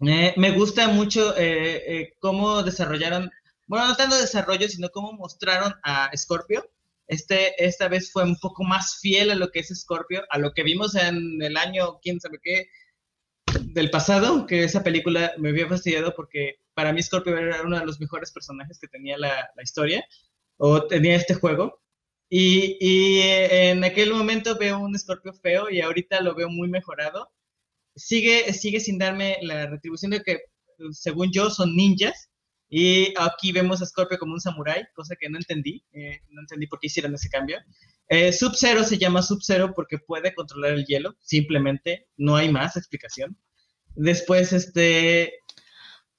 Eh, 0.07 0.33
me 0.37 0.51
gusta 0.51 0.87
mucho 0.87 1.37
eh, 1.37 1.83
eh, 1.85 2.13
cómo 2.19 2.63
desarrollaron, 2.63 3.29
bueno, 3.67 3.87
no 3.87 3.95
tanto 3.95 4.17
desarrollo, 4.17 4.67
sino 4.67 4.89
cómo 4.89 5.13
mostraron 5.13 5.73
a 5.83 6.09
Scorpio. 6.17 6.67
Este, 7.07 7.63
esta 7.63 7.87
vez 7.87 8.11
fue 8.11 8.23
un 8.23 8.37
poco 8.37 8.63
más 8.63 8.99
fiel 8.99 9.31
a 9.31 9.35
lo 9.35 9.51
que 9.51 9.59
es 9.59 9.67
Scorpio, 9.67 10.23
a 10.29 10.39
lo 10.39 10.53
que 10.53 10.63
vimos 10.63 10.95
en 10.95 11.41
el 11.41 11.57
año, 11.57 11.99
quién 12.01 12.19
sabe 12.19 12.39
qué, 12.41 12.69
del 13.61 13.91
pasado, 13.91 14.47
que 14.47 14.63
esa 14.63 14.81
película 14.81 15.33
me 15.37 15.49
había 15.49 15.67
fastidiado 15.67 16.15
porque 16.15 16.59
para 16.73 16.93
mí 16.93 17.03
Scorpio 17.03 17.37
era 17.37 17.61
uno 17.61 17.77
de 17.77 17.85
los 17.85 17.99
mejores 17.99 18.31
personajes 18.31 18.79
que 18.79 18.87
tenía 18.87 19.17
la, 19.17 19.51
la 19.55 19.63
historia, 19.63 20.03
o 20.57 20.87
tenía 20.87 21.15
este 21.15 21.33
juego. 21.35 21.81
Y, 22.33 22.77
y, 22.79 23.19
en 23.23 23.83
aquel 23.83 24.13
momento 24.13 24.57
veo 24.57 24.79
un 24.79 24.97
Scorpio 24.97 25.33
feo 25.33 25.69
y 25.69 25.81
ahorita 25.81 26.21
lo 26.21 26.33
veo 26.33 26.47
muy 26.47 26.69
mejorado. 26.69 27.29
Sigue, 27.93 28.53
sigue 28.53 28.79
sin 28.79 28.97
darme 28.97 29.37
la 29.41 29.65
retribución 29.67 30.11
de 30.11 30.23
que, 30.23 30.39
según 30.91 31.29
yo, 31.33 31.49
son 31.49 31.75
ninjas. 31.75 32.29
Y 32.69 33.13
aquí 33.17 33.51
vemos 33.51 33.81
a 33.81 33.85
Scorpio 33.85 34.17
como 34.17 34.31
un 34.31 34.39
samurái, 34.39 34.85
cosa 34.95 35.17
que 35.19 35.29
no 35.29 35.37
entendí. 35.37 35.83
Eh, 35.91 36.21
no 36.29 36.39
entendí 36.39 36.67
por 36.67 36.79
qué 36.79 36.87
hicieron 36.87 37.13
ese 37.13 37.29
cambio. 37.29 37.59
Eh, 38.07 38.31
Sub-Zero 38.31 38.85
se 38.85 38.97
llama 38.97 39.21
Sub-Zero 39.21 39.73
porque 39.75 39.97
puede 39.97 40.33
controlar 40.33 40.71
el 40.71 40.85
hielo, 40.85 41.17
simplemente, 41.19 42.07
no 42.15 42.37
hay 42.37 42.49
más 42.49 42.77
explicación. 42.77 43.37
Después, 43.95 44.53
este, 44.53 45.33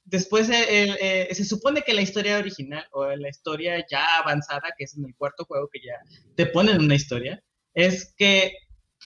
después 0.04 0.48
eh, 0.50 1.28
eh, 1.28 1.34
se 1.34 1.44
supone 1.44 1.82
que 1.82 1.94
la 1.94 2.02
historia 2.02 2.38
original 2.38 2.84
o 2.92 3.06
la 3.06 3.28
historia 3.28 3.84
ya 3.90 4.18
avanzada, 4.18 4.72
que 4.76 4.84
es 4.84 4.96
en 4.96 5.04
el 5.04 5.14
cuarto 5.16 5.44
juego 5.44 5.68
que 5.72 5.80
ya 5.80 5.94
te 6.36 6.46
ponen 6.46 6.80
una 6.80 6.94
historia, 6.94 7.42
es 7.74 8.14
que 8.16 8.54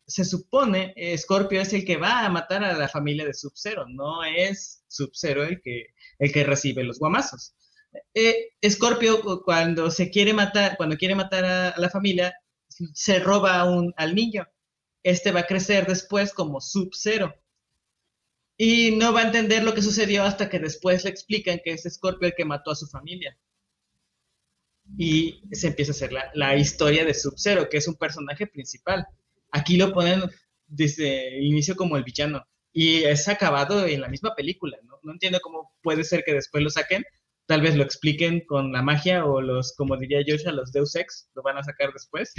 se 0.07 0.24
supone 0.24 0.94
Scorpio 1.16 1.61
es 1.61 1.72
el 1.72 1.84
que 1.84 1.97
va 1.97 2.24
a 2.24 2.28
matar 2.28 2.62
a 2.62 2.74
la 2.74 2.88
familia 2.88 3.24
de 3.24 3.34
Sub-Zero, 3.34 3.86
no 3.88 4.22
es 4.24 4.84
Sub-Zero 4.88 5.44
el 5.44 5.61
que, 5.62 5.86
el 6.18 6.32
que 6.32 6.44
recibe 6.44 6.84
los 6.84 6.99
guamazos. 6.99 7.55
Eh, 8.14 8.51
Scorpio 8.68 9.42
cuando 9.44 9.90
se 9.90 10.11
quiere 10.11 10.32
matar, 10.34 10.76
cuando 10.76 10.97
quiere 10.97 11.14
matar 11.14 11.44
a, 11.44 11.68
a 11.70 11.80
la 11.80 11.90
familia, 11.90 12.34
se 12.68 13.18
roba 13.20 13.64
un, 13.64 13.92
al 13.97 14.14
niño. 14.14 14.47
Este 15.03 15.32
va 15.32 15.40
a 15.40 15.47
crecer 15.47 15.86
después 15.86 16.32
como 16.32 16.61
Sub-Zero. 16.61 17.34
Y 18.59 18.92
no 18.92 19.12
va 19.12 19.20
a 19.20 19.26
entender 19.26 19.62
lo 19.62 19.74
que 19.74 19.82
sucedió 19.82 20.22
hasta 20.22 20.48
que 20.48 20.59
después 20.59 21.04
le 21.04 21.11
explican 21.11 21.61
que 21.62 21.72
es 21.72 21.86
Scorpio 21.88 22.28
el 22.28 22.34
que 22.34 22.44
mató 22.44 22.70
a 22.70 22.76
su 22.76 22.86
familia. 22.86 23.36
Y 24.96 25.42
se 25.52 25.68
empieza 25.68 25.92
a 25.92 25.94
hacer 25.94 26.12
la, 26.12 26.30
la 26.34 26.57
historia 26.57 27.04
de 27.04 27.12
Sub-Zero, 27.12 27.68
que 27.68 27.76
es 27.78 27.88
un 27.88 27.96
personaje 27.96 28.46
principal. 28.46 29.07
Aquí 29.52 29.76
lo 29.76 29.92
ponen 29.92 30.22
desde 30.66 31.38
el 31.38 31.44
inicio 31.44 31.76
como 31.76 31.96
el 31.96 32.04
villano. 32.04 32.46
Y 32.72 33.04
es 33.04 33.28
acabado 33.28 33.86
en 33.86 34.00
la 34.00 34.09
misma 34.09 34.34
película. 34.34 34.78
¿no? 34.84 34.98
no 35.02 35.12
entiendo 35.12 35.40
cómo 35.42 35.72
puede 35.82 36.04
ser 36.04 36.24
que 36.24 36.34
después 36.34 36.62
lo 36.62 36.70
saquen. 36.70 37.04
Tal 37.46 37.61
vez 37.61 37.76
lo 37.76 37.84
expliquen 37.84 38.44
con 38.44 38.72
la 38.72 38.82
magia 38.82 39.24
o 39.24 39.40
los, 39.40 39.74
como 39.76 39.96
diría 39.96 40.24
Joshua, 40.26 40.52
los 40.52 40.72
Deus 40.72 40.96
Ex, 40.96 41.30
lo 41.34 41.42
van 41.42 41.57
a 41.57 41.62
sacar 41.62 41.92
después. 41.92 42.34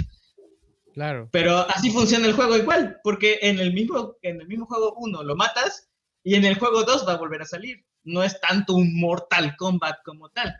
Claro. 0.92 1.28
Pero 1.32 1.58
así 1.70 1.90
funciona 1.90 2.26
el 2.26 2.34
juego 2.34 2.56
igual, 2.56 2.98
porque 3.02 3.38
en 3.40 3.58
el 3.58 3.72
mismo, 3.72 4.16
en 4.22 4.40
el 4.40 4.48
mismo 4.48 4.66
juego 4.66 4.94
1 4.98 5.22
lo 5.22 5.36
matas 5.36 5.87
y 6.22 6.34
en 6.34 6.44
el 6.44 6.58
juego 6.58 6.84
2 6.84 7.06
va 7.06 7.12
a 7.12 7.18
volver 7.18 7.42
a 7.42 7.46
salir. 7.46 7.84
No 8.04 8.22
es 8.22 8.40
tanto 8.40 8.74
un 8.74 8.98
Mortal 8.98 9.56
Kombat 9.56 9.98
como 10.04 10.30
tal. 10.30 10.54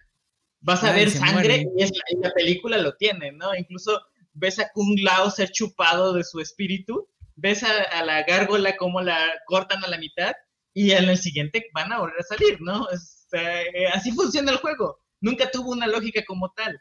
Vas 0.60 0.82
a 0.84 0.92
ver 0.92 1.10
sangre 1.10 1.32
muere. 1.32 1.66
y, 1.76 1.82
es 1.82 1.90
la, 1.90 2.02
y 2.10 2.22
la 2.22 2.32
película 2.32 2.78
lo 2.78 2.94
tiene, 2.96 3.32
¿no? 3.32 3.54
Incluso 3.54 4.00
ves 4.32 4.58
a 4.58 4.70
Kung 4.72 4.98
Lao 5.00 5.30
ser 5.30 5.50
chupado 5.50 6.12
de 6.12 6.24
su 6.24 6.40
espíritu, 6.40 7.08
ves 7.36 7.62
a, 7.62 7.82
a 7.98 8.04
la 8.04 8.22
gárgola 8.24 8.76
como 8.76 9.00
la 9.00 9.18
cortan 9.46 9.84
a 9.84 9.88
la 9.88 9.98
mitad 9.98 10.32
y 10.78 10.92
en 10.92 11.08
el 11.08 11.18
siguiente 11.18 11.66
van 11.74 11.92
a 11.92 11.98
volver 11.98 12.20
a 12.20 12.22
salir, 12.22 12.60
¿no? 12.60 12.86
Eh, 13.32 13.86
así 13.92 14.12
funciona 14.12 14.52
el 14.52 14.58
juego. 14.58 15.00
Nunca 15.20 15.50
tuvo 15.50 15.72
una 15.72 15.86
lógica 15.86 16.22
como 16.24 16.52
tal. 16.52 16.80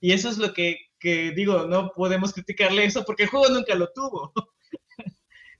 Y 0.00 0.12
eso 0.12 0.28
es 0.28 0.38
lo 0.38 0.52
que, 0.52 0.76
que 0.98 1.30
digo, 1.32 1.66
no 1.66 1.92
podemos 1.94 2.32
criticarle 2.32 2.84
eso 2.84 3.04
porque 3.04 3.24
el 3.24 3.28
juego 3.28 3.48
nunca 3.48 3.74
lo 3.74 3.88
tuvo. 3.92 4.32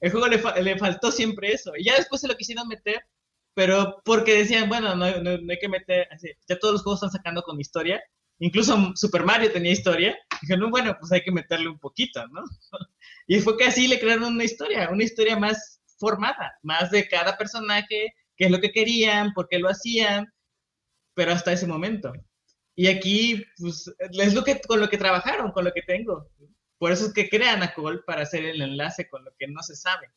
el 0.00 0.10
juego 0.10 0.28
le, 0.28 0.38
fa- 0.38 0.58
le 0.60 0.78
faltó 0.78 1.10
siempre 1.12 1.52
eso. 1.52 1.72
Y 1.76 1.84
ya 1.84 1.96
después 1.96 2.20
se 2.20 2.28
lo 2.28 2.36
quisieron 2.36 2.68
meter, 2.68 3.00
pero 3.54 4.00
porque 4.04 4.38
decían, 4.38 4.68
bueno, 4.68 4.94
no, 4.96 5.10
no- 5.22 5.38
no 5.38 5.52
hay 5.52 5.58
que 5.58 5.68
meter, 5.68 6.08
así, 6.12 6.28
ya 6.48 6.58
todos 6.58 6.74
los 6.74 6.82
juegos 6.82 6.98
están 7.02 7.12
sacando 7.18 7.42
con 7.42 7.60
historia. 7.60 8.00
Incluso 8.40 8.92
Super 8.94 9.24
Mario 9.24 9.50
tenía 9.52 9.72
historia. 9.72 10.16
Dijeron, 10.42 10.70
bueno, 10.70 10.96
pues 11.00 11.10
hay 11.12 11.22
que 11.22 11.32
meterle 11.32 11.68
un 11.68 11.78
poquito, 11.78 12.26
¿no? 12.28 12.42
y 13.26 13.40
fue 13.40 13.56
que 13.56 13.64
así 13.64 13.88
le 13.88 13.98
crearon 14.00 14.34
una 14.34 14.44
historia, 14.44 14.88
una 14.90 15.04
historia 15.04 15.36
más 15.38 15.80
formada, 15.98 16.52
más 16.62 16.90
de 16.92 17.08
cada 17.08 17.36
personaje, 17.36 18.14
qué 18.36 18.44
es 18.46 18.50
lo 18.50 18.60
que 18.60 18.70
querían, 18.72 19.32
por 19.34 19.48
qué 19.48 19.58
lo 19.58 19.68
hacían, 19.68 20.26
pero 21.14 21.32
hasta 21.32 21.52
ese 21.52 21.66
momento. 21.66 22.12
Y 22.76 22.88
aquí, 22.88 23.44
pues, 23.58 23.92
es 24.12 24.34
lo 24.34 24.44
que, 24.44 24.60
con 24.60 24.80
lo 24.80 24.88
que 24.88 24.98
trabajaron, 24.98 25.52
con 25.52 25.64
lo 25.64 25.72
que 25.72 25.82
tengo. 25.82 26.28
Por 26.78 26.92
eso 26.92 27.06
es 27.06 27.12
que 27.12 27.28
crean 27.28 27.62
a 27.62 27.74
Cole 27.74 28.00
para 28.06 28.22
hacer 28.22 28.44
el 28.44 28.62
enlace 28.62 29.08
con 29.08 29.24
lo 29.24 29.32
que 29.38 29.48
no 29.48 29.62
se 29.62 29.76
sabe. 29.76 30.10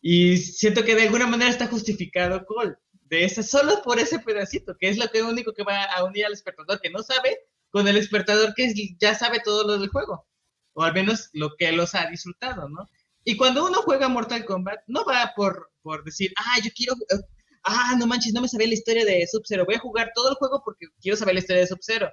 Y 0.00 0.38
siento 0.38 0.84
que 0.84 0.94
de 0.94 1.02
alguna 1.02 1.26
manera 1.26 1.50
está 1.50 1.66
justificado 1.66 2.44
Cole. 2.46 2.76
De 2.92 3.24
ese, 3.24 3.42
solo 3.42 3.82
por 3.82 3.98
ese 3.98 4.20
pedacito, 4.20 4.76
que 4.78 4.88
es 4.88 4.96
lo 4.96 5.08
que 5.08 5.22
único 5.22 5.52
que 5.52 5.64
va 5.64 5.82
a 5.84 6.04
unir 6.04 6.26
al 6.26 6.32
espectador 6.32 6.80
que 6.80 6.90
no 6.90 7.02
sabe 7.02 7.38
con 7.70 7.88
el 7.88 7.96
espectador 7.96 8.54
que 8.54 8.72
ya 9.00 9.14
sabe 9.16 9.40
todo 9.44 9.66
lo 9.66 9.78
del 9.78 9.90
juego. 9.90 10.26
O 10.74 10.84
al 10.84 10.94
menos 10.94 11.28
lo 11.32 11.56
que 11.56 11.72
los 11.72 11.96
ha 11.96 12.06
disfrutado, 12.06 12.68
¿no? 12.68 12.88
Y 13.24 13.36
cuando 13.36 13.66
uno 13.66 13.82
juega 13.82 14.08
Mortal 14.08 14.44
Kombat, 14.44 14.80
no 14.86 15.04
va 15.04 15.32
por, 15.36 15.70
por 15.82 16.04
decir, 16.04 16.32
ah, 16.36 16.58
yo 16.62 16.70
quiero, 16.74 16.94
ah, 17.64 17.94
no 17.98 18.06
manches, 18.06 18.32
no 18.32 18.40
me 18.40 18.48
sabía 18.48 18.68
la 18.68 18.74
historia 18.74 19.04
de 19.04 19.26
Sub-Zero, 19.26 19.66
voy 19.66 19.74
a 19.74 19.80
jugar 19.80 20.12
todo 20.14 20.30
el 20.30 20.36
juego 20.36 20.62
porque 20.64 20.86
quiero 21.00 21.16
saber 21.16 21.34
la 21.34 21.40
historia 21.40 21.62
de 21.62 21.68
Sub-Zero. 21.68 22.10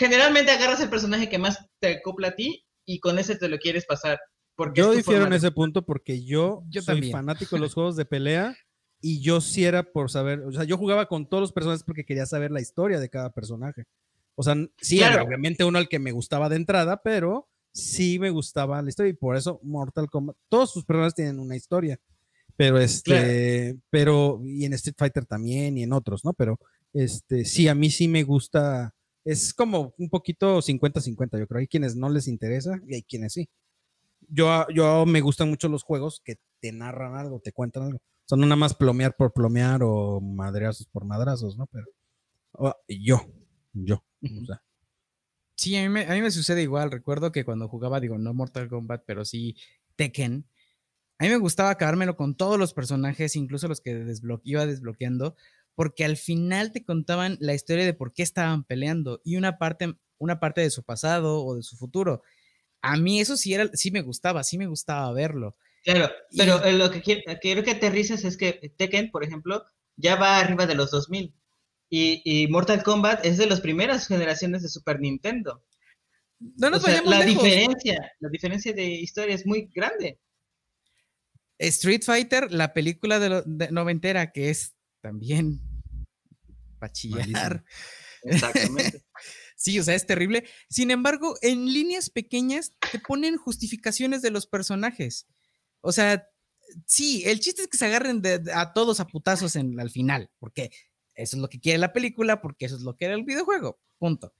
Generalmente 0.00 0.50
agarras 0.50 0.80
el 0.80 0.88
personaje 0.88 1.28
que 1.28 1.36
más 1.38 1.58
te 1.78 1.98
acopla 1.98 2.28
a 2.28 2.34
ti 2.34 2.64
y 2.86 3.00
con 3.00 3.18
ese 3.18 3.36
te 3.36 3.48
lo 3.50 3.58
quieres 3.58 3.84
pasar. 3.84 4.18
Porque 4.56 4.80
Yo 4.80 4.92
difiero 4.92 5.26
en 5.26 5.34
ese 5.34 5.50
punto 5.50 5.84
porque 5.84 6.24
yo, 6.24 6.62
Yo 6.70 6.80
soy 6.80 6.94
también. 6.94 7.12
fanático 7.12 7.56
de 7.56 7.60
los 7.60 7.74
juegos 7.74 7.96
de 7.96 8.06
pelea 8.06 8.56
y 9.02 9.20
yo 9.20 9.42
sí 9.42 9.64
era 9.66 9.82
por 9.82 10.10
saber, 10.10 10.40
o 10.40 10.52
sea, 10.52 10.64
yo 10.64 10.78
jugaba 10.78 11.06
con 11.06 11.28
todos 11.28 11.42
los 11.42 11.52
personajes 11.52 11.84
porque 11.84 12.04
quería 12.06 12.24
saber 12.24 12.50
la 12.50 12.62
historia 12.62 12.98
de 12.98 13.10
cada 13.10 13.30
personaje. 13.30 13.84
O 14.36 14.42
sea, 14.42 14.54
sí, 14.80 14.96
Claro. 14.96 15.14
era 15.16 15.22
obviamente 15.24 15.64
uno 15.64 15.78
al 15.78 15.88
que 15.88 15.98
me 15.98 16.12
gustaba 16.12 16.48
de 16.48 16.56
entrada, 16.56 17.02
pero 17.02 17.46
sí 17.72 18.18
me 18.18 18.30
gustaba 18.30 18.80
la 18.80 18.88
historia 18.88 19.10
y 19.10 19.14
por 19.14 19.36
eso 19.36 19.60
Mortal 19.62 20.08
Kombat, 20.08 20.34
todos 20.48 20.72
sus 20.72 20.86
personajes 20.86 21.14
tienen 21.14 21.38
una 21.40 21.56
historia. 21.56 21.98
Pero 22.56 22.78
este, 22.78 23.76
pero, 23.90 24.40
y 24.44 24.64
en 24.66 24.72
Street 24.74 24.96
Fighter 24.98 25.24
también 25.24 25.76
y 25.78 25.82
en 25.82 25.92
otros, 25.92 26.24
¿no? 26.24 26.32
Pero 26.34 26.58
este, 26.92 27.44
sí, 27.44 27.68
a 27.68 27.74
mí 27.74 27.90
sí 27.90 28.06
me 28.08 28.22
gusta, 28.22 28.94
es 29.32 29.54
como 29.54 29.94
un 29.98 30.08
poquito 30.10 30.62
50-50, 30.62 31.38
yo 31.38 31.46
creo. 31.46 31.60
Hay 31.60 31.68
quienes 31.68 31.96
no 31.96 32.08
les 32.10 32.28
interesa 32.28 32.80
y 32.88 32.94
hay 32.96 33.02
quienes 33.02 33.32
sí 33.34 33.48
yo, 34.28 34.66
yo 34.74 35.06
me 35.06 35.20
gustan 35.20 35.48
mucho 35.50 35.68
los 35.68 35.82
juegos 35.82 36.20
que 36.24 36.36
te 36.60 36.72
narran 36.72 37.14
algo, 37.16 37.40
te 37.40 37.52
cuentan 37.52 37.84
algo. 37.84 37.98
No 38.30 38.36
nada 38.38 38.56
más 38.56 38.74
plomear 38.74 39.16
por 39.16 39.32
plomear 39.32 39.80
o 39.82 40.20
madreazos 40.20 40.86
por 40.86 41.04
madrazos, 41.04 41.56
¿no? 41.58 41.66
Pero 41.66 41.86
o- 42.52 42.76
yo, 42.88 43.22
yo. 43.72 44.04
O 44.22 44.46
sea, 44.46 44.62
Sí, 45.56 45.76
a 45.76 45.82
mí, 45.82 45.88
me, 45.88 46.06
a 46.06 46.14
mí 46.14 46.22
me 46.22 46.30
sucede 46.30 46.62
igual. 46.62 46.90
Recuerdo 46.90 47.32
que 47.32 47.44
cuando 47.44 47.68
jugaba, 47.68 48.00
digo, 48.00 48.18
no 48.18 48.32
Mortal 48.34 48.68
Kombat, 48.68 49.02
pero 49.06 49.24
sí 49.24 49.56
Tekken, 49.96 50.46
a 51.18 51.24
mí 51.24 51.30
me 51.30 51.36
gustaba 51.38 51.70
acabármelo 51.70 52.16
con 52.16 52.36
todos 52.36 52.58
los 52.58 52.74
personajes, 52.74 53.36
incluso 53.36 53.68
los 53.68 53.80
que 53.80 53.94
desblo- 54.06 54.40
iba 54.44 54.66
desbloqueando, 54.66 55.36
porque 55.74 56.04
al 56.04 56.16
final 56.16 56.72
te 56.72 56.84
contaban 56.84 57.36
la 57.40 57.54
historia 57.54 57.84
de 57.84 57.94
por 57.94 58.12
qué 58.12 58.22
estaban 58.22 58.64
peleando 58.64 59.20
y 59.24 59.36
una 59.36 59.58
parte, 59.58 59.94
una 60.18 60.38
parte 60.40 60.60
de 60.60 60.70
su 60.70 60.82
pasado 60.82 61.44
o 61.44 61.54
de 61.56 61.62
su 61.62 61.76
futuro. 61.76 62.22
A 62.82 62.96
mí 62.96 63.20
eso 63.20 63.36
sí, 63.36 63.54
era, 63.54 63.68
sí 63.74 63.90
me 63.90 64.02
gustaba, 64.02 64.42
sí 64.44 64.58
me 64.58 64.66
gustaba 64.66 65.12
verlo. 65.12 65.56
Claro, 65.84 66.10
pero 66.36 66.60
Y- 66.64 66.68
eh, 66.68 66.72
lo 66.74 66.90
que 66.90 67.00
quiero, 67.02 67.22
quiero 67.40 67.62
que 67.62 67.70
aterrices 67.72 68.24
es 68.24 68.36
que 68.36 68.72
Tekken, 68.76 69.10
por 69.10 69.24
ejemplo, 69.24 69.64
ya 69.96 70.16
va 70.16 70.38
arriba 70.38 70.66
de 70.66 70.74
los 70.74 70.90
2000. 70.90 71.34
Y, 71.92 72.22
y 72.24 72.46
Mortal 72.48 72.82
Kombat 72.82 73.24
es 73.26 73.36
de 73.38 73.46
las 73.46 73.60
primeras 73.60 74.06
generaciones 74.06 74.62
de 74.62 74.68
Super 74.68 75.00
Nintendo. 75.00 75.64
No 76.38 76.68
O 76.68 76.70
nos 76.70 76.82
sea, 76.82 76.92
vayamos 77.02 77.10
la 77.10 77.24
lejos. 77.24 77.42
diferencia, 77.44 78.12
la 78.20 78.28
diferencia 78.30 78.72
de 78.72 78.84
historia 78.84 79.34
es 79.34 79.44
muy 79.46 79.68
grande. 79.74 80.20
Street 81.58 82.02
Fighter, 82.04 82.50
la 82.52 82.72
película 82.72 83.18
de, 83.18 83.28
lo- 83.28 83.42
de 83.42 83.70
noventera, 83.70 84.32
que 84.32 84.50
es 84.50 84.74
también 85.00 85.60
para 86.78 86.92
chillar. 86.92 87.64
Exactamente. 88.22 89.02
Sí, 89.56 89.78
o 89.78 89.82
sea, 89.84 89.94
es 89.94 90.06
terrible. 90.06 90.44
Sin 90.70 90.90
embargo, 90.90 91.36
en 91.42 91.66
líneas 91.70 92.08
pequeñas 92.08 92.72
te 92.90 92.98
ponen 92.98 93.36
justificaciones 93.36 94.22
de 94.22 94.30
los 94.30 94.46
personajes. 94.46 95.26
O 95.82 95.92
sea, 95.92 96.26
sí, 96.86 97.24
el 97.26 97.40
chiste 97.40 97.60
es 97.60 97.68
que 97.68 97.76
se 97.76 97.84
agarren 97.84 98.22
de- 98.22 98.38
de- 98.38 98.54
a 98.54 98.72
todos 98.72 99.00
a 99.00 99.06
putazos 99.06 99.56
en, 99.56 99.78
al 99.78 99.90
final, 99.90 100.30
porque 100.38 100.70
eso 101.14 101.36
es 101.36 101.42
lo 101.42 101.50
que 101.50 101.60
quiere 101.60 101.76
la 101.78 101.92
película, 101.92 102.40
porque 102.40 102.64
eso 102.64 102.76
es 102.76 102.80
lo 102.80 102.96
que 102.96 103.04
era 103.04 103.12
el 103.14 103.24
videojuego. 103.24 103.78
Punto. 103.98 104.32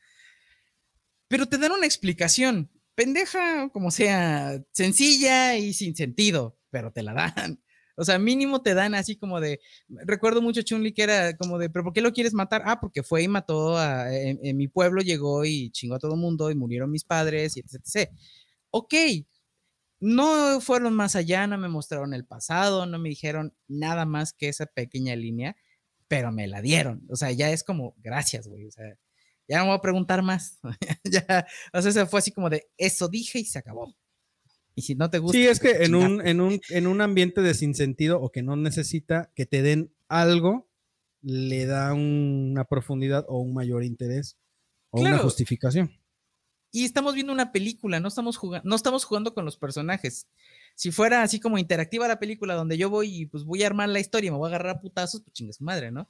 Pero 1.29 1.45
te 1.47 1.59
dan 1.59 1.73
una 1.73 1.85
explicación, 1.85 2.71
pendeja, 2.95 3.69
como 3.75 3.91
sea, 3.91 4.63
sencilla 4.73 5.59
y 5.59 5.75
sin 5.75 5.95
sentido, 5.95 6.59
pero 6.71 6.93
te 6.93 7.03
la 7.03 7.13
dan. 7.13 7.63
O 8.01 8.05
sea, 8.05 8.19
mínimo 8.19 8.63
te 8.63 8.73
dan 8.73 8.95
así 8.95 9.17
como 9.17 9.41
de, 9.41 9.61
recuerdo 9.89 10.41
mucho 10.41 10.63
Chun-Li 10.63 10.95
que 10.95 11.03
era 11.03 11.37
como 11.37 11.59
de, 11.59 11.69
pero 11.69 11.85
¿por 11.85 11.93
qué 11.93 12.01
lo 12.01 12.13
quieres 12.15 12.33
matar? 12.33 12.63
Ah, 12.65 12.81
porque 12.81 13.03
fue 13.03 13.23
y 13.23 13.29
mató 13.29 13.77
a, 13.77 14.11
en, 14.11 14.57
mi 14.57 14.69
pueblo, 14.69 15.03
llegó 15.03 15.45
y 15.45 15.71
chingó 15.71 15.97
a 15.97 15.99
todo 15.99 16.17
mundo 16.17 16.51
y 16.51 16.55
murieron 16.55 16.91
mis 16.91 17.05
padres 17.05 17.59
y 17.59 17.61
etc. 17.61 17.75
etc. 17.75 18.11
Ok, 18.71 18.95
no 20.01 20.61
fueron 20.63 20.95
más 20.95 21.15
allá, 21.15 21.47
no 21.47 21.59
me 21.59 21.69
mostraron 21.69 22.15
el 22.15 22.25
pasado, 22.25 22.87
no 22.87 22.99
me 22.99 23.11
dijeron 23.11 23.55
nada 23.69 24.07
más 24.07 24.33
que 24.33 24.49
esa 24.49 24.65
pequeña 24.65 25.15
línea, 25.15 25.57
pero 26.09 26.33
me 26.33 26.49
la 26.49 26.63
dieron. 26.63 27.07
O 27.11 27.17
sea, 27.17 27.33
ya 27.33 27.51
es 27.51 27.63
como, 27.65 27.95
gracias, 27.99 28.49
güey. 28.49 28.67
O 28.67 28.71
sea, 28.71 28.97
ya 29.47 29.59
no 29.59 29.67
voy 29.67 29.75
a 29.77 29.83
preguntar 29.83 30.23
más. 30.23 30.59
ya, 31.05 31.47
o 31.75 31.83
sea, 31.83 31.93
se 31.93 32.07
fue 32.07 32.21
así 32.21 32.33
como 32.33 32.49
de, 32.49 32.71
eso 32.79 33.09
dije 33.09 33.41
y 33.41 33.45
se 33.45 33.59
acabó. 33.59 33.95
Y 34.75 34.83
si 34.83 34.95
no 34.95 35.11
te 35.11 35.18
gusta. 35.18 35.37
Sí, 35.37 35.47
es 35.47 35.61
que 35.61 35.85
en 35.85 35.95
un, 35.95 36.27
en, 36.27 36.41
un, 36.41 36.61
en 36.71 36.87
un 36.87 37.01
ambiente 37.01 37.43
de 37.43 37.55
sinsentido 37.55 38.21
o 38.21 38.31
que 38.31 38.43
no 38.43 38.57
necesita 38.57 39.31
que 39.35 39.47
te 39.47 39.62
den 39.62 39.93
algo, 40.09 40.68
le 41.23 41.66
da 41.66 41.93
una 41.93 42.64
profundidad 42.64 43.25
o 43.29 43.39
un 43.41 43.53
mayor 43.53 43.85
interés 43.85 44.37
o 44.91 45.01
una 45.01 45.18
justificación. 45.18 45.93
y 46.73 46.85
estamos 46.85 47.14
viendo 47.14 47.33
una 47.33 47.53
película, 47.53 48.01
no 48.01 48.09
estamos 48.09 48.37
jugando, 48.37 48.68
no 48.68 48.77
estamos 48.77 49.05
jugando 49.05 49.35
con 49.35 49.45
los 49.45 49.57
personajes. 49.57 50.29
Si 50.75 50.91
fuera 50.93 51.23
así 51.23 51.41
como 51.41 51.59
interactiva 51.59 52.09
la 52.09 52.18
película 52.18 52.55
donde 52.55 52.79
yo 52.79 52.89
voy 52.89 53.23
y 53.23 53.27
pues 53.27 53.45
voy 53.45 53.62
a 53.62 53.66
armar 53.66 53.89
la 53.89 54.01
historia, 54.01 54.29
y 54.29 54.31
me 54.31 54.39
voy 54.39 54.47
a 54.47 54.55
agarrar 54.55 54.77
a 54.77 54.81
putazos, 54.81 55.21
pues 55.23 55.35
chingue 55.35 55.53
su 55.53 55.64
madre, 55.64 55.91
¿no? 55.91 56.09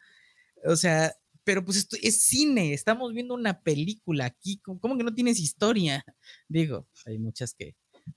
O 0.65 0.77
sea, 0.77 1.13
pero 1.45 1.65
pues 1.65 1.79
esto 1.79 1.97
es 2.01 2.23
cine, 2.23 2.73
estamos 2.73 3.13
viendo 3.13 3.35
una 3.35 3.63
película 3.63 4.27
aquí, 4.27 4.59
¿cómo 4.59 4.79
cómo 4.79 4.97
que 4.97 5.05
no 5.05 5.15
tienes 5.15 5.41
historia? 5.41 6.05
Digo, 6.49 6.87
hay 7.07 7.19
muchas 7.19 7.55
que, 7.55 7.75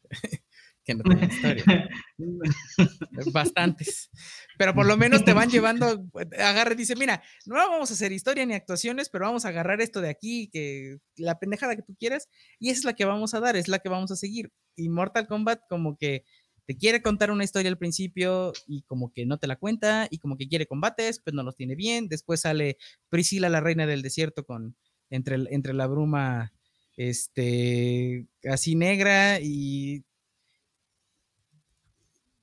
que 0.84 0.96
no 0.96 1.04
tienen 1.04 1.30
historia. 1.30 1.90
Bastantes. 3.34 4.10
Pero 4.58 4.74
por 4.74 4.86
lo 4.86 4.98
menos 4.98 5.24
te 5.24 5.34
van 5.34 5.50
llevando, 5.50 6.06
agarra 6.38 6.74
y 6.74 6.78
dice, 6.78 6.96
mira, 6.96 7.24
no 7.46 7.56
vamos 7.56 7.90
a 7.90 7.94
hacer 7.94 8.12
historia 8.12 8.46
ni 8.46 8.54
actuaciones, 8.54 9.10
pero 9.10 9.26
vamos 9.26 9.46
a 9.46 9.50
agarrar 9.50 9.82
esto 9.82 10.02
de 10.02 10.10
aquí, 10.10 10.50
que 10.52 10.98
la 11.16 11.40
pendejada 11.40 11.76
que 11.76 11.84
tú 11.84 11.96
quieras, 11.98 12.28
y 12.60 12.70
esa 12.70 12.80
es 12.80 12.86
la 12.86 12.94
que 12.94 13.06
vamos 13.06 13.34
a 13.34 13.40
dar, 13.40 13.56
es 13.56 13.68
la 13.68 13.80
que 13.80 13.90
vamos 13.90 14.12
a 14.12 14.16
seguir. 14.16 14.52
Y 14.76 14.90
Mortal 14.90 15.28
Kombat 15.28 15.62
como 15.70 15.98
que 15.98 16.26
te 16.66 16.78
quiere 16.78 17.02
contar 17.02 17.30
una 17.32 17.44
historia 17.44 17.70
al 17.70 17.78
principio 17.78 18.54
y 18.68 18.84
como 18.84 19.12
que 19.12 19.26
no 19.26 19.38
te 19.38 19.48
la 19.48 19.58
cuenta, 19.58 20.08
y 20.10 20.20
como 20.20 20.38
que 20.38 20.48
quiere 20.48 20.66
combates, 20.66 21.20
pues 21.20 21.34
no 21.34 21.44
los 21.44 21.56
tiene 21.56 21.76
bien. 21.76 22.08
Después 22.08 22.42
sale 22.42 22.78
Priscila, 23.10 23.50
la 23.50 23.62
reina 23.62 23.86
del 23.86 24.02
desierto, 24.02 24.46
con 24.46 24.76
entre, 25.10 25.36
entre 25.50 25.74
la 25.74 25.88
bruma 25.88 26.54
este 26.98 28.28
así 28.50 28.76
negra 28.76 29.40
y 29.42 30.04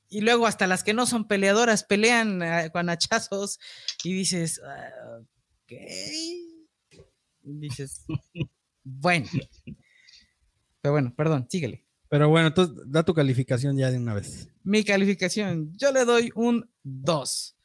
y 0.08 0.22
luego 0.22 0.46
hasta 0.46 0.66
las 0.66 0.82
que 0.82 0.92
no 0.92 1.06
son 1.06 1.28
peleadoras 1.28 1.84
pelean 1.84 2.42
ah, 2.42 2.68
con 2.70 2.88
hachazos 2.90 3.60
y 4.02 4.12
dices, 4.12 4.60
ah, 4.64 5.20
ok. 5.64 5.72
Y 7.44 7.58
dices, 7.60 8.04
bueno. 8.82 9.28
Pero 10.82 10.92
bueno, 10.92 11.14
perdón, 11.16 11.46
síguele. 11.48 11.86
Pero 12.08 12.28
bueno, 12.28 12.48
entonces 12.48 12.76
da 12.86 13.04
tu 13.04 13.14
calificación 13.14 13.76
ya 13.78 13.90
de 13.92 13.98
una 13.98 14.14
vez. 14.14 14.48
Mi 14.64 14.82
calificación, 14.82 15.72
yo 15.76 15.92
le 15.92 16.04
doy 16.04 16.32
un 16.34 16.68
2. 16.82 17.56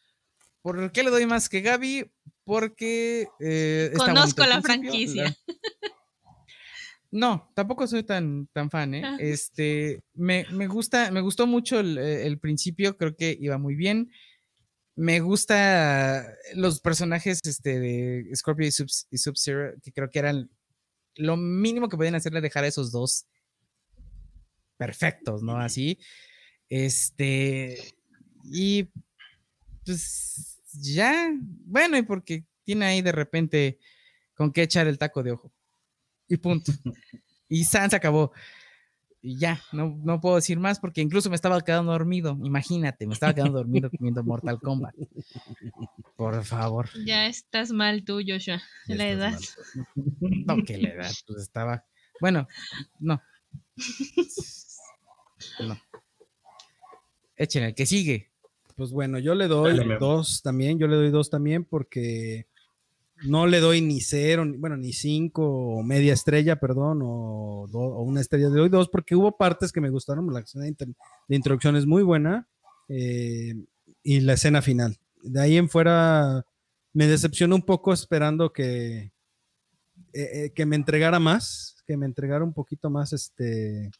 ¿Por 0.61 0.91
qué 0.91 1.01
le 1.03 1.09
doy 1.09 1.25
más 1.25 1.49
que 1.49 1.61
Gaby? 1.61 2.11
Porque 2.43 3.27
eh, 3.39 3.91
Conozco 3.97 4.45
la 4.45 4.61
principio, 4.61 4.91
franquicia. 4.91 5.23
la- 5.23 5.35
No, 7.15 7.49
tampoco 7.53 7.87
soy 7.87 8.03
tan, 8.03 8.47
tan 8.51 8.69
fan, 8.69 8.93
¿eh? 8.93 9.01
Ah. 9.05 9.15
Este, 9.21 10.03
me, 10.15 10.45
me 10.51 10.67
gusta, 10.67 11.11
me 11.11 11.21
gustó 11.21 11.47
mucho 11.47 11.79
el, 11.79 11.97
eh, 11.97 12.27
el 12.27 12.39
principio, 12.39 12.97
creo 12.97 13.15
que 13.15 13.37
iba 13.39 13.57
muy 13.57 13.75
bien. 13.75 14.11
Me 14.97 15.21
gusta 15.21 16.27
los 16.55 16.81
personajes 16.81 17.39
este, 17.45 17.79
de 17.79 18.29
Scorpio 18.35 18.67
y 18.67 18.71
Sub- 18.71 19.07
y 19.09 19.17
Sub-Zero, 19.17 19.75
que 19.81 19.93
creo 19.93 20.09
que 20.09 20.19
eran 20.19 20.49
lo 21.15 21.37
mínimo 21.37 21.87
que 21.87 21.95
podían 21.95 22.15
hacerle 22.15 22.41
dejar 22.41 22.65
a 22.65 22.67
esos 22.67 22.91
dos 22.91 23.25
perfectos, 24.75 25.41
¿no? 25.41 25.57
Así. 25.57 25.97
Este, 26.67 27.77
y 28.43 28.89
pues 29.85 30.59
ya, 30.73 31.31
bueno, 31.65 31.97
y 31.97 32.01
porque 32.01 32.43
tiene 32.65 32.85
ahí 32.87 33.01
de 33.01 33.13
repente 33.13 33.79
con 34.33 34.51
qué 34.51 34.63
echar 34.63 34.87
el 34.87 34.97
taco 34.97 35.23
de 35.23 35.31
ojo. 35.31 35.53
Y 36.27 36.37
punto. 36.37 36.71
Y 37.47 37.63
Sans 37.63 37.93
acabó. 37.93 38.31
Y 39.21 39.39
ya, 39.39 39.59
no, 39.71 39.99
no 40.03 40.21
puedo 40.21 40.35
decir 40.35 40.59
más 40.59 40.79
porque 40.79 41.01
incluso 41.01 41.29
me 41.29 41.35
estaba 41.35 41.59
quedando 41.61 41.91
dormido. 41.91 42.37
Imagínate, 42.43 43.07
me 43.07 43.13
estaba 43.13 43.33
quedando 43.33 43.57
dormido 43.57 43.89
viendo 43.99 44.23
Mortal 44.23 44.59
Kombat. 44.59 44.93
Por 46.15 46.43
favor. 46.43 46.89
Ya 47.05 47.25
estás 47.25 47.71
mal 47.71 48.03
tú, 48.03 48.21
Joshua. 48.25 48.61
Ya 48.87 48.95
La 48.95 49.09
edad. 49.09 49.39
mal. 49.95 50.45
No, 50.45 50.63
que 50.63 50.77
la 50.77 50.89
edad, 50.89 51.11
pues 51.25 51.41
estaba. 51.41 51.85
Bueno, 52.21 52.47
no. 52.99 53.19
No. 55.59 55.79
Échenle, 57.35 57.69
el 57.69 57.75
que 57.75 57.85
sigue. 57.85 58.31
Pues 58.75 58.91
bueno, 58.91 59.19
yo 59.19 59.35
le 59.35 59.47
doy 59.47 59.75
Dale, 59.75 59.97
dos 59.97 60.41
también, 60.41 60.77
yo 60.77 60.87
le 60.87 60.97
doy 60.97 61.09
dos 61.09 61.29
también 61.29 61.63
porque 61.63 62.47
no 63.27 63.47
le 63.47 63.59
doy 63.59 63.81
ni 63.81 64.01
cero, 64.01 64.45
ni- 64.45 64.57
bueno, 64.57 64.77
ni 64.77 64.93
cinco 64.93 65.43
o 65.77 65.83
media 65.83 66.13
estrella, 66.13 66.57
perdón, 66.59 67.01
o, 67.03 67.65
o 67.71 68.03
una 68.03 68.21
estrella, 68.21 68.49
le 68.49 68.59
doy 68.59 68.69
dos 68.69 68.89
porque 68.89 69.15
hubo 69.15 69.37
partes 69.37 69.71
que 69.71 69.81
me 69.81 69.89
gustaron, 69.89 70.31
la 70.33 70.41
escena 70.41 70.65
de, 70.65 70.75
de 71.27 71.35
introducción 71.35 71.75
es 71.75 71.85
muy 71.85 72.03
buena 72.03 72.47
eh, 72.87 73.55
y 74.03 74.19
la 74.21 74.33
escena 74.33 74.61
final. 74.61 74.97
De 75.23 75.41
ahí 75.41 75.57
en 75.57 75.69
fuera 75.69 76.45
me 76.93 77.07
decepcionó 77.07 77.55
un 77.55 77.63
poco 77.63 77.91
esperando 77.93 78.53
que, 78.53 79.11
eh, 80.13 80.29
eh, 80.45 80.51
que 80.55 80.65
me 80.65 80.75
entregara 80.75 81.19
más, 81.19 81.77
que 81.87 81.97
me 81.97 82.05
entregara 82.05 82.43
un 82.43 82.53
poquito 82.53 82.89
más 82.89 83.13
este, 83.13 83.91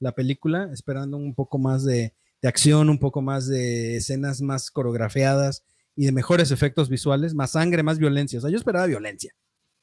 la 0.00 0.12
película, 0.12 0.70
esperando 0.72 1.16
un 1.16 1.34
poco 1.34 1.58
más 1.58 1.84
de, 1.84 2.14
de 2.40 2.48
acción, 2.48 2.88
un 2.88 2.98
poco 2.98 3.22
más 3.22 3.46
de 3.46 3.96
escenas 3.96 4.40
más 4.42 4.70
coreografiadas 4.70 5.64
y 5.96 6.06
de 6.06 6.12
mejores 6.12 6.50
efectos 6.50 6.88
visuales, 6.88 7.34
más 7.34 7.52
sangre, 7.52 7.82
más 7.82 7.98
violencia. 7.98 8.38
O 8.38 8.42
sea, 8.42 8.50
yo 8.50 8.56
esperaba 8.56 8.86
violencia. 8.86 9.34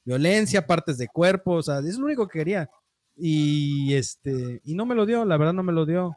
Violencia, 0.03 0.65
partes 0.65 0.97
de 0.97 1.07
cuerpo, 1.07 1.53
o 1.53 1.63
sea, 1.63 1.79
es 1.79 1.97
lo 1.97 2.05
único 2.05 2.27
que 2.27 2.39
quería. 2.39 2.69
Y 3.15 3.93
este, 3.93 4.61
y 4.63 4.73
no 4.73 4.85
me 4.85 4.95
lo 4.95 5.05
dio, 5.05 5.25
la 5.25 5.37
verdad 5.37 5.53
no 5.53 5.63
me 5.63 5.73
lo 5.73 5.85
dio. 5.85 6.15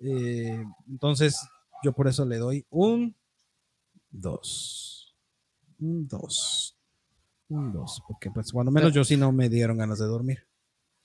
Eh, 0.00 0.64
entonces, 0.88 1.40
yo 1.82 1.92
por 1.92 2.08
eso 2.08 2.24
le 2.24 2.36
doy 2.36 2.64
un 2.70 3.14
2. 4.10 5.16
Un 5.80 6.06
2. 6.06 6.76
Un 7.48 7.72
2. 7.72 8.02
Porque 8.06 8.30
pues 8.30 8.52
cuando 8.52 8.70
menos 8.70 8.92
yo 8.92 9.04
sí 9.04 9.16
no 9.16 9.32
me 9.32 9.48
dieron 9.48 9.78
ganas 9.78 9.98
de 9.98 10.06
dormir. 10.06 10.46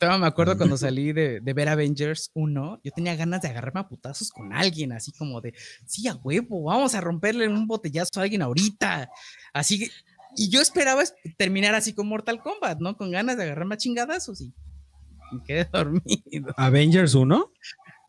Todavía 0.02 0.18
me 0.20 0.26
acuerdo 0.26 0.58
cuando 0.58 0.78
salí 0.78 1.14
de, 1.14 1.42
de 1.42 1.54
ver 1.54 1.70
Avengers 1.70 2.32
1, 2.34 2.82
yo 2.84 2.92
tenía 2.92 3.16
ganas 3.16 3.44
de 3.44 3.50
agarrarme 3.50 3.82
a 3.82 3.88
putazos 3.88 4.32
con 4.32 4.52
alguien, 4.52 4.94
así 4.94 5.12
como 5.12 5.42
de, 5.42 5.54
sí, 5.86 6.08
a 6.08 6.16
huevo, 6.16 6.64
vamos 6.64 6.96
a 6.96 7.02
romperle 7.02 7.48
un 7.48 7.68
botellazo 7.68 8.20
a 8.20 8.24
alguien 8.24 8.42
ahorita. 8.42 9.12
Así 9.54 9.78
que, 9.78 9.92
y 10.36 10.50
yo 10.50 10.60
esperaba 10.60 11.04
es- 11.04 11.14
terminar 11.38 11.76
así 11.76 11.94
con 11.94 12.08
Mortal 12.08 12.42
Kombat, 12.42 12.80
¿no? 12.80 12.98
Con 12.98 13.12
ganas 13.12 13.38
de 13.38 13.44
agarrarme 13.44 13.76
a 13.76 13.78
chingadazos 13.78 14.42
y 14.42 14.52
me 15.34 15.44
quedé 15.44 15.66
dormido. 15.72 16.52
Avengers 16.58 17.14
1. 17.14 17.52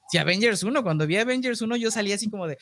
Si 0.09 0.17
Avengers 0.17 0.63
1, 0.63 0.83
cuando 0.83 1.07
vi 1.07 1.19
Avengers 1.19 1.61
1, 1.61 1.77
yo 1.77 1.91
salí 1.91 2.13
así 2.15 2.31
como 2.31 2.47
de, 2.47 2.57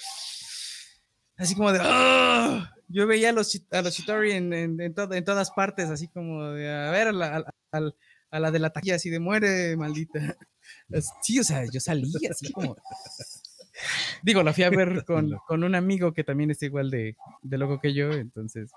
así 1.36 1.54
como 1.54 1.72
de, 1.72 1.78
"Ah". 1.80 2.74
yo 2.88 3.06
veía 3.06 3.28
a 3.28 3.32
los, 3.32 3.62
a 3.70 3.82
los 3.82 3.94
Chitori 3.94 4.32
en, 4.32 4.52
en, 4.52 4.80
en 4.80 4.92
to- 4.92 5.12
en 5.12 5.24
todas 5.24 5.52
partes, 5.52 5.88
así 5.88 6.08
como 6.08 6.46
de, 6.50 6.68
a 6.68 6.90
ver, 6.90 7.06
a 7.08 7.12
la, 7.12 7.36
a, 7.36 7.44
al- 7.70 7.94
a 8.30 8.40
la 8.40 8.50
de 8.50 8.58
la 8.58 8.70
taquilla, 8.70 8.96
así 8.96 9.10
de 9.10 9.20
muere, 9.20 9.76
maldita. 9.76 10.18
Es- 10.90 11.10
Sí, 11.22 11.38
o 11.40 11.44
sea, 11.44 11.64
yo 11.72 11.80
salí 11.80 12.12
así 12.30 12.52
como. 12.52 12.76
Digo, 14.22 14.42
la 14.42 14.52
fui 14.52 14.62
a 14.64 14.70
ver 14.70 15.04
con, 15.06 15.30
con 15.46 15.64
un 15.64 15.74
amigo 15.74 16.12
que 16.12 16.22
también 16.22 16.50
está 16.50 16.66
igual 16.66 16.90
de, 16.90 17.16
de 17.42 17.58
loco 17.58 17.80
que 17.80 17.94
yo, 17.94 18.10
entonces. 18.12 18.70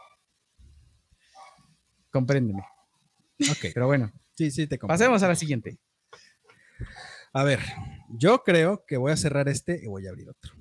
Compréndeme. 2.12 2.62
Ok. 3.52 3.66
Pero 3.74 3.88
bueno, 3.88 4.12
Sí, 4.36 4.50
sí, 4.52 4.66
te 4.68 4.80
comprendo. 4.80 5.00
pasemos 5.04 5.24
a 5.24 5.28
la 5.28 5.36
siguiente. 5.36 5.78
A 7.34 7.44
ver, 7.44 7.60
yo 8.10 8.44
creo 8.44 8.86
que 8.86 8.98
voy 8.98 9.12
a 9.12 9.18
cerrar 9.18 9.48
este 9.50 9.80
y 9.84 9.88
voy 9.88 10.08
a 10.08 10.10
abrir 10.10 10.30
otro. 10.30 10.54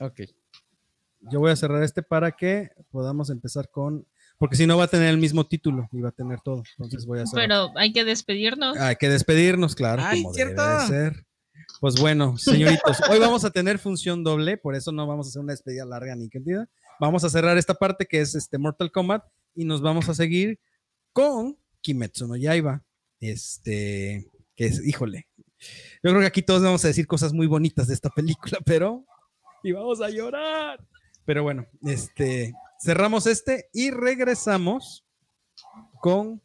Ok. 0.00 0.20
Yo 1.30 1.40
voy 1.40 1.50
a 1.52 1.56
cerrar 1.56 1.82
este 1.82 2.02
para 2.02 2.32
que 2.32 2.70
podamos 2.90 3.30
empezar 3.30 3.70
con. 3.70 4.06
Porque 4.38 4.56
si 4.56 4.66
no 4.66 4.76
va 4.76 4.84
a 4.84 4.88
tener 4.88 5.08
el 5.08 5.18
mismo 5.18 5.46
título 5.46 5.88
y 5.92 6.00
va 6.00 6.08
a 6.08 6.12
tener 6.12 6.40
todo. 6.40 6.62
Entonces 6.78 7.06
voy 7.06 7.20
a 7.20 7.26
cerrar. 7.26 7.44
Pero 7.48 7.78
hay 7.78 7.92
que 7.92 8.04
despedirnos. 8.04 8.76
Hay 8.78 8.96
que 8.96 9.08
despedirnos, 9.08 9.74
claro, 9.74 10.02
Ay, 10.04 10.22
como 10.22 10.34
cierto. 10.34 10.62
debe 10.62 10.80
de 10.80 10.86
ser. 10.88 11.26
Pues 11.80 12.00
bueno, 12.00 12.36
señoritos, 12.36 13.00
hoy 13.10 13.18
vamos 13.18 13.44
a 13.44 13.50
tener 13.50 13.78
función 13.78 14.24
doble, 14.24 14.56
por 14.56 14.74
eso 14.74 14.92
no 14.92 15.06
vamos 15.06 15.26
a 15.26 15.28
hacer 15.30 15.42
una 15.42 15.52
despedida 15.52 15.84
larga 15.84 16.14
ni 16.16 16.28
cantidad. 16.28 16.68
Vamos 17.00 17.24
a 17.24 17.30
cerrar 17.30 17.58
esta 17.58 17.74
parte 17.74 18.06
que 18.06 18.20
es 18.20 18.34
este 18.34 18.58
Mortal 18.58 18.90
Kombat 18.90 19.24
y 19.54 19.64
nos 19.64 19.80
vamos 19.80 20.08
a 20.08 20.14
seguir 20.14 20.58
con 21.12 21.56
Kimetsu 21.80 22.26
no 22.26 22.36
Yaiba. 22.36 22.82
Este, 23.20 24.30
que 24.56 24.66
es, 24.66 24.84
híjole. 24.86 25.26
Yo 26.02 26.10
creo 26.10 26.20
que 26.20 26.26
aquí 26.26 26.42
todos 26.42 26.62
vamos 26.62 26.84
a 26.84 26.88
decir 26.88 27.06
cosas 27.06 27.32
muy 27.32 27.46
bonitas 27.46 27.86
de 27.88 27.94
esta 27.94 28.10
película, 28.10 28.58
pero 28.64 29.04
y 29.62 29.72
vamos 29.72 30.00
a 30.00 30.10
llorar. 30.10 30.78
Pero 31.24 31.42
bueno, 31.42 31.66
este, 31.82 32.52
cerramos 32.80 33.26
este 33.26 33.68
y 33.72 33.90
regresamos 33.90 35.04
con 36.00 36.42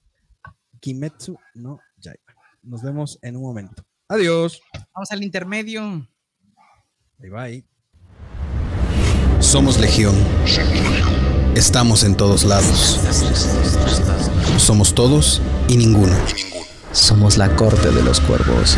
Kimetsu 0.79 1.37
no 1.55 1.79
Yaiba. 1.97 2.33
Nos 2.63 2.81
vemos 2.81 3.19
en 3.21 3.35
un 3.35 3.43
momento. 3.43 3.83
Adiós. 4.07 4.61
Vamos 4.93 5.11
al 5.11 5.23
intermedio. 5.23 6.07
Bye 7.17 7.29
bye. 7.29 7.65
Somos 9.39 9.79
Legión. 9.79 10.15
Estamos 11.55 12.03
en 12.03 12.15
todos 12.15 12.43
lados. 12.43 12.99
Somos 14.57 14.93
todos 14.95 15.41
y 15.67 15.77
ninguno. 15.77 16.15
Somos 16.91 17.37
la 17.37 17.55
corte 17.55 17.91
de 17.91 18.03
los 18.03 18.19
cuervos. 18.21 18.77